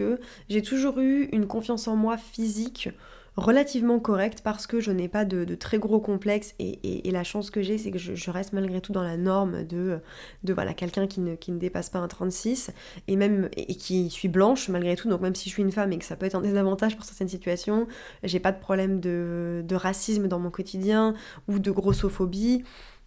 j'ai 0.49 0.63
toujours 0.63 0.99
eu 0.99 1.29
une 1.33 1.47
confiance 1.47 1.89
en 1.89 1.97
moi 1.97 2.17
physique 2.17 2.91
relativement 3.39 4.01
correcte 4.01 4.41
parce 4.43 4.67
que 4.67 4.81
je 4.81 4.91
n'ai 4.91 5.07
pas 5.07 5.25
de, 5.25 5.55
très 5.55 5.79
gros 5.79 6.01
complexes 6.01 6.55
et, 6.59 7.09
la 7.11 7.25
chance 7.25 7.51
que 7.51 7.63
j'ai 7.63 7.79
c'est 7.79 7.91
que 7.91 7.99
je, 7.99 8.31
reste 8.31 8.53
malgré 8.53 8.81
tout 8.81 8.93
dans 8.93 9.03
la 9.03 9.17
norme 9.17 9.65
de, 9.65 10.01
voilà 10.45 10.75
quelqu'un 10.75 11.07
qui 11.07 11.21
ne, 11.21 11.37
dépasse 11.59 11.89
pas 11.89 12.01
un 12.01 12.09
36 12.09 12.73
et 13.07 13.17
même 13.17 13.49
et 13.57 13.77
qui 13.77 14.11
suis 14.11 14.29
blanche 14.29 14.69
malgré 14.69 14.97
tout. 14.97 15.09
Donc 15.09 15.21
même 15.21 15.35
si 15.35 15.49
je 15.49 15.55
suis 15.55 15.63
une 15.63 15.73
femme 15.73 15.93
et 15.93 15.99
que 15.99 16.05
ça 16.05 16.17
peut 16.17 16.27
être 16.27 16.35
un 16.35 16.41
désavantage 16.41 16.97
pour 16.97 17.05
certaines 17.05 17.29
situations 17.29 17.87
j'ai 18.25 18.41
pas 18.41 18.53
de 18.53 18.59
problème 18.59 19.01
de 19.01 19.75
racisme 19.75 20.27
dans 20.27 20.41
mon 20.41 20.51
quotidien 20.51 21.15
ou 21.47 21.59
de 21.61 21.71
grossophobie 21.71 22.65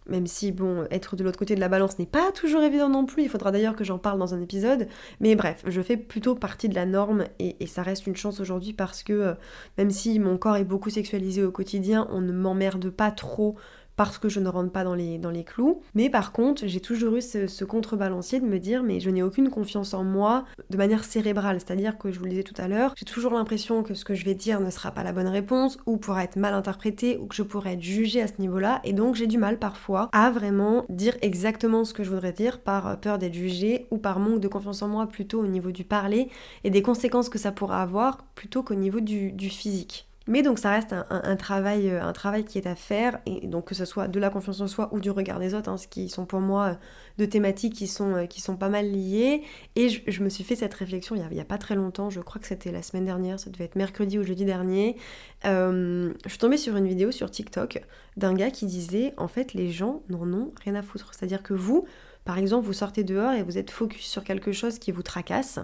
même 0.08 0.26
si, 0.26 0.52
bon, 0.52 0.84
être 0.90 1.16
de 1.16 1.24
l'autre 1.24 1.38
côté 1.38 1.54
de 1.54 1.60
la 1.60 1.68
balance 1.68 1.98
n'est 1.98 2.06
pas 2.06 2.32
toujours 2.32 2.62
évident 2.62 2.88
non 2.88 3.06
plus, 3.06 3.22
il 3.22 3.28
faudra 3.28 3.52
d'ailleurs 3.52 3.76
que 3.76 3.84
j'en 3.84 3.98
parle 3.98 4.18
dans 4.18 4.34
un 4.34 4.40
épisode, 4.40 4.88
mais 5.20 5.34
bref, 5.36 5.62
je 5.66 5.80
fais 5.80 5.96
plutôt 5.96 6.34
partie 6.34 6.68
de 6.68 6.74
la 6.74 6.86
norme 6.86 7.24
et, 7.38 7.56
ça 7.66 7.82
reste 7.82 8.06
une 8.06 8.16
chance 8.16 8.40
aujourd'hui 8.40 8.72
parce 8.72 9.02
que 9.02 9.12
euh, 9.12 9.34
même 9.78 9.90
si 9.90 10.18
mon 10.18 10.36
corps 10.36 10.56
est 10.56 10.64
beaucoup 10.64 10.90
sexualisé 10.90 11.42
au 11.42 11.50
quotidien, 11.50 12.06
on 12.10 12.20
ne 12.20 12.32
m'emmerde 12.32 12.90
pas 12.90 13.10
trop 13.10 13.56
parce 13.96 14.18
que 14.18 14.28
je 14.28 14.40
ne 14.40 14.48
rentre 14.48 14.72
pas 14.72 14.84
dans 14.84 14.94
les, 14.94 15.44
clous. 15.44 15.80
Mais 15.94 16.08
par 16.08 16.32
contre, 16.32 16.66
j'ai 16.66 16.80
toujours 16.80 17.16
eu 17.16 17.22
ce, 17.22 17.64
contrebalancier 17.64 18.40
de 18.40 18.46
me 18.46 18.58
dire 18.58 18.82
mais 18.82 19.00
je 19.00 19.10
n'ai 19.10 19.22
aucune 19.22 19.50
confiance 19.50 19.94
en 19.94 20.04
moi 20.04 20.44
de 20.70 20.76
manière 20.76 21.04
cérébrale. 21.04 21.58
C'est-à-dire 21.60 21.98
que 21.98 22.10
je 22.10 22.18
vous 22.18 22.24
le 22.24 22.30
disais 22.30 22.42
tout 22.42 22.60
à 22.60 22.68
l'heure, 22.68 22.94
j'ai 22.96 23.04
toujours 23.04 23.32
l'impression 23.32 23.82
que 23.82 23.94
ce 23.94 24.04
que 24.04 24.14
je 24.14 24.24
vais 24.24 24.34
dire 24.34 24.60
ne 24.60 24.70
sera 24.70 24.90
pas 24.90 25.02
la 25.02 25.12
bonne 25.12 25.28
réponse 25.28 25.78
ou 25.86 25.96
pourra 25.96 26.24
être 26.24 26.36
mal 26.36 26.54
interprété 26.54 27.18
ou 27.18 27.26
que 27.26 27.34
je 27.34 27.42
pourrais 27.42 27.74
être 27.74 27.82
jugée 27.82 28.22
à 28.22 28.28
ce 28.28 28.34
niveau-là. 28.38 28.80
Et 28.84 28.92
donc 28.92 29.14
j'ai 29.14 29.26
du 29.26 29.38
mal 29.38 29.58
parfois 29.58 30.08
à 30.12 30.30
vraiment 30.30 30.84
dire 30.88 31.16
exactement 31.22 31.84
ce 31.84 31.94
que 31.94 32.04
je 32.04 32.10
voudrais 32.10 32.32
dire 32.32 32.60
par 32.60 33.00
peur 33.00 33.18
d'être 33.18 33.34
jugée 33.34 33.86
ou 33.90 33.98
par 33.98 34.18
manque 34.18 34.40
de 34.40 34.48
confiance 34.48 34.82
en 34.82 34.88
moi 34.88 35.06
plutôt 35.06 35.40
au 35.40 35.46
niveau 35.46 35.70
du 35.70 35.84
parler 35.84 36.28
et 36.64 36.70
des 36.70 36.82
conséquences 36.82 37.28
que 37.28 37.38
ça 37.38 37.52
pourra 37.52 37.82
avoir 37.82 38.24
plutôt 38.34 38.62
qu'au 38.62 38.74
niveau 38.74 39.00
du 39.00 39.48
physique. 39.48 40.06
Mais 40.28 40.42
donc 40.42 40.58
ça 40.58 40.70
reste 40.70 40.94
un, 41.10 41.36
travail, 41.36 41.90
euh, 41.90 42.02
un 42.02 42.12
travail 42.12 42.44
qui 42.44 42.58
est 42.58 42.66
à 42.66 42.74
faire, 42.74 43.18
et 43.26 43.46
donc 43.46 43.66
que 43.66 43.74
ce 43.74 43.84
soit 43.84 44.08
de 44.08 44.20
la 44.20 44.30
confiance 44.30 44.60
en 44.60 44.68
soi 44.68 44.88
ou 44.92 45.00
du 45.00 45.10
regard 45.10 45.38
des 45.38 45.54
autres, 45.54 45.68
hein, 45.68 45.76
ce 45.76 45.88
qui 45.88 46.08
sont 46.08 46.26
pour 46.26 46.40
moi 46.40 46.64
euh, 46.64 46.74
deux 47.18 47.26
thématiques 47.26 47.74
qui 47.74 47.86
sont, 47.86 48.14
euh, 48.14 48.26
qui 48.26 48.40
sont 48.40 48.56
pas 48.56 48.68
mal 48.68 48.90
liées. 48.90 49.42
Et 49.74 49.88
je, 49.88 50.22
me 50.22 50.28
suis 50.28 50.44
fait 50.44 50.56
cette 50.56 50.74
réflexion 50.74 51.16
il 51.16 51.26
n'y 51.28 51.40
a, 51.40 51.44
pas 51.44 51.58
très 51.58 51.74
longtemps, 51.74 52.10
je 52.10 52.20
crois 52.20 52.40
que 52.40 52.46
c'était 52.46 52.70
la 52.70 52.82
semaine 52.82 53.04
dernière, 53.04 53.40
ça 53.40 53.50
devait 53.50 53.64
être 53.64 53.76
mercredi 53.76 54.18
ou 54.18 54.22
jeudi 54.22 54.44
dernier. 54.44 54.96
je 55.44 56.12
suis 56.28 56.38
tombée 56.38 56.56
sur 56.56 56.76
une 56.76 56.86
vidéo 56.86 57.10
sur 57.10 57.30
TikTok 57.30 57.82
d'un 58.16 58.34
gars 58.34 58.50
qui 58.50 58.66
disait 58.66 59.14
en 59.16 59.28
fait 59.28 59.54
les 59.54 59.70
gens 59.70 60.02
n'en 60.08 60.30
ont 60.32 60.52
rien 60.62 60.74
à 60.74 60.82
foutre. 60.82 61.12
C'est-à-dire 61.14 61.42
que 61.42 61.54
vous, 61.54 61.86
par 62.24 62.38
exemple, 62.38 62.66
vous 62.66 62.72
sortez 62.72 63.02
dehors 63.02 63.32
et 63.32 63.42
vous 63.42 63.58
êtes 63.58 63.70
focus 63.70 64.06
sur 64.06 64.22
quelque 64.22 64.52
chose 64.52 64.78
qui 64.78 64.92
vous 64.92 65.02
tracasse 65.02 65.58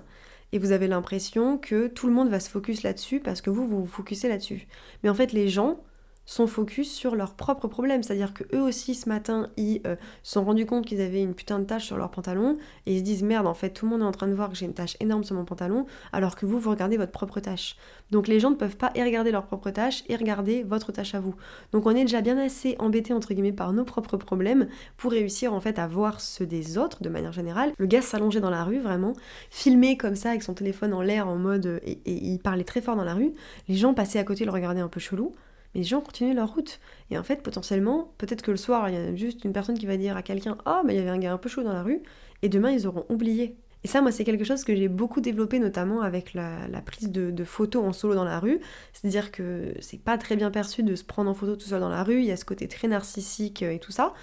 et 0.52 0.58
vous 0.58 0.72
avez 0.72 0.88
l'impression 0.88 1.58
que 1.58 1.88
tout 1.88 2.06
le 2.06 2.12
monde 2.12 2.28
va 2.28 2.40
se 2.40 2.50
focus 2.50 2.82
là-dessus 2.82 3.20
parce 3.20 3.42
que 3.42 3.50
vous, 3.50 3.66
vous 3.66 3.80
vous 3.80 3.86
focussez 3.86 4.28
là-dessus. 4.28 4.66
Mais 5.02 5.10
en 5.10 5.14
fait, 5.14 5.32
les 5.32 5.48
gens 5.48 5.80
sont 6.28 6.46
focus 6.46 6.92
sur 6.92 7.16
leurs 7.16 7.32
propres 7.32 7.68
problèmes. 7.68 8.02
C'est-à-dire 8.02 8.34
que 8.34 8.44
eux 8.54 8.60
aussi 8.60 8.94
ce 8.94 9.08
matin, 9.08 9.48
ils 9.56 9.80
euh, 9.86 9.96
se 10.22 10.34
sont 10.34 10.44
rendus 10.44 10.66
compte 10.66 10.84
qu'ils 10.84 11.00
avaient 11.00 11.22
une 11.22 11.32
putain 11.32 11.58
de 11.58 11.64
tâche 11.64 11.86
sur 11.86 11.96
leur 11.96 12.10
pantalon 12.10 12.58
et 12.84 12.92
ils 12.92 12.98
se 12.98 13.02
disent 13.02 13.22
merde, 13.22 13.46
en 13.46 13.54
fait, 13.54 13.70
tout 13.70 13.86
le 13.86 13.92
monde 13.92 14.02
est 14.02 14.04
en 14.04 14.12
train 14.12 14.28
de 14.28 14.34
voir 14.34 14.50
que 14.50 14.54
j'ai 14.54 14.66
une 14.66 14.74
tâche 14.74 14.94
énorme 15.00 15.24
sur 15.24 15.34
mon 15.34 15.46
pantalon, 15.46 15.86
alors 16.12 16.36
que 16.36 16.44
vous, 16.44 16.58
vous 16.58 16.68
regardez 16.68 16.98
votre 16.98 17.12
propre 17.12 17.40
tâche. 17.40 17.76
Donc 18.10 18.28
les 18.28 18.40
gens 18.40 18.50
ne 18.50 18.56
peuvent 18.56 18.76
pas 18.76 18.92
y 18.94 19.02
regarder 19.02 19.30
leur 19.30 19.46
propre 19.46 19.70
tâche 19.70 20.04
et 20.10 20.16
regarder 20.16 20.64
votre 20.64 20.92
tâche 20.92 21.14
à 21.14 21.20
vous. 21.20 21.34
Donc 21.72 21.86
on 21.86 21.92
est 21.92 22.02
déjà 22.02 22.20
bien 22.20 22.36
assez 22.36 22.76
embêté 22.78 23.14
entre 23.14 23.32
guillemets 23.32 23.52
par 23.52 23.72
nos 23.72 23.84
propres 23.84 24.18
problèmes 24.18 24.68
pour 24.98 25.12
réussir 25.12 25.54
en 25.54 25.60
fait 25.60 25.78
à 25.78 25.86
voir 25.86 26.20
ceux 26.20 26.46
des 26.46 26.76
autres 26.76 27.02
de 27.02 27.08
manière 27.08 27.32
générale. 27.32 27.72
Le 27.78 27.86
gars 27.86 28.02
s'allongeait 28.02 28.40
dans 28.40 28.50
la 28.50 28.64
rue 28.64 28.80
vraiment, 28.80 29.14
filmé 29.48 29.96
comme 29.96 30.14
ça 30.14 30.28
avec 30.28 30.42
son 30.42 30.52
téléphone 30.52 30.92
en 30.92 31.00
l'air 31.00 31.26
en 31.26 31.36
mode 31.36 31.80
et, 31.86 31.92
et 32.04 32.12
il 32.12 32.38
parlait 32.38 32.64
très 32.64 32.82
fort 32.82 32.96
dans 32.96 33.04
la 33.04 33.14
rue. 33.14 33.32
Les 33.66 33.76
gens 33.76 33.94
passaient 33.94 34.18
à 34.18 34.24
côté, 34.24 34.44
le 34.44 34.50
regardaient 34.50 34.82
un 34.82 34.88
peu 34.88 35.00
chelou 35.00 35.34
mais 35.74 35.80
les 35.80 35.86
gens 35.86 36.00
continuent 36.00 36.34
leur 36.34 36.54
route. 36.54 36.80
Et 37.10 37.18
en 37.18 37.22
fait, 37.22 37.42
potentiellement, 37.42 38.12
peut-être 38.18 38.42
que 38.42 38.50
le 38.50 38.56
soir, 38.56 38.88
il 38.88 38.94
y 38.94 38.98
a 38.98 39.14
juste 39.14 39.44
une 39.44 39.52
personne 39.52 39.78
qui 39.78 39.86
va 39.86 39.96
dire 39.96 40.16
à 40.16 40.22
quelqu'un 40.22 40.58
Ah, 40.64 40.82
mais 40.84 40.94
il 40.94 40.98
y 40.98 41.00
avait 41.00 41.10
un 41.10 41.18
gars 41.18 41.32
un 41.32 41.38
peu 41.38 41.48
chaud 41.48 41.62
dans 41.62 41.72
la 41.72 41.82
rue, 41.82 42.02
et 42.42 42.48
demain, 42.48 42.70
ils 42.70 42.86
auront 42.86 43.04
oublié. 43.08 43.56
Et 43.84 43.88
ça, 43.88 44.02
moi, 44.02 44.10
c'est 44.10 44.24
quelque 44.24 44.44
chose 44.44 44.64
que 44.64 44.74
j'ai 44.74 44.88
beaucoup 44.88 45.20
développé, 45.20 45.60
notamment 45.60 46.02
avec 46.02 46.34
la, 46.34 46.68
prise 46.84 47.10
de, 47.12 47.44
photos 47.44 47.84
en 47.84 47.92
solo 47.92 48.14
dans 48.14 48.24
la 48.24 48.40
rue. 48.40 48.60
C'est-à-dire 48.92 49.30
que 49.30 49.74
c'est 49.80 50.02
pas 50.02 50.18
très 50.18 50.36
bien 50.36 50.50
perçu 50.50 50.82
de 50.82 50.96
se 50.96 51.04
prendre 51.04 51.30
en 51.30 51.34
photo 51.34 51.54
tout 51.56 51.68
seul 51.68 51.80
dans 51.80 51.88
la 51.88 52.02
rue, 52.02 52.20
il 52.20 52.26
y 52.26 52.32
a 52.32 52.36
ce 52.36 52.44
côté 52.44 52.66
très 52.66 52.88
narcissique 52.88 53.62
euh, 53.62 53.70
et 53.70 53.78
tout 53.78 53.92
ça. 53.92 54.14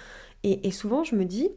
et 0.44 0.70
souvent, 0.70 1.02
je 1.04 1.16
me 1.16 1.24
dis, 1.24 1.50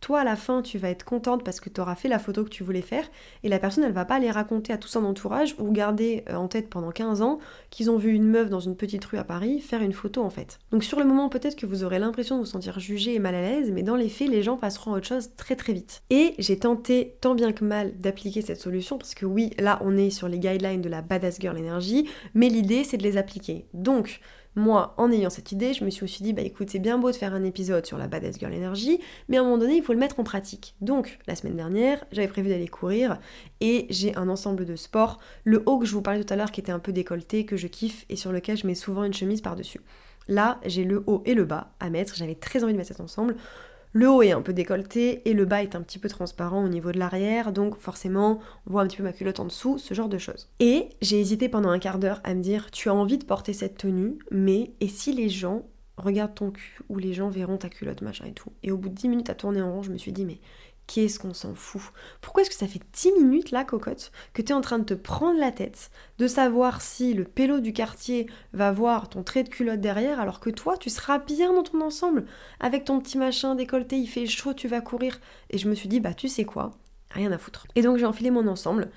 toi 0.00 0.20
à 0.20 0.24
la 0.24 0.36
fin 0.36 0.62
tu 0.62 0.78
vas 0.78 0.90
être 0.90 1.04
contente 1.04 1.44
parce 1.44 1.60
que 1.60 1.68
tu 1.68 1.80
auras 1.80 1.94
fait 1.94 2.08
la 2.08 2.18
photo 2.18 2.44
que 2.44 2.48
tu 2.48 2.62
voulais 2.62 2.82
faire 2.82 3.04
et 3.42 3.48
la 3.48 3.58
personne 3.58 3.84
elle 3.84 3.92
va 3.92 4.04
pas 4.04 4.16
aller 4.16 4.30
raconter 4.30 4.72
à 4.72 4.78
tout 4.78 4.88
son 4.88 5.04
entourage 5.04 5.54
ou 5.58 5.70
garder 5.72 6.24
euh, 6.28 6.36
en 6.36 6.48
tête 6.48 6.68
pendant 6.68 6.90
15 6.90 7.22
ans 7.22 7.38
qu'ils 7.70 7.90
ont 7.90 7.96
vu 7.96 8.12
une 8.12 8.26
meuf 8.26 8.50
dans 8.50 8.60
une 8.60 8.76
petite 8.76 9.04
rue 9.04 9.18
à 9.18 9.24
Paris 9.24 9.60
faire 9.60 9.82
une 9.82 9.92
photo 9.92 10.22
en 10.22 10.30
fait. 10.30 10.58
Donc 10.70 10.84
sur 10.84 10.98
le 10.98 11.04
moment 11.04 11.28
peut-être 11.28 11.56
que 11.56 11.66
vous 11.66 11.84
aurez 11.84 11.98
l'impression 11.98 12.36
de 12.36 12.40
vous 12.40 12.46
sentir 12.46 12.78
jugé 12.78 13.14
et 13.14 13.18
mal 13.18 13.34
à 13.34 13.40
l'aise 13.40 13.70
mais 13.72 13.82
dans 13.82 13.96
les 13.96 14.08
faits 14.08 14.28
les 14.28 14.42
gens 14.42 14.56
passeront 14.56 14.94
à 14.94 14.98
autre 14.98 15.06
chose 15.06 15.30
très 15.36 15.56
très 15.56 15.72
vite. 15.72 16.02
Et 16.10 16.34
j'ai 16.38 16.58
tenté 16.58 17.16
tant 17.20 17.34
bien 17.34 17.52
que 17.52 17.64
mal 17.64 17.96
d'appliquer 17.98 18.42
cette 18.42 18.60
solution 18.60 18.98
parce 18.98 19.14
que 19.14 19.26
oui 19.26 19.50
là 19.58 19.80
on 19.84 19.96
est 19.96 20.10
sur 20.10 20.28
les 20.28 20.38
guidelines 20.38 20.82
de 20.82 20.88
la 20.88 21.02
Badass 21.02 21.40
Girl 21.40 21.58
Energy 21.58 22.08
mais 22.34 22.48
l'idée 22.48 22.84
c'est 22.84 22.96
de 22.96 23.02
les 23.02 23.16
appliquer. 23.16 23.66
Donc 23.72 24.20
moi, 24.56 24.94
en 24.96 25.12
ayant 25.12 25.30
cette 25.30 25.52
idée, 25.52 25.74
je 25.74 25.84
me 25.84 25.90
suis 25.90 26.02
aussi 26.02 26.22
dit, 26.22 26.32
bah 26.32 26.42
écoute, 26.42 26.70
c'est 26.70 26.78
bien 26.78 26.98
beau 26.98 27.10
de 27.10 27.16
faire 27.16 27.34
un 27.34 27.44
épisode 27.44 27.84
sur 27.84 27.98
la 27.98 28.08
Badass 28.08 28.38
Girl 28.38 28.52
Energy, 28.52 28.98
mais 29.28 29.36
à 29.36 29.40
un 29.40 29.44
moment 29.44 29.58
donné, 29.58 29.76
il 29.76 29.82
faut 29.82 29.92
le 29.92 29.98
mettre 29.98 30.18
en 30.18 30.24
pratique. 30.24 30.74
Donc, 30.80 31.18
la 31.26 31.36
semaine 31.36 31.56
dernière, 31.56 32.04
j'avais 32.10 32.28
prévu 32.28 32.48
d'aller 32.48 32.66
courir, 32.66 33.18
et 33.60 33.86
j'ai 33.90 34.16
un 34.16 34.28
ensemble 34.28 34.64
de 34.64 34.74
sports. 34.74 35.18
Le 35.44 35.62
haut 35.66 35.78
que 35.78 35.86
je 35.86 35.92
vous 35.92 36.02
parlais 36.02 36.24
tout 36.24 36.32
à 36.32 36.36
l'heure, 36.36 36.50
qui 36.50 36.60
était 36.60 36.72
un 36.72 36.78
peu 36.78 36.92
décolleté, 36.92 37.44
que 37.44 37.56
je 37.56 37.66
kiffe, 37.66 38.06
et 38.08 38.16
sur 38.16 38.32
lequel 38.32 38.56
je 38.56 38.66
mets 38.66 38.74
souvent 38.74 39.04
une 39.04 39.14
chemise 39.14 39.42
par-dessus. 39.42 39.80
Là, 40.28 40.58
j'ai 40.64 40.84
le 40.84 41.04
haut 41.06 41.22
et 41.24 41.34
le 41.34 41.44
bas 41.44 41.74
à 41.78 41.90
mettre, 41.90 42.16
j'avais 42.16 42.34
très 42.34 42.64
envie 42.64 42.72
de 42.72 42.78
mettre 42.78 42.88
cet 42.88 43.00
ensemble. 43.00 43.36
Le 43.92 44.10
haut 44.10 44.22
est 44.22 44.32
un 44.32 44.42
peu 44.42 44.52
décolleté 44.52 45.28
et 45.28 45.32
le 45.32 45.44
bas 45.44 45.62
est 45.62 45.74
un 45.74 45.80
petit 45.80 45.98
peu 45.98 46.08
transparent 46.08 46.62
au 46.62 46.68
niveau 46.68 46.92
de 46.92 46.98
l'arrière, 46.98 47.52
donc 47.52 47.78
forcément 47.78 48.40
on 48.66 48.70
voit 48.70 48.82
un 48.82 48.86
petit 48.86 48.98
peu 48.98 49.02
ma 49.02 49.12
culotte 49.12 49.40
en 49.40 49.46
dessous, 49.46 49.78
ce 49.78 49.94
genre 49.94 50.08
de 50.08 50.18
choses. 50.18 50.48
Et 50.60 50.90
j'ai 51.00 51.20
hésité 51.20 51.48
pendant 51.48 51.70
un 51.70 51.78
quart 51.78 51.98
d'heure 51.98 52.20
à 52.24 52.34
me 52.34 52.42
dire 52.42 52.70
tu 52.70 52.88
as 52.88 52.94
envie 52.94 53.18
de 53.18 53.24
porter 53.24 53.52
cette 53.52 53.78
tenue, 53.78 54.18
mais 54.30 54.72
et 54.80 54.88
si 54.88 55.12
les 55.12 55.28
gens 55.28 55.66
regardent 55.96 56.34
ton 56.34 56.50
cul 56.50 56.78
ou 56.88 56.98
les 56.98 57.14
gens 57.14 57.30
verront 57.30 57.56
ta 57.56 57.68
culotte 57.68 58.02
machin 58.02 58.26
et 58.26 58.32
tout? 58.32 58.52
Et 58.62 58.70
au 58.70 58.76
bout 58.76 58.90
de 58.90 58.94
10 58.94 59.08
minutes 59.08 59.30
à 59.30 59.34
tourner 59.34 59.62
en 59.62 59.72
rond, 59.72 59.82
je 59.82 59.90
me 59.90 59.98
suis 59.98 60.12
dit 60.12 60.26
mais 60.26 60.40
Qu'est-ce 60.86 61.18
qu'on 61.18 61.34
s'en 61.34 61.54
fout? 61.54 61.82
Pourquoi 62.20 62.42
est-ce 62.42 62.50
que 62.50 62.56
ça 62.56 62.68
fait 62.68 62.80
10 62.92 63.12
minutes 63.20 63.50
là, 63.50 63.64
cocotte, 63.64 64.12
que 64.32 64.42
tu 64.42 64.52
es 64.52 64.54
en 64.54 64.60
train 64.60 64.78
de 64.78 64.84
te 64.84 64.94
prendre 64.94 65.38
la 65.38 65.50
tête, 65.50 65.90
de 66.18 66.28
savoir 66.28 66.80
si 66.80 67.12
le 67.12 67.24
pélo 67.24 67.60
du 67.60 67.72
quartier 67.72 68.28
va 68.52 68.70
voir 68.70 69.08
ton 69.08 69.24
trait 69.24 69.42
de 69.42 69.48
culotte 69.48 69.80
derrière, 69.80 70.20
alors 70.20 70.38
que 70.38 70.50
toi, 70.50 70.76
tu 70.76 70.88
seras 70.88 71.18
bien 71.18 71.52
dans 71.52 71.64
ton 71.64 71.80
ensemble, 71.80 72.26
avec 72.60 72.84
ton 72.84 73.00
petit 73.00 73.18
machin 73.18 73.56
décolleté, 73.56 73.96
il 73.96 74.06
fait 74.06 74.26
chaud, 74.26 74.54
tu 74.54 74.68
vas 74.68 74.80
courir. 74.80 75.18
Et 75.50 75.58
je 75.58 75.68
me 75.68 75.74
suis 75.74 75.88
dit, 75.88 75.98
bah 75.98 76.14
tu 76.14 76.28
sais 76.28 76.44
quoi? 76.44 76.70
Rien 77.10 77.32
à 77.32 77.38
foutre. 77.38 77.66
Et 77.74 77.82
donc 77.82 77.96
j'ai 77.96 78.06
enfilé 78.06 78.30
mon 78.30 78.46
ensemble. 78.46 78.90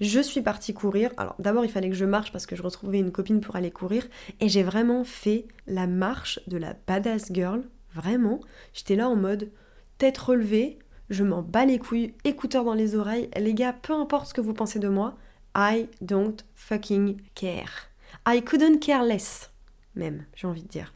Je 0.00 0.20
suis 0.20 0.42
partie 0.42 0.74
courir. 0.74 1.10
Alors 1.16 1.36
d'abord 1.38 1.64
il 1.64 1.70
fallait 1.70 1.88
que 1.88 1.96
je 1.96 2.04
marche 2.04 2.32
parce 2.32 2.46
que 2.46 2.56
je 2.56 2.62
retrouvais 2.62 2.98
une 2.98 3.12
copine 3.12 3.40
pour 3.40 3.56
aller 3.56 3.70
courir. 3.70 4.06
Et 4.40 4.48
j'ai 4.48 4.62
vraiment 4.62 5.04
fait 5.04 5.46
la 5.66 5.86
marche 5.86 6.40
de 6.46 6.56
la 6.56 6.74
badass 6.86 7.32
girl. 7.32 7.64
Vraiment. 7.94 8.40
J'étais 8.74 8.96
là 8.96 9.08
en 9.08 9.16
mode 9.16 9.50
tête 9.98 10.18
relevée, 10.18 10.78
je 11.10 11.24
m'en 11.24 11.42
bats 11.42 11.64
les 11.64 11.78
couilles, 11.78 12.14
écouteurs 12.24 12.64
dans 12.64 12.74
les 12.74 12.96
oreilles, 12.96 13.30
les 13.36 13.54
gars, 13.54 13.72
peu 13.72 13.92
importe 13.92 14.28
ce 14.28 14.34
que 14.34 14.40
vous 14.40 14.54
pensez 14.54 14.78
de 14.78 14.88
moi, 14.88 15.16
I 15.56 15.88
don't 16.00 16.36
fucking 16.54 17.20
care. 17.34 17.88
I 18.26 18.42
couldn't 18.42 18.78
care 18.80 19.04
less, 19.04 19.52
même, 19.94 20.24
j'ai 20.34 20.46
envie 20.46 20.62
de 20.62 20.68
dire. 20.68 20.92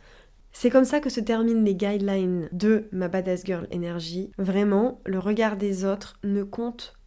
C'est 0.52 0.70
comme 0.70 0.84
ça 0.84 1.00
que 1.00 1.11
se 1.11 1.20
terminent 1.20 1.64
les 1.64 1.74
guidelines 1.74 2.48
de 2.52 2.88
ma 2.92 3.08
Badass 3.08 3.44
Girl 3.44 3.68
Energy. 3.72 4.32
Vraiment, 4.36 5.00
le 5.06 5.18
regard 5.18 5.56
des 5.56 5.84
autres 5.84 6.18
ne 6.24 6.42
compte 6.42 6.99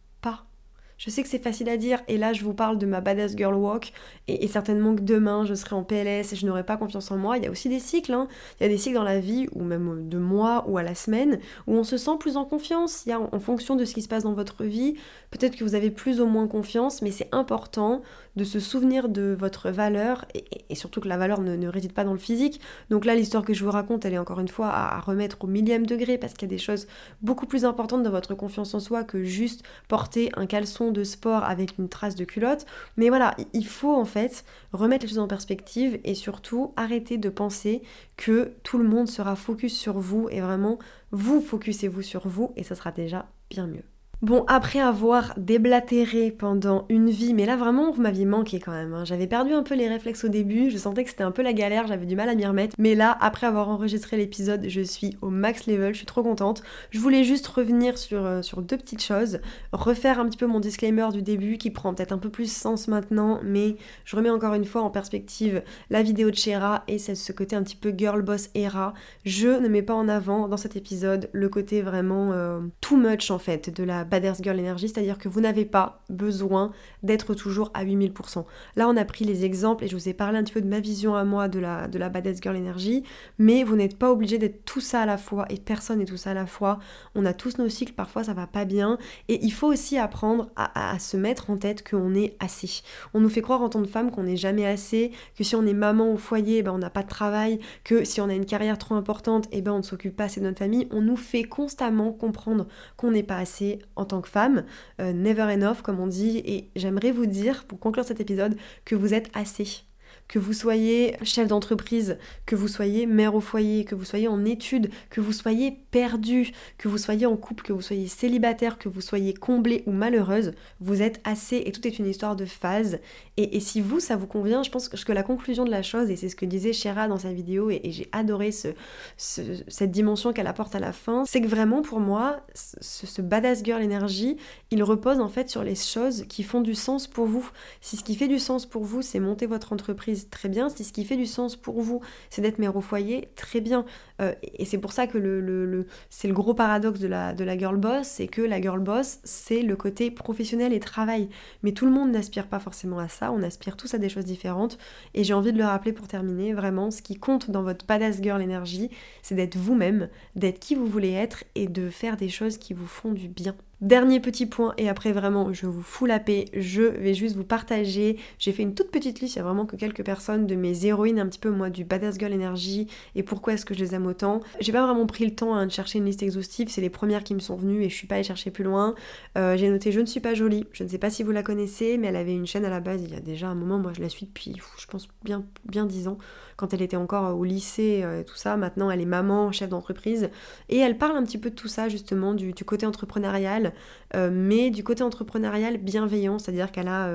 je 1.04 1.10
sais 1.10 1.22
que 1.22 1.28
c'est 1.28 1.42
facile 1.42 1.68
à 1.68 1.76
dire, 1.76 2.00
et 2.08 2.16
là 2.16 2.32
je 2.32 2.42
vous 2.44 2.54
parle 2.54 2.78
de 2.78 2.86
ma 2.86 3.02
badass 3.02 3.36
girl 3.36 3.54
walk, 3.54 3.92
et, 4.26 4.48
certainement 4.48 4.94
que 4.94 5.02
demain 5.02 5.44
je 5.44 5.52
serai 5.52 5.76
en 5.76 5.82
PLS 5.82 6.32
et 6.32 6.36
je 6.36 6.46
n'aurai 6.46 6.64
pas 6.64 6.78
confiance 6.78 7.10
en 7.10 7.18
moi. 7.18 7.36
Il 7.36 7.44
y 7.44 7.46
a 7.46 7.50
aussi 7.50 7.68
des 7.68 7.78
cycles, 7.78 8.14
hein. 8.14 8.26
il 8.58 8.62
y 8.62 8.66
a 8.66 8.70
des 8.70 8.78
cycles 8.78 8.94
dans 8.94 9.02
la 9.02 9.20
vie, 9.20 9.46
ou 9.52 9.64
même 9.64 10.08
de 10.08 10.16
mois 10.16 10.64
ou 10.66 10.78
à 10.78 10.82
la 10.82 10.94
semaine, 10.94 11.40
où 11.66 11.74
on 11.74 11.84
se 11.84 11.98
sent 11.98 12.16
plus 12.18 12.38
en 12.38 12.46
confiance. 12.46 13.02
Il 13.04 13.10
y 13.10 13.12
a 13.12 13.20
en 13.20 13.38
fonction 13.38 13.76
de 13.76 13.84
ce 13.84 13.92
qui 13.92 14.00
se 14.00 14.08
passe 14.08 14.22
dans 14.22 14.32
votre 14.32 14.64
vie, 14.64 14.94
peut-être 15.30 15.56
que 15.56 15.64
vous 15.64 15.74
avez 15.74 15.90
plus 15.90 16.22
ou 16.22 16.26
moins 16.26 16.46
confiance, 16.46 17.02
mais 17.02 17.10
c'est 17.10 17.28
important 17.32 18.00
de 18.36 18.44
se 18.44 18.60
souvenir 18.60 19.08
de 19.08 19.36
votre 19.38 19.70
valeur, 19.70 20.24
et, 20.34 20.74
surtout 20.74 21.00
que 21.00 21.08
la 21.08 21.16
valeur 21.16 21.40
ne, 21.40 21.68
réside 21.68 21.92
pas 21.92 22.04
dans 22.04 22.12
le 22.12 22.18
physique. 22.18 22.60
Donc 22.90 23.04
là 23.04 23.14
l'histoire 23.14 23.44
que 23.44 23.54
je 23.54 23.64
vous 23.64 23.70
raconte, 23.70 24.04
elle 24.04 24.14
est 24.14 24.18
encore 24.18 24.40
une 24.40 24.48
fois 24.48 24.68
à, 24.68 25.00
remettre 25.00 25.38
au 25.40 25.46
millième 25.46 25.86
degré, 25.86 26.18
parce 26.18 26.34
qu'il 26.34 26.48
y 26.48 26.52
a 26.52 26.56
des 26.56 26.62
choses 26.62 26.86
beaucoup 27.22 27.46
plus 27.46 27.64
importantes 27.64 28.02
dans 28.02 28.10
votre 28.10 28.34
confiance 28.34 28.74
en 28.74 28.80
soi 28.80 29.04
que 29.04 29.22
juste 29.22 29.62
porter 29.88 30.30
un 30.36 30.46
caleçon 30.46 30.90
de 30.90 31.04
sport 31.04 31.44
avec 31.44 31.78
une 31.78 31.88
trace 31.88 32.14
de 32.14 32.24
culotte. 32.24 32.66
Mais 32.96 33.08
voilà, 33.08 33.36
il 33.52 33.66
faut 33.66 33.94
en 33.94 34.04
fait 34.04 34.44
remettre 34.72 35.04
les 35.04 35.08
choses 35.08 35.18
en 35.18 35.28
perspective 35.28 36.00
et 36.04 36.14
surtout 36.14 36.72
arrêter 36.76 37.18
de 37.18 37.28
penser 37.28 37.82
que 38.16 38.52
tout 38.62 38.78
le 38.78 38.88
monde 38.88 39.08
sera 39.08 39.36
focus 39.36 39.76
sur 39.76 39.98
vous 39.98 40.28
et 40.30 40.40
vraiment 40.40 40.78
vous 41.10 41.40
focusez-vous 41.40 42.02
sur 42.02 42.26
vous 42.26 42.52
et 42.56 42.62
ça 42.62 42.74
sera 42.74 42.90
déjà 42.90 43.26
bien 43.50 43.66
mieux. 43.66 43.93
Bon, 44.24 44.42
après 44.48 44.80
avoir 44.80 45.34
déblatéré 45.36 46.30
pendant 46.30 46.86
une 46.88 47.10
vie, 47.10 47.34
mais 47.34 47.44
là 47.44 47.58
vraiment 47.58 47.90
vous 47.90 48.00
m'aviez 48.00 48.24
manqué 48.24 48.58
quand 48.58 48.72
même. 48.72 48.94
Hein. 48.94 49.04
J'avais 49.04 49.26
perdu 49.26 49.52
un 49.52 49.62
peu 49.62 49.74
les 49.74 49.86
réflexes 49.86 50.24
au 50.24 50.28
début, 50.28 50.70
je 50.70 50.78
sentais 50.78 51.04
que 51.04 51.10
c'était 51.10 51.24
un 51.24 51.30
peu 51.30 51.42
la 51.42 51.52
galère, 51.52 51.86
j'avais 51.86 52.06
du 52.06 52.16
mal 52.16 52.30
à 52.30 52.34
m'y 52.34 52.46
remettre. 52.46 52.74
Mais 52.78 52.94
là, 52.94 53.18
après 53.20 53.46
avoir 53.46 53.68
enregistré 53.68 54.16
l'épisode, 54.16 54.64
je 54.66 54.80
suis 54.80 55.18
au 55.20 55.28
max 55.28 55.66
level, 55.66 55.92
je 55.92 55.98
suis 55.98 56.06
trop 56.06 56.22
contente. 56.22 56.62
Je 56.88 57.00
voulais 57.00 57.22
juste 57.22 57.46
revenir 57.48 57.98
sur, 57.98 58.24
euh, 58.24 58.40
deux 58.56 58.78
petites 58.78 59.02
choses, 59.02 59.40
refaire 59.72 60.18
un 60.18 60.24
petit 60.24 60.38
peu 60.38 60.46
mon 60.46 60.58
disclaimer 60.58 61.08
du 61.12 61.20
début 61.20 61.58
qui 61.58 61.70
prend 61.70 61.92
peut-être 61.92 62.12
un 62.12 62.16
peu 62.16 62.30
plus 62.30 62.50
sens 62.50 62.88
maintenant, 62.88 63.40
mais 63.44 63.76
je 64.06 64.16
remets 64.16 64.30
encore 64.30 64.54
une 64.54 64.64
fois 64.64 64.80
en 64.80 64.88
perspective 64.88 65.62
la 65.90 66.02
vidéo 66.02 66.30
de 66.30 66.36
Shera 66.36 66.84
et 66.88 66.98
ce 66.98 67.32
côté 67.32 67.56
un 67.56 67.62
petit 67.62 67.76
peu 67.76 67.92
girl 67.94 68.22
boss 68.22 68.48
era. 68.54 68.94
Je 69.26 69.48
ne 69.48 69.68
mets 69.68 69.82
pas 69.82 69.92
en 69.92 70.08
avant 70.08 70.48
dans 70.48 70.56
cet 70.56 70.76
épisode 70.76 71.28
le 71.32 71.50
côté 71.50 71.82
vraiment 71.82 72.32
euh, 72.32 72.60
too 72.80 72.96
much 72.96 73.30
en 73.30 73.38
fait 73.38 73.68
de 73.68 73.84
la 73.84 74.06
Badass 74.14 74.40
Girl 74.42 74.60
Energy, 74.60 74.88
c'est-à-dire 74.88 75.18
que 75.18 75.28
vous 75.28 75.40
n'avez 75.40 75.64
pas 75.64 76.00
besoin 76.08 76.70
d'être 77.02 77.34
toujours 77.34 77.72
à 77.74 77.84
8000%. 77.84 78.44
Là, 78.76 78.88
on 78.88 78.96
a 78.96 79.04
pris 79.04 79.24
les 79.24 79.44
exemples 79.44 79.82
et 79.82 79.88
je 79.88 79.96
vous 79.96 80.08
ai 80.08 80.14
parlé 80.14 80.38
un 80.38 80.44
petit 80.44 80.52
peu 80.52 80.60
de 80.60 80.68
ma 80.68 80.78
vision 80.78 81.16
à 81.16 81.24
moi 81.24 81.48
de 81.48 81.58
la, 81.58 81.88
de 81.88 81.98
la 81.98 82.10
Badass 82.10 82.40
Girl 82.40 82.56
Energy, 82.56 83.02
mais 83.38 83.64
vous 83.64 83.74
n'êtes 83.74 83.98
pas 83.98 84.12
obligé 84.12 84.38
d'être 84.38 84.64
tout 84.64 84.80
ça 84.80 85.00
à 85.00 85.06
la 85.06 85.18
fois 85.18 85.46
et 85.50 85.56
personne 85.56 85.98
n'est 85.98 86.04
tout 86.04 86.16
ça 86.16 86.30
à 86.30 86.34
la 86.34 86.46
fois. 86.46 86.78
On 87.16 87.26
a 87.26 87.32
tous 87.32 87.58
nos 87.58 87.68
cycles, 87.68 87.94
parfois 87.94 88.22
ça 88.22 88.34
va 88.34 88.46
pas 88.46 88.64
bien 88.64 88.98
et 89.26 89.44
il 89.44 89.52
faut 89.52 89.66
aussi 89.66 89.98
apprendre 89.98 90.48
à, 90.54 90.96
se 91.00 91.16
mettre 91.16 91.50
en 91.50 91.56
tête 91.56 91.88
qu'on 91.88 92.14
est 92.14 92.36
assez. 92.38 92.82
On 93.14 93.20
nous 93.20 93.28
fait 93.28 93.42
croire 93.42 93.62
en 93.62 93.68
tant 93.68 93.82
que 93.82 93.88
femme 93.88 94.12
qu'on 94.12 94.22
n'est 94.22 94.36
jamais 94.36 94.64
assez, 94.64 95.10
que 95.36 95.42
si 95.42 95.56
on 95.56 95.66
est 95.66 95.72
maman 95.72 96.12
au 96.12 96.16
foyer, 96.16 96.62
ben 96.62 96.70
on 96.70 96.78
n'a 96.78 96.90
pas 96.90 97.02
de 97.02 97.08
travail, 97.08 97.58
que 97.82 98.04
si 98.04 98.20
on 98.20 98.28
a 98.28 98.34
une 98.34 98.46
carrière 98.46 98.78
trop 98.78 98.94
importante, 98.94 99.48
eh 99.50 99.60
ben 99.60 99.72
on 99.72 99.78
ne 99.78 99.82
s'occupe 99.82 100.14
pas 100.14 100.24
assez 100.24 100.38
de 100.38 100.46
notre 100.46 100.60
famille. 100.60 100.86
On 100.92 101.00
nous 101.00 101.16
fait 101.16 101.42
constamment 101.42 102.12
comprendre 102.12 102.68
qu'on 102.96 103.10
n'est 103.10 103.24
pas 103.24 103.38
assez 103.38 103.80
en 103.96 104.04
tant 104.04 104.20
que 104.20 104.28
femme, 104.28 104.64
euh, 105.00 105.12
never 105.12 105.42
enough 105.42 105.82
comme 105.82 106.00
on 106.00 106.06
dit, 106.06 106.38
et 106.44 106.70
j'aimerais 106.76 107.12
vous 107.12 107.26
dire, 107.26 107.64
pour 107.64 107.78
conclure 107.78 108.04
cet 108.04 108.20
épisode, 108.20 108.56
que 108.84 108.94
vous 108.94 109.14
êtes 109.14 109.30
assez 109.34 109.84
que 110.28 110.38
vous 110.38 110.52
soyez 110.52 111.16
chef 111.22 111.48
d'entreprise, 111.48 112.18
que 112.46 112.56
vous 112.56 112.68
soyez 112.68 113.06
mère 113.06 113.34
au 113.34 113.40
foyer, 113.40 113.84
que 113.84 113.94
vous 113.94 114.04
soyez 114.04 114.28
en 114.28 114.44
études, 114.44 114.90
que 115.10 115.20
vous 115.20 115.32
soyez 115.32 115.78
perdu, 115.90 116.52
que 116.78 116.88
vous 116.88 116.98
soyez 116.98 117.26
en 117.26 117.36
couple, 117.36 117.64
que 117.64 117.72
vous 117.72 117.82
soyez 117.82 118.08
célibataire, 118.08 118.78
que 118.78 118.88
vous 118.88 119.00
soyez 119.00 119.34
comblée 119.34 119.82
ou 119.86 119.92
malheureuse, 119.92 120.52
vous 120.80 121.02
êtes 121.02 121.20
assez 121.24 121.62
et 121.64 121.72
tout 121.72 121.86
est 121.86 121.98
une 121.98 122.06
histoire 122.06 122.36
de 122.36 122.44
phase. 122.44 122.98
Et, 123.36 123.58
si 123.60 123.80
vous, 123.80 124.00
ça 124.00 124.16
vous 124.16 124.26
convient, 124.26 124.62
je 124.62 124.70
pense 124.70 124.88
que 124.88 125.12
la 125.12 125.22
conclusion 125.22 125.64
de 125.64 125.70
la 125.70 125.82
chose, 125.82 126.10
et 126.10 126.16
c'est 126.16 126.28
ce 126.28 126.36
que 126.36 126.46
disait 126.46 126.72
Shera 126.72 127.08
dans 127.08 127.18
sa 127.18 127.32
vidéo, 127.32 127.70
et, 127.70 127.80
j'ai 127.84 128.08
adoré 128.12 128.52
ce, 128.52 128.68
cette 129.16 129.90
dimension 129.90 130.32
qu'elle 130.32 130.46
apporte 130.46 130.74
à 130.74 130.80
la 130.80 130.92
fin, 130.92 131.24
c'est 131.26 131.40
que 131.40 131.48
vraiment 131.48 131.82
pour 131.82 132.00
moi, 132.00 132.40
ce, 132.54 133.06
ce 133.06 133.22
badass 133.22 133.64
girl 133.64 133.82
énergie, 133.82 134.36
il 134.70 134.82
repose 134.82 135.20
en 135.20 135.28
fait 135.28 135.50
sur 135.50 135.64
les 135.64 135.74
choses 135.74 136.24
qui 136.28 136.42
font 136.42 136.60
du 136.60 136.74
sens 136.74 137.06
pour 137.06 137.26
vous. 137.26 137.48
Si 137.80 137.96
ce 137.96 138.04
qui 138.04 138.14
fait 138.14 138.28
du 138.28 138.38
sens 138.38 138.66
pour 138.66 138.84
vous, 138.84 139.02
c'est 139.02 139.20
monter 139.20 139.46
votre 139.46 139.72
entreprise, 139.72 140.13
très 140.30 140.48
bien. 140.48 140.68
Si 140.68 140.84
ce 140.84 140.92
qui 140.92 141.04
fait 141.04 141.16
du 141.16 141.26
sens 141.26 141.56
pour 141.56 141.80
vous, 141.80 142.00
c'est 142.30 142.42
d'être 142.42 142.58
mère 142.58 142.76
au 142.76 142.80
foyer, 142.80 143.28
très 143.36 143.60
bien. 143.60 143.84
Euh, 144.20 144.32
et 144.42 144.64
c'est 144.64 144.78
pour 144.78 144.92
ça 144.92 145.06
que 145.06 145.18
le, 145.18 145.86
c'est 146.10 146.28
le 146.28 146.34
gros 146.34 146.54
paradoxe 146.54 147.00
de 147.00 147.08
la, 147.08 147.32
de 147.32 147.44
la 147.44 147.58
girl 147.58 147.76
boss, 147.76 148.06
c'est 148.06 148.28
que 148.28 148.42
la 148.42 148.60
girl 148.60 148.80
boss, 148.80 149.18
c'est 149.24 149.62
le 149.62 149.76
côté 149.76 150.10
professionnel 150.10 150.72
et 150.72 150.80
travail. 150.80 151.28
Mais 151.62 151.72
tout 151.72 151.86
le 151.86 151.92
monde 151.92 152.10
n'aspire 152.12 152.46
pas 152.46 152.58
forcément 152.58 152.98
à 152.98 153.08
ça, 153.08 153.32
on 153.32 153.42
aspire 153.42 153.76
tous 153.76 153.94
à 153.94 153.98
des 153.98 154.08
choses 154.08 154.24
différentes. 154.24 154.78
Et 155.14 155.24
j'ai 155.24 155.34
envie 155.34 155.52
de 155.52 155.58
le 155.58 155.64
rappeler 155.64 155.92
pour 155.92 156.08
terminer, 156.08 156.52
vraiment, 156.52 156.90
ce 156.90 157.02
qui 157.02 157.16
compte 157.16 157.50
dans 157.50 157.62
votre 157.62 157.86
badass 157.86 158.22
girl 158.22 158.42
énergie, 158.42 158.90
c'est 159.22 159.34
d'être 159.34 159.56
vous-même, 159.56 160.08
d'être 160.36 160.58
qui 160.58 160.74
vous 160.74 160.86
voulez 160.86 161.12
être 161.12 161.44
et 161.54 161.66
de 161.66 161.90
faire 161.90 162.16
des 162.16 162.28
choses 162.28 162.58
qui 162.58 162.74
vous 162.74 162.86
font 162.86 163.12
du 163.12 163.28
bien. 163.28 163.54
Dernier 163.80 164.20
petit 164.20 164.46
point, 164.46 164.72
et 164.78 164.88
après 164.88 165.12
vraiment 165.12 165.52
je 165.52 165.66
vous 165.66 165.82
fous 165.82 166.06
la 166.06 166.20
paix, 166.20 166.46
je 166.54 166.82
vais 166.82 167.12
juste 167.12 167.36
vous 167.36 167.44
partager. 167.44 168.18
J'ai 168.38 168.52
fait 168.52 168.62
une 168.62 168.74
toute 168.74 168.90
petite 168.90 169.20
liste, 169.20 169.34
il 169.34 169.38
y 169.38 169.40
a 169.40 169.44
vraiment 169.44 169.66
que 169.66 169.76
quelques 169.76 170.04
personnes 170.04 170.46
de 170.46 170.54
mes 170.54 170.86
héroïnes, 170.86 171.18
un 171.18 171.26
petit 171.26 171.38
peu 171.38 171.50
moi 171.50 171.70
du 171.70 171.84
Badass 171.84 172.18
Girl 172.18 172.32
Energy, 172.32 172.86
et 173.14 173.22
pourquoi 173.22 173.54
est-ce 173.54 173.64
que 173.64 173.74
je 173.74 173.80
les 173.80 173.94
aime 173.94 174.06
autant. 174.06 174.40
J'ai 174.60 174.72
pas 174.72 174.86
vraiment 174.86 175.06
pris 175.06 175.24
le 175.24 175.34
temps 175.34 175.54
hein, 175.54 175.66
de 175.66 175.72
chercher 175.72 175.98
une 175.98 176.06
liste 176.06 176.22
exhaustive, 176.22 176.68
c'est 176.68 176.80
les 176.80 176.90
premières 176.90 177.24
qui 177.24 177.34
me 177.34 177.40
sont 177.40 177.56
venues 177.56 177.82
et 177.82 177.88
je 177.88 177.94
suis 177.94 178.06
pas 178.06 178.14
allée 178.14 178.24
chercher 178.24 178.50
plus 178.50 178.64
loin. 178.64 178.94
Euh, 179.36 179.56
j'ai 179.56 179.68
noté 179.68 179.92
Je 179.92 180.00
ne 180.00 180.06
suis 180.06 180.20
pas 180.20 180.34
jolie, 180.34 180.66
je 180.72 180.84
ne 180.84 180.88
sais 180.88 180.98
pas 180.98 181.10
si 181.10 181.22
vous 181.22 181.32
la 181.32 181.42
connaissez, 181.42 181.98
mais 181.98 182.08
elle 182.08 182.16
avait 182.16 182.34
une 182.34 182.46
chaîne 182.46 182.64
à 182.64 182.70
la 182.70 182.80
base 182.80 183.02
il 183.02 183.12
y 183.12 183.16
a 183.16 183.20
déjà 183.20 183.48
un 183.48 183.54
moment, 183.54 183.78
moi 183.78 183.92
je 183.94 184.00
la 184.00 184.08
suis 184.08 184.26
depuis, 184.26 184.56
je 184.78 184.86
pense, 184.86 185.08
bien, 185.24 185.44
bien 185.66 185.84
10 185.84 186.08
ans, 186.08 186.18
quand 186.56 186.74
elle 186.74 186.82
était 186.82 186.96
encore 186.96 187.36
au 187.36 187.44
lycée, 187.44 188.02
euh, 188.04 188.22
tout 188.22 188.36
ça. 188.36 188.56
Maintenant 188.56 188.90
elle 188.90 189.00
est 189.00 189.06
maman, 189.06 189.52
chef 189.52 189.68
d'entreprise, 189.68 190.30
et 190.68 190.78
elle 190.78 190.98
parle 190.98 191.16
un 191.16 191.24
petit 191.24 191.38
peu 191.38 191.50
de 191.50 191.54
tout 191.54 191.68
ça 191.68 191.88
justement, 191.88 192.34
du 192.34 192.52
côté 192.64 192.86
entrepreneurial 192.86 193.72
euh, 194.14 194.30
mais 194.32 194.70
du 194.70 194.84
côté 194.84 195.02
entrepreneurial 195.02 195.78
bienveillant, 195.78 196.38
c'est-à-dire 196.38 196.70
qu'elle 196.72 196.88
a, 196.88 197.08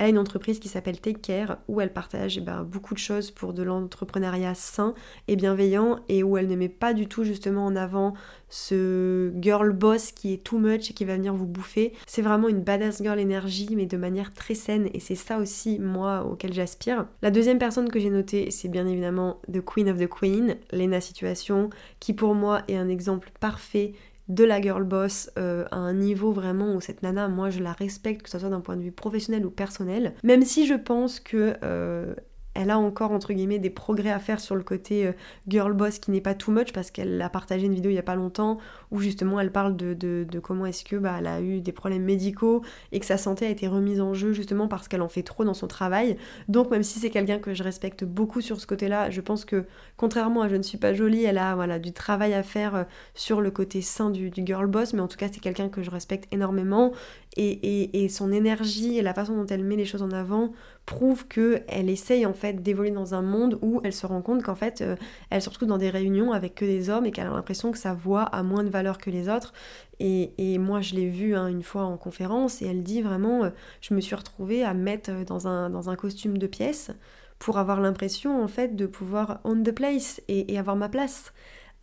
euh, 0.00 0.08
une 0.08 0.18
entreprise 0.18 0.58
qui 0.58 0.68
s'appelle 0.68 1.00
Take 1.00 1.20
Care, 1.20 1.58
où 1.68 1.80
elle 1.80 1.92
partage 1.92 2.38
eh 2.38 2.40
ben, 2.40 2.62
beaucoup 2.62 2.94
de 2.94 2.98
choses 2.98 3.30
pour 3.30 3.52
de 3.52 3.62
l'entrepreneuriat 3.62 4.54
sain 4.54 4.94
et 5.28 5.36
bienveillant, 5.36 6.00
et 6.08 6.22
où 6.22 6.36
elle 6.36 6.48
ne 6.48 6.56
met 6.56 6.68
pas 6.68 6.94
du 6.94 7.06
tout 7.06 7.24
justement 7.24 7.66
en 7.66 7.76
avant 7.76 8.14
ce 8.48 9.32
girl 9.40 9.72
boss 9.72 10.12
qui 10.12 10.32
est 10.32 10.42
too 10.42 10.58
much 10.58 10.90
et 10.90 10.94
qui 10.94 11.04
va 11.04 11.16
venir 11.16 11.34
vous 11.34 11.46
bouffer. 11.46 11.92
C'est 12.06 12.22
vraiment 12.22 12.48
une 12.48 12.60
badass 12.60 13.02
girl 13.02 13.18
énergie, 13.18 13.74
mais 13.74 13.86
de 13.86 13.96
manière 13.96 14.32
très 14.32 14.54
saine, 14.54 14.88
et 14.94 15.00
c'est 15.00 15.14
ça 15.14 15.38
aussi, 15.38 15.78
moi, 15.78 16.24
auquel 16.24 16.52
j'aspire. 16.52 17.06
La 17.22 17.30
deuxième 17.30 17.58
personne 17.58 17.90
que 17.90 17.98
j'ai 17.98 18.10
notée, 18.10 18.50
c'est 18.50 18.68
bien 18.68 18.86
évidemment 18.86 19.40
The 19.52 19.64
Queen 19.64 19.88
of 19.88 19.98
the 19.98 20.08
Queen, 20.08 20.56
Lena 20.72 21.00
Situation, 21.00 21.70
qui 22.00 22.12
pour 22.12 22.34
moi 22.34 22.62
est 22.68 22.76
un 22.76 22.88
exemple 22.88 23.30
parfait 23.40 23.94
de 24.28 24.44
la 24.44 24.60
girl 24.60 24.82
boss 24.84 25.30
euh, 25.38 25.64
à 25.70 25.76
un 25.76 25.94
niveau 25.94 26.32
vraiment 26.32 26.74
où 26.74 26.80
cette 26.80 27.02
nana, 27.02 27.28
moi 27.28 27.50
je 27.50 27.62
la 27.62 27.72
respecte, 27.72 28.22
que 28.22 28.30
ce 28.30 28.38
soit 28.38 28.48
d'un 28.48 28.60
point 28.60 28.76
de 28.76 28.82
vue 28.82 28.92
professionnel 28.92 29.46
ou 29.46 29.50
personnel. 29.50 30.14
Même 30.24 30.42
si 30.42 30.66
je 30.66 30.74
pense 30.74 31.20
que 31.20 31.56
euh, 31.62 32.14
elle 32.56 32.70
a 32.70 32.78
encore 32.78 33.12
entre 33.12 33.32
guillemets 33.32 33.58
des 33.58 33.70
progrès 33.70 34.10
à 34.10 34.18
faire 34.18 34.40
sur 34.40 34.56
le 34.56 34.62
côté 34.62 35.06
euh, 35.06 35.12
girl 35.48 35.72
boss 35.72 35.98
qui 35.98 36.10
n'est 36.10 36.20
pas 36.20 36.34
too 36.34 36.52
much 36.52 36.72
parce 36.72 36.90
qu'elle 36.90 37.20
a 37.20 37.28
partagé 37.28 37.66
une 37.66 37.74
vidéo 37.74 37.90
il 37.90 37.94
y 37.94 37.98
a 37.98 38.02
pas 38.02 38.14
longtemps 38.14 38.58
où 38.90 39.00
justement 39.00 39.38
elle 39.40 39.52
parle 39.52 39.76
de, 39.76 40.26
comment 40.42 40.66
est-ce 40.66 40.84
que 40.84 40.96
bah, 40.96 41.16
elle 41.18 41.26
a 41.26 41.40
eu 41.40 41.60
des 41.60 41.72
problèmes 41.72 42.04
médicaux 42.04 42.62
et 42.92 43.00
que 43.00 43.06
sa 43.06 43.18
santé 43.18 43.46
a 43.46 43.50
été 43.50 43.68
remise 43.68 44.00
en 44.00 44.14
jeu 44.14 44.32
justement 44.32 44.68
parce 44.68 44.88
qu'elle 44.88 45.02
en 45.02 45.08
fait 45.08 45.22
trop 45.22 45.44
dans 45.44 45.54
son 45.54 45.66
travail. 45.66 46.16
Donc 46.48 46.70
même 46.70 46.82
si 46.82 46.98
c'est 46.98 47.10
quelqu'un 47.10 47.38
que 47.38 47.54
je 47.54 47.62
respecte 47.62 48.04
beaucoup 48.04 48.40
sur 48.40 48.60
ce 48.60 48.66
côté-là, 48.66 49.10
je 49.10 49.20
pense 49.20 49.44
que 49.44 49.64
contrairement 49.96 50.42
à 50.42 50.48
Je 50.48 50.56
ne 50.56 50.62
suis 50.62 50.78
pas 50.78 50.94
jolie, 50.94 51.24
elle 51.24 51.38
a 51.38 51.78
du 51.78 51.92
travail 51.92 52.32
à 52.32 52.42
faire 52.42 52.74
euh, 52.74 52.84
sur 53.14 53.40
le 53.40 53.50
côté 53.50 53.82
sain 53.82 54.10
du 54.10 54.30
girl 54.34 54.66
boss, 54.66 54.92
mais 54.92 55.00
en 55.00 55.08
tout 55.08 55.16
cas 55.16 55.28
c'est 55.30 55.40
quelqu'un 55.40 55.68
que 55.68 55.82
je 55.82 55.90
respecte 55.90 56.32
énormément 56.32 56.92
et, 57.36 58.08
son 58.08 58.32
énergie 58.32 58.98
et 58.98 59.02
la 59.02 59.12
façon 59.12 59.36
dont 59.36 59.46
elle 59.46 59.64
met 59.64 59.76
les 59.76 59.84
choses 59.84 60.02
en 60.02 60.10
avant 60.10 60.52
prouve 60.86 61.26
qu'elle 61.26 61.90
essaye 61.90 62.24
en 62.24 62.32
fait 62.32 62.62
d'évoluer 62.62 62.90
dans 62.90 63.14
un 63.14 63.22
monde 63.22 63.58
où 63.60 63.80
elle 63.84 63.92
se 63.92 64.06
rend 64.06 64.22
compte 64.22 64.42
qu'en 64.42 64.54
fait 64.54 64.80
euh, 64.80 64.96
elle 65.30 65.42
se 65.42 65.50
retrouve 65.50 65.68
dans 65.68 65.78
des 65.78 65.90
réunions 65.90 66.32
avec 66.32 66.54
que 66.54 66.64
des 66.64 66.88
hommes 66.88 67.04
et 67.04 67.10
qu'elle 67.10 67.26
a 67.26 67.30
l'impression 67.30 67.72
que 67.72 67.78
sa 67.78 67.92
voix 67.92 68.22
a 68.22 68.42
moins 68.42 68.64
de 68.64 68.70
valeur 68.70 68.98
que 68.98 69.10
les 69.10 69.28
autres. 69.28 69.52
Et, 69.98 70.58
moi 70.58 70.80
je 70.80 70.94
l'ai 70.94 71.08
vue 71.08 71.34
hein, 71.34 71.48
une 71.48 71.62
fois 71.62 71.84
en 71.84 71.96
conférence 71.96 72.62
et 72.62 72.66
elle 72.66 72.82
dit 72.82 73.02
vraiment 73.02 73.44
euh, 73.44 73.50
je 73.80 73.94
me 73.94 74.00
suis 74.00 74.14
retrouvée 74.14 74.64
à 74.64 74.74
mettre 74.74 75.10
dans 75.24 75.48
un, 75.48 75.70
dans 75.70 75.90
un 75.90 75.96
costume 75.96 76.38
de 76.38 76.46
pièce 76.46 76.90
pour 77.38 77.58
avoir 77.58 77.80
l'impression 77.80 78.42
en 78.42 78.48
fait 78.48 78.76
de 78.76 78.86
pouvoir 78.86 79.40
own 79.44 79.62
the 79.62 79.72
place 79.72 80.22
et 80.28 80.58
avoir 80.58 80.76
ma 80.76 80.88
place 80.88 81.32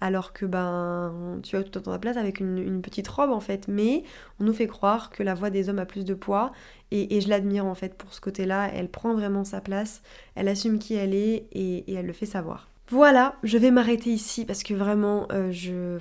alors 0.01 0.33
que 0.33 0.45
ben 0.45 1.39
tu 1.43 1.55
as 1.55 1.63
tout 1.63 1.79
à 1.79 1.81
ta 1.81 1.97
place 1.97 2.17
avec 2.17 2.39
une, 2.39 2.81
petite 2.81 3.07
robe 3.07 3.31
en 3.31 3.39
fait, 3.39 3.67
mais 3.67 4.03
on 4.39 4.43
nous 4.43 4.53
fait 4.53 4.67
croire 4.67 5.09
que 5.09 5.23
la 5.23 5.33
voix 5.33 5.49
des 5.49 5.69
hommes 5.69 5.79
a 5.79 5.85
plus 5.85 6.03
de 6.03 6.13
poids 6.13 6.51
et, 6.91 7.21
je 7.21 7.29
l'admire 7.29 7.65
en 7.65 7.73
fait 7.73 7.95
pour 7.95 8.13
ce 8.13 8.21
côté-là, 8.21 8.69
elle 8.73 8.89
prend 8.89 9.13
vraiment 9.13 9.43
sa 9.43 9.61
place, 9.61 10.01
elle 10.35 10.47
assume 10.47 10.77
qui 10.77 10.93
elle 10.93 11.13
est 11.13 11.47
et, 11.53 11.93
elle 11.93 12.05
le 12.05 12.13
fait 12.13 12.25
savoir. 12.25 12.69
Voilà, 12.89 13.37
je 13.43 13.57
vais 13.57 13.71
m'arrêter 13.71 14.09
ici 14.09 14.43
parce 14.43 14.61
que 14.61 14.73
vraiment, 14.73 15.25
euh, 15.31 15.51
je, 15.51 15.97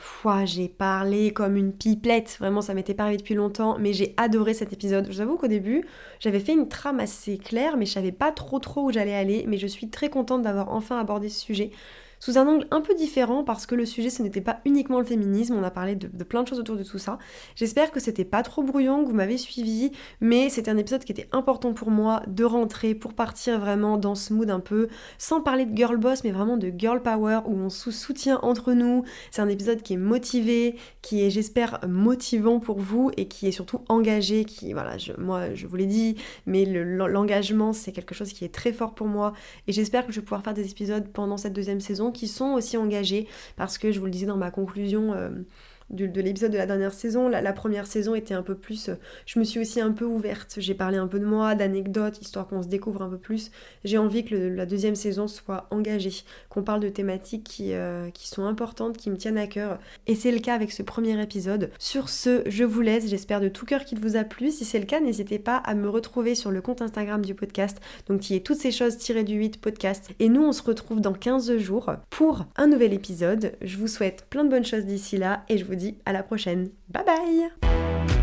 j'ai 0.46 0.68
parlé 0.68 1.32
comme 1.32 1.56
une 1.56 1.72
pipelette. 1.72 2.36
Vraiment, 2.40 2.60
ça 2.60 2.74
m'était 2.74 2.92
pas 2.92 3.04
arrivé 3.04 3.18
depuis 3.18 3.34
longtemps, 3.34 3.78
mais 3.78 3.92
j'ai 3.92 4.14
adoré 4.16 4.52
cet 4.52 4.72
épisode. 4.72 5.06
Je 5.06 5.12
vous 5.12 5.20
avoue 5.20 5.36
qu'au 5.36 5.46
début, 5.46 5.86
j'avais 6.18 6.40
fait 6.40 6.52
une 6.52 6.68
trame 6.68 6.98
assez 6.98 7.38
claire, 7.38 7.76
mais 7.76 7.86
je 7.86 7.92
savais 7.92 8.10
pas 8.10 8.32
trop 8.32 8.58
trop 8.58 8.82
où 8.82 8.92
j'allais 8.92 9.14
aller. 9.14 9.44
Mais 9.46 9.58
je 9.58 9.68
suis 9.68 9.88
très 9.90 10.10
contente 10.10 10.42
d'avoir 10.42 10.70
enfin 10.74 10.98
abordé 10.98 11.28
ce 11.28 11.40
sujet 11.40 11.70
sous 12.22 12.38
un 12.38 12.46
angle 12.46 12.68
un 12.70 12.82
peu 12.82 12.94
différent 12.94 13.42
parce 13.42 13.66
que 13.66 13.74
le 13.74 13.84
sujet 13.84 14.08
ce 14.08 14.22
n'était 14.22 14.40
pas 14.40 14.60
uniquement 14.64 15.00
le 15.00 15.04
féminisme, 15.04 15.56
on 15.56 15.64
a 15.64 15.72
parlé 15.72 15.96
de, 15.96 16.06
plein 16.22 16.44
de 16.44 16.48
choses 16.48 16.60
autour 16.60 16.76
de 16.76 16.84
tout 16.84 16.98
ça. 16.98 17.18
J'espère 17.56 17.90
que 17.90 17.98
c'était 17.98 18.24
pas 18.24 18.44
trop 18.44 18.62
brouillon, 18.62 19.02
que 19.02 19.08
vous 19.08 19.16
m'avez 19.16 19.36
suivi, 19.36 19.90
mais 20.20 20.48
c'était 20.48 20.70
un 20.70 20.76
épisode 20.76 21.02
qui 21.02 21.10
était 21.10 21.28
important 21.32 21.72
pour 21.72 21.90
moi 21.90 22.22
de 22.28 22.44
rentrer 22.44 22.94
pour 22.94 23.14
partir 23.14 23.58
vraiment 23.58 23.96
dans 23.98 24.14
ce 24.14 24.32
mood 24.32 24.48
un 24.50 24.60
peu, 24.60 24.86
sans 25.18 25.40
parler 25.40 25.66
de 25.66 25.76
girl 25.76 25.96
boss, 25.96 26.22
mais 26.22 26.30
vraiment 26.30 26.56
de 26.56 26.72
girl 26.78 27.02
power 27.02 27.40
où 27.44 27.56
on 27.56 27.70
se 27.70 27.90
soutient 27.90 28.38
entre 28.42 28.72
nous. 28.72 29.02
C'est 29.32 29.42
un 29.42 29.48
épisode 29.48 29.82
qui 29.82 29.94
est 29.94 29.96
motivé, 29.96 30.76
qui 31.00 31.24
est 31.24 31.30
j'espère 31.30 31.80
motivant 31.88 32.60
pour 32.60 32.78
vous 32.78 33.10
et 33.16 33.26
qui 33.26 33.48
est 33.48 33.52
surtout 33.52 33.80
engagé, 33.88 34.44
qui 34.44 34.74
voilà, 34.74 34.94
moi 35.18 35.54
je 35.54 35.66
vous 35.66 35.74
l'ai 35.74 35.86
dit, 35.86 36.14
mais 36.46 36.66
l'engagement 36.66 37.72
c'est 37.72 37.90
quelque 37.90 38.14
chose 38.14 38.32
qui 38.32 38.44
est 38.44 38.54
très 38.54 38.72
fort 38.72 38.94
pour 38.94 39.08
moi 39.08 39.32
et 39.66 39.72
j'espère 39.72 40.06
que 40.06 40.12
je 40.12 40.20
vais 40.20 40.24
pouvoir 40.24 40.44
faire 40.44 40.54
des 40.54 40.70
épisodes 40.70 41.08
pendant 41.12 41.36
cette 41.36 41.52
deuxième 41.52 41.80
saison 41.80 42.11
qui 42.12 42.28
sont 42.28 42.52
aussi 42.52 42.76
engagés. 42.76 43.26
Parce 43.56 43.78
que 43.78 43.90
je 43.92 43.98
vous 43.98 44.06
le 44.06 44.10
disais 44.10 44.26
dans 44.26 44.36
ma 44.36 44.50
conclusion, 44.50 45.14
de, 45.92 46.20
l'épisode 46.20 46.52
de 46.52 46.56
la 46.56 46.66
dernière 46.66 46.92
saison. 46.92 47.28
La, 47.28 47.52
première 47.52 47.86
saison 47.86 48.14
était 48.14 48.34
un 48.34 48.42
peu 48.42 48.54
plus. 48.54 48.88
Euh, 48.88 48.94
je 49.26 49.38
me 49.38 49.44
suis 49.44 49.60
aussi 49.60 49.80
un 49.80 49.92
peu 49.92 50.04
ouverte. 50.04 50.54
J'ai 50.58 50.74
parlé 50.74 50.96
un 50.96 51.06
peu 51.06 51.18
de 51.18 51.24
moi, 51.24 51.54
d'anecdotes, 51.54 52.20
histoire 52.20 52.46
qu'on 52.46 52.62
se 52.62 52.68
découvre 52.68 53.02
un 53.02 53.08
peu 53.08 53.18
plus. 53.18 53.50
J'ai 53.84 53.98
envie 53.98 54.24
que 54.24 54.34
la 54.34 54.66
deuxième 54.66 54.94
saison 54.94 55.28
soit 55.28 55.66
engagée, 55.70 56.24
qu'on 56.48 56.62
parle 56.62 56.80
de 56.80 56.88
thématiques 56.88 57.44
qui, 57.44 57.74
euh, 57.74 58.10
qui 58.10 58.28
sont 58.28 58.44
importantes, 58.44 58.96
qui 58.96 59.10
me 59.10 59.16
tiennent 59.16 59.38
à 59.38 59.46
cœur. 59.46 59.78
Et 60.06 60.14
c'est 60.14 60.32
le 60.32 60.38
cas 60.38 60.54
avec 60.54 60.72
ce 60.72 60.82
premier 60.82 61.20
épisode. 61.22 61.70
Sur 61.78 62.08
ce, 62.08 62.42
je 62.46 62.64
vous 62.64 62.80
laisse. 62.80 63.08
J'espère 63.08 63.40
de 63.40 63.48
tout 63.48 63.66
cœur 63.66 63.84
qu'il 63.84 63.98
vous 63.98 64.16
a 64.16 64.24
plu. 64.24 64.50
Si 64.50 64.64
c'est 64.64 64.78
le 64.78 64.86
cas, 64.86 65.00
n'hésitez 65.00 65.38
pas 65.38 65.56
à 65.56 65.74
me 65.74 65.88
retrouver 65.88 66.34
sur 66.34 66.50
le 66.50 66.62
compte 66.62 66.82
Instagram 66.82 67.24
du 67.24 67.34
podcast, 67.34 67.78
donc 68.08 68.20
qui 68.20 68.34
est 68.34 68.44
toutes 68.44 68.58
ces 68.58 68.72
choses 68.72 68.96
tirées 68.96 69.24
du 69.24 69.34
8 69.34 69.60
podcast. 69.60 70.10
Et 70.18 70.28
nous, 70.28 70.42
on 70.42 70.52
se 70.52 70.62
retrouve 70.62 71.00
dans 71.00 71.12
15 71.12 71.58
jours 71.58 71.92
pour 72.10 72.46
un 72.56 72.66
nouvel 72.66 72.92
épisode. 72.92 73.52
Je 73.60 73.76
vous 73.76 73.88
souhaite 73.88 74.26
plein 74.30 74.44
de 74.44 74.50
bonnes 74.50 74.64
choses 74.64 74.84
d'ici 74.84 75.16
là 75.16 75.44
et 75.48 75.58
je 75.58 75.64
vous 75.64 75.74
à 76.04 76.12
la 76.12 76.22
prochaine. 76.22 76.70
Bye 76.88 77.04
bye 77.04 78.21